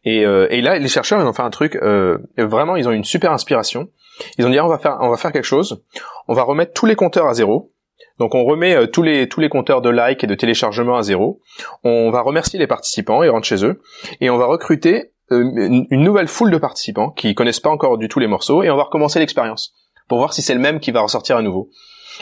[0.05, 1.77] Et, euh, et là, les chercheurs ils ont fait un truc
[2.37, 3.89] vraiment, ils ont une super inspiration.
[4.39, 5.83] Ils ont dit ah, on va faire on va faire quelque chose.
[6.29, 7.73] On va remettre tous les compteurs à zéro
[8.18, 11.03] donc on remet euh, tous les tous les compteurs de likes et de téléchargements à
[11.03, 11.40] zéro.
[11.84, 13.80] On va remercier les participants, ils rentrent chez eux,
[14.20, 18.09] et on va recruter euh, une nouvelle foule de participants qui connaissent pas encore du
[18.09, 19.74] tout les morceaux, et on va recommencer l'expérience
[20.09, 21.70] pour voir si c'est le même qui va ressortir à nouveau.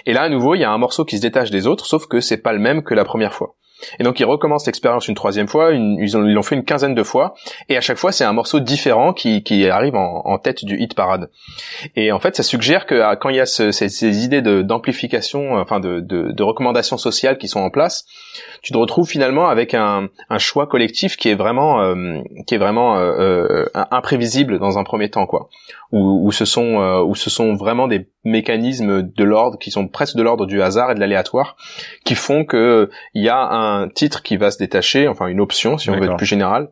[0.05, 2.07] Et là à nouveau il y a un morceau qui se détache des autres, sauf
[2.07, 3.55] que c'est pas le même que la première fois.
[3.99, 7.35] Et donc ils recommencent l'expérience une troisième fois, ils l'ont fait une quinzaine de fois,
[7.69, 10.79] et à chaque fois c'est un morceau différent qui, qui arrive en, en, tête du
[10.79, 11.31] hit parade.
[11.95, 14.43] Et en fait ça suggère que ah, quand il y a ce, ces, ces, idées
[14.43, 18.07] d'amplification, enfin de, de, de, recommandations sociales qui sont en place,
[18.63, 22.59] tu te retrouves finalement avec un, un choix collectif qui est vraiment euh, qui est
[22.59, 25.49] vraiment euh, euh, imprévisible dans un premier temps quoi,
[25.93, 29.89] où, où ce sont euh, où ce sont vraiment des mécanismes de l'ordre qui sont
[29.89, 31.57] presque de l'ordre du hasard et de l'aléatoire
[32.05, 35.79] qui font que il y a un titre qui va se détacher, enfin une option
[35.79, 36.71] si on veut être plus général,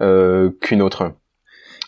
[0.00, 1.12] euh, qu'une autre.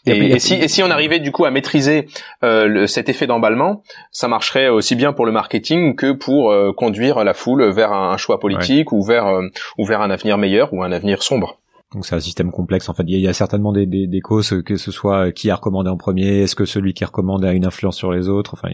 [0.06, 2.08] Et, si, et, si, on arrivait du coup à maîtriser
[2.42, 6.72] euh, le, cet effet d'emballement, ça marcherait aussi bien pour le marketing que pour euh,
[6.72, 9.48] conduire la foule vers un, choix politique ou vers euh,
[9.78, 11.58] ou vers un avenir meilleur ou un avenir sombre.
[11.92, 12.88] Donc c'est un système complexe.
[12.88, 15.54] En fait, il y, a certainement des, des, des, causes, que ce soit qui a
[15.54, 18.54] recommandé en premier, est-ce que celui qui recommande a une influence sur les autres?
[18.54, 18.68] Enfin,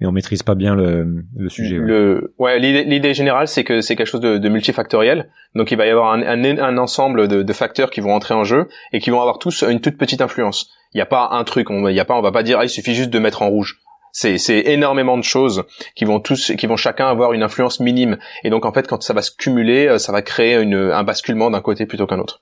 [0.00, 1.76] mais on maîtrise pas bien le, le sujet.
[1.76, 5.28] Le, ouais, l'idée générale, c'est que c'est quelque chose de, de, multifactoriel.
[5.54, 8.34] Donc il va y avoir un, un, un ensemble de, de, facteurs qui vont entrer
[8.34, 10.70] en jeu et qui vont avoir tous une toute petite influence.
[10.94, 11.68] Il n'y a pas un truc.
[11.68, 13.50] On, y a pas, on va pas dire ah, il suffit juste de mettre en
[13.50, 13.80] rouge.
[14.18, 15.64] C'est, c'est énormément de choses
[15.94, 18.16] qui vont tous, qui vont chacun avoir une influence minime.
[18.44, 21.04] Et donc en fait, quand ça va se cumuler, euh, ça va créer une, un
[21.04, 22.40] basculement d'un côté plutôt qu'un autre.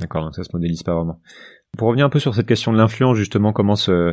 [0.00, 1.20] D'accord, donc ça se modélise pas vraiment.
[1.78, 4.12] Pour revenir un peu sur cette question de l'influence, justement, comment ce,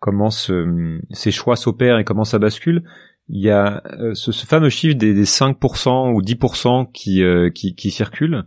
[0.00, 2.82] comment ce, ces choix s'opèrent et comment ça bascule,
[3.28, 7.76] il y a euh, ce, fameux chiffre des, des 5% ou 10% qui, euh, qui,
[7.76, 8.42] qui circulent.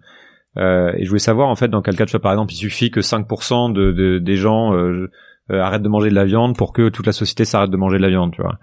[0.58, 2.58] Euh, et je voulais savoir en fait dans quel cas, tu vois, par exemple, il
[2.58, 5.10] suffit que 5% de, de, des gens euh,
[5.50, 8.04] arrête de manger de la viande pour que toute la société s'arrête de manger de
[8.04, 8.58] la viande, tu vois.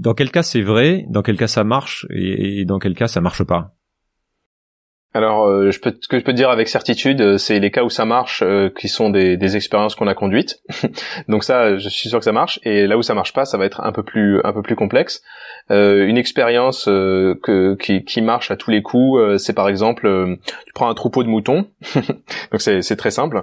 [0.00, 3.20] Dans quel cas c'est vrai, dans quel cas ça marche et, dans quel cas ça
[3.20, 3.72] marche pas?
[5.12, 7.82] Alors, euh, je peux, ce que je peux dire avec certitude, euh, c'est les cas
[7.82, 8.44] où ça marche,
[8.78, 10.62] qui sont des, des expériences qu'on a conduites.
[11.28, 12.60] Donc ça, je suis sûr que ça marche.
[12.62, 14.76] Et là où ça marche pas, ça va être un peu plus, un peu plus
[14.76, 15.20] complexe.
[15.68, 20.88] une expérience que, qui, qui, marche à tous les coups, c'est par exemple, tu prends
[20.88, 21.66] un troupeau de moutons.
[22.52, 23.42] Donc c'est très simple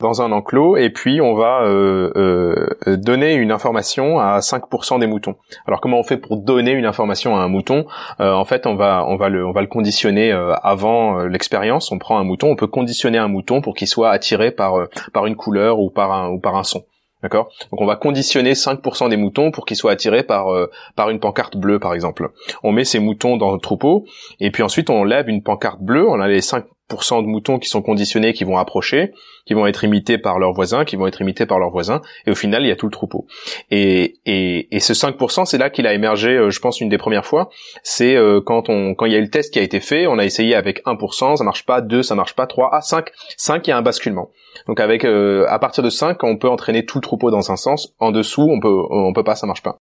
[0.00, 5.08] dans un enclos et puis on va euh, euh, donner une information à 5% des
[5.08, 5.34] moutons.
[5.66, 7.86] Alors comment on fait pour donner une information à un mouton?
[8.20, 11.28] Euh, En fait, on va on va le on va le conditionner euh, avant euh,
[11.28, 11.90] l'expérience.
[11.90, 14.74] On prend un mouton, on peut conditionner un mouton pour qu'il soit attiré par
[15.12, 16.84] par une couleur ou par un ou par un son.
[17.20, 17.50] D'accord?
[17.72, 20.46] Donc on va conditionner 5% des moutons pour qu'ils soient attirés par
[20.94, 22.30] par une pancarte bleue par exemple.
[22.62, 24.06] On met ces moutons dans le troupeau
[24.38, 27.68] et puis ensuite on lève une pancarte bleue, on a les 5 de moutons qui
[27.68, 29.12] sont conditionnés, qui vont approcher,
[29.46, 32.30] qui vont être imités par leurs voisins, qui vont être imités par leurs voisins, et
[32.30, 33.26] au final, il y a tout le troupeau.
[33.70, 36.98] Et, et, et ce 5%, c'est là qu'il a émergé, euh, je pense, une des
[36.98, 37.50] premières fois.
[37.82, 40.06] C'est euh, quand on quand il y a eu le test qui a été fait,
[40.06, 43.10] on a essayé avec 1%, ça marche pas, 2, ça marche pas, 3, ah 5,
[43.36, 44.30] 5, il y a un basculement.
[44.66, 47.56] Donc avec euh, à partir de 5, on peut entraîner tout le troupeau dans un
[47.56, 47.94] sens.
[47.98, 49.78] En dessous, on peut on peut pas, ça marche pas.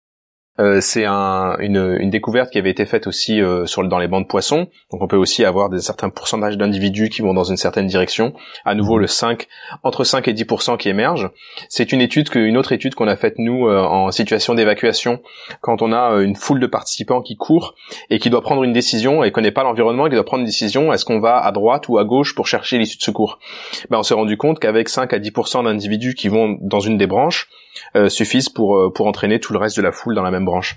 [0.60, 4.06] Euh, c'est un, une, une, découverte qui avait été faite aussi euh, sur, dans les
[4.06, 4.68] bancs de poissons.
[4.92, 8.34] Donc on peut aussi avoir des certains pourcentages d'individus qui vont dans une certaine direction.
[8.64, 9.48] À nouveau le 5,
[9.82, 11.30] entre 5 et 10% qui émergent.
[11.68, 15.20] C'est une étude que, une autre étude qu'on a faite nous euh, en situation d'évacuation
[15.60, 17.74] quand on a une foule de participants qui courent
[18.10, 20.92] et qui doit prendre une décision et connaît pas l'environnement qui doit prendre une décision.
[20.92, 23.40] Est-ce qu'on va à droite ou à gauche pour chercher l'issue de secours?
[23.90, 27.08] Ben, on s'est rendu compte qu'avec 5 à 10% d'individus qui vont dans une des
[27.08, 27.48] branches
[28.08, 30.76] suffisent pour pour entraîner tout le reste de la foule dans la même branche.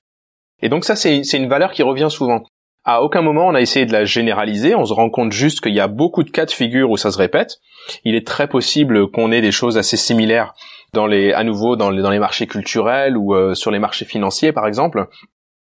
[0.61, 2.43] Et donc ça, c'est une valeur qui revient souvent.
[2.83, 5.75] À aucun moment on a essayé de la généraliser, on se rend compte juste qu'il
[5.75, 7.57] y a beaucoup de cas de figure où ça se répète.
[8.05, 10.53] Il est très possible qu'on ait des choses assez similaires
[10.93, 14.05] dans les, à nouveau dans les, dans les marchés culturels ou euh, sur les marchés
[14.05, 15.07] financiers par exemple,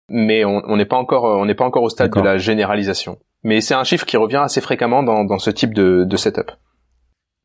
[0.09, 3.17] mais on n'est pas encore on n'est pas encore au stade de la généralisation.
[3.43, 6.51] Mais c'est un chiffre qui revient assez fréquemment dans, dans ce type de, de setup.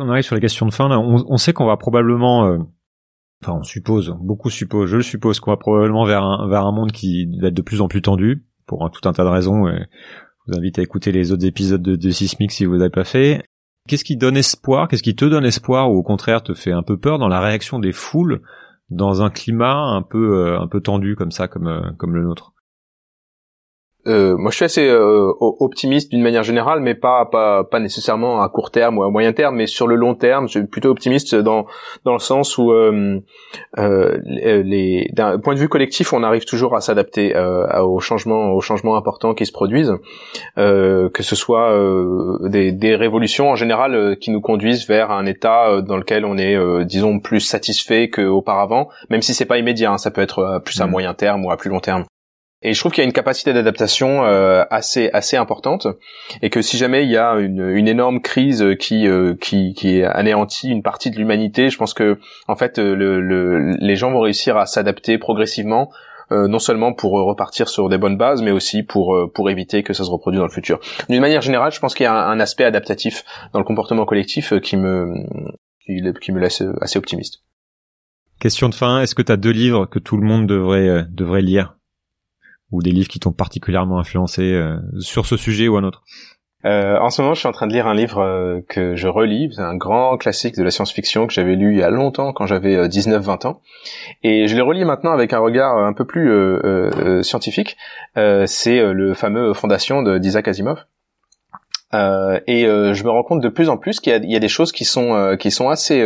[0.00, 0.88] On arrive sur les questions de fin.
[0.88, 0.98] Là.
[0.98, 2.58] On, on sait qu'on va probablement, euh,
[3.42, 6.72] enfin on suppose, beaucoup supposent, je le suppose, qu'on va probablement vers un, vers un
[6.72, 9.28] monde qui va être de plus en plus tendu pour un, tout un tas de
[9.28, 9.66] raisons.
[9.68, 9.84] je
[10.46, 13.42] vous invite à écouter les autres épisodes de, de Sismic si vous n'avez pas fait.
[13.88, 14.86] Qu'est-ce qui donne espoir?
[14.86, 17.40] Qu'est-ce qui te donne espoir ou au contraire te fait un peu peur dans la
[17.40, 18.42] réaction des foules
[18.90, 22.22] dans un climat un peu euh, un peu tendu comme ça, comme euh, comme le
[22.22, 22.52] nôtre?
[24.06, 28.40] Euh, moi, je suis assez euh, optimiste d'une manière générale, mais pas, pas pas nécessairement
[28.40, 30.88] à court terme ou à moyen terme, mais sur le long terme, je suis plutôt
[30.90, 31.66] optimiste dans
[32.04, 33.20] dans le sens où euh,
[33.78, 37.34] euh les d'un point de vue collectif, on arrive toujours à s'adapter
[37.82, 39.94] aux changements aux changements importants qui se produisent,
[40.56, 41.76] que ce soit
[42.48, 46.84] des, des révolutions en général qui nous conduisent vers un état dans lequel on est,
[46.84, 50.86] disons, plus satisfait qu'auparavant, même si c'est pas immédiat, hein, ça peut être plus à
[50.86, 50.90] mmh.
[50.90, 52.04] moyen terme ou à plus long terme.
[52.60, 55.86] Et je trouve qu'il y a une capacité d'adaptation euh, assez assez importante
[56.42, 60.02] et que si jamais il y a une, une énorme crise qui, euh, qui qui
[60.02, 62.18] anéantit une partie de l'humanité, je pense que
[62.48, 65.90] en fait euh, le, le, les gens vont réussir à s'adapter progressivement.
[66.30, 70.04] non seulement pour repartir sur des bonnes bases, mais aussi pour pour éviter que ça
[70.04, 70.78] se reproduise dans le futur.
[71.08, 73.24] D'une manière générale, je pense qu'il y a un, aspect adaptatif
[73.54, 75.14] dans le comportement collectif qui me
[75.86, 77.44] qui, me laisse assez optimiste.
[78.40, 81.40] Question de fin, est-ce que tu as deux livres que tout le monde devrait devrait
[81.40, 81.77] lire?
[82.70, 86.02] Ou des livres qui t'ont particulièrement influencé euh, sur ce sujet ou un autre?
[86.64, 89.06] Euh, en ce moment, je suis en train de lire un livre euh, que je
[89.06, 89.50] relis.
[89.54, 92.46] C'est un grand classique de la science-fiction que j'avais lu il y a longtemps, quand
[92.46, 93.60] j'avais 19-20 ans.
[94.22, 96.30] Et je l'ai relis maintenant avec un regard un peu plus
[97.22, 97.76] scientifique.
[98.16, 100.84] c'est le fameux Fondation d'Isaac Asimov.
[101.92, 104.72] et je me rends compte de plus en plus qu'il y, y, a des choses
[104.72, 106.02] qui sont qui sont assez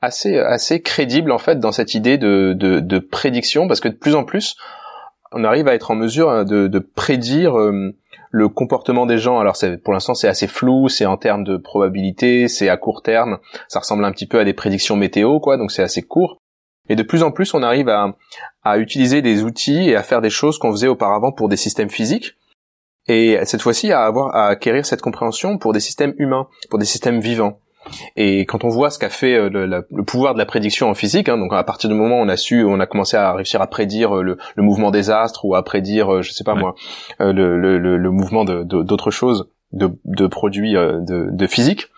[0.00, 3.94] assez assez crédibles en fait dans cette idée de, de, de prédiction, parce que de
[3.94, 4.56] plus en plus
[5.32, 7.94] on arrive à être en mesure euh, de, prédire euh,
[8.30, 9.38] le comportement des gens.
[9.38, 13.38] Alors pour l'instant c'est assez flou, c'est en termes de probabilité, c'est à court terme,
[13.68, 16.38] ça ressemble un petit peu à des prédictions météo quoi, donc c'est assez court.
[16.88, 18.16] Et de plus en plus on arrive à,
[18.62, 21.90] à utiliser des outils et à faire des choses qu'on faisait auparavant pour des systèmes
[21.90, 22.36] physiques.
[23.08, 26.84] Et cette fois-ci à avoir à acquérir cette compréhension pour des systèmes humains, pour des
[26.84, 27.58] systèmes vivants.
[28.16, 31.28] Et quand on voit ce qu'a fait euh, le, pouvoir de la prédiction en physique,
[31.28, 33.60] hein, donc à partir du moment où on a su, on a commencé à réussir
[33.60, 36.74] à prédire euh, le, mouvement des astres ou à prédire, euh, je sais pas moi,
[37.18, 41.88] le, mouvement d'autres choses, de, produits de, physique,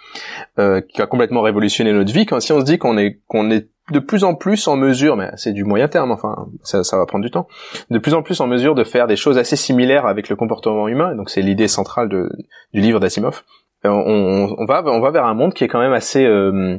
[0.57, 2.27] qui a complètement révolutionné notre vie.
[2.27, 5.17] Quand si on se dit qu'on est qu'on est de plus en plus en mesure,
[5.17, 7.47] mais c'est du moyen terme, enfin ça, va prendre du temps,
[7.91, 10.89] de plus en plus en mesure de faire des choses assez similaires avec le comportement
[10.89, 11.15] humain.
[11.15, 13.43] Donc c'est l'idée centrale du livre d'Asimov.
[13.87, 16.79] Euh, on, va on va vers un monde qui est quand même assez euh,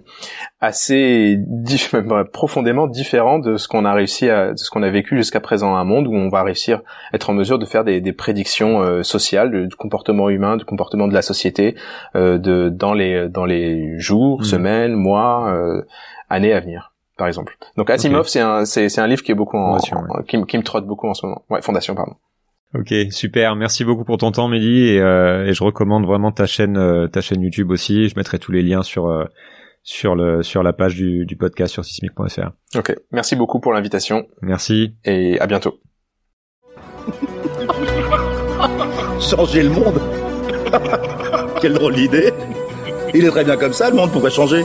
[0.59, 1.37] assez
[2.33, 5.75] profondément différent de ce qu'on a réussi à de ce qu'on a vécu jusqu'à présent
[5.75, 9.03] un monde où on va réussir à être en mesure de faire des, prédictions euh,
[9.03, 11.75] sociales du comportement humain du comportement de la société
[12.15, 14.45] de dans les dans les jours mmh.
[14.45, 15.53] semaines mois
[16.29, 17.57] années à venir par exemple.
[17.77, 19.77] Donc Asimov c'est un c'est un livre qui est beaucoup en,
[20.27, 21.43] qui, qui me trotte beaucoup en ce moment.
[21.49, 22.15] Ouais Fondation pardon
[22.77, 23.55] Ok, super.
[23.55, 27.07] Merci beaucoup pour ton temps, Mehdi, et, euh, et je recommande vraiment ta chaîne, euh,
[27.07, 28.09] ta chaîne YouTube aussi.
[28.09, 29.23] Je mettrai tous les liens sur euh,
[29.83, 32.51] sur le sur la page du, du podcast sur sismic.fr.
[32.75, 34.27] Ok, merci beaucoup pour l'invitation.
[34.41, 34.95] Merci.
[35.05, 35.79] Et à bientôt.
[39.21, 40.01] changer le monde.
[41.61, 42.33] Quelle drôle d'idée.
[43.13, 44.11] Il est très bien comme ça, le monde.
[44.11, 44.63] Pourquoi changer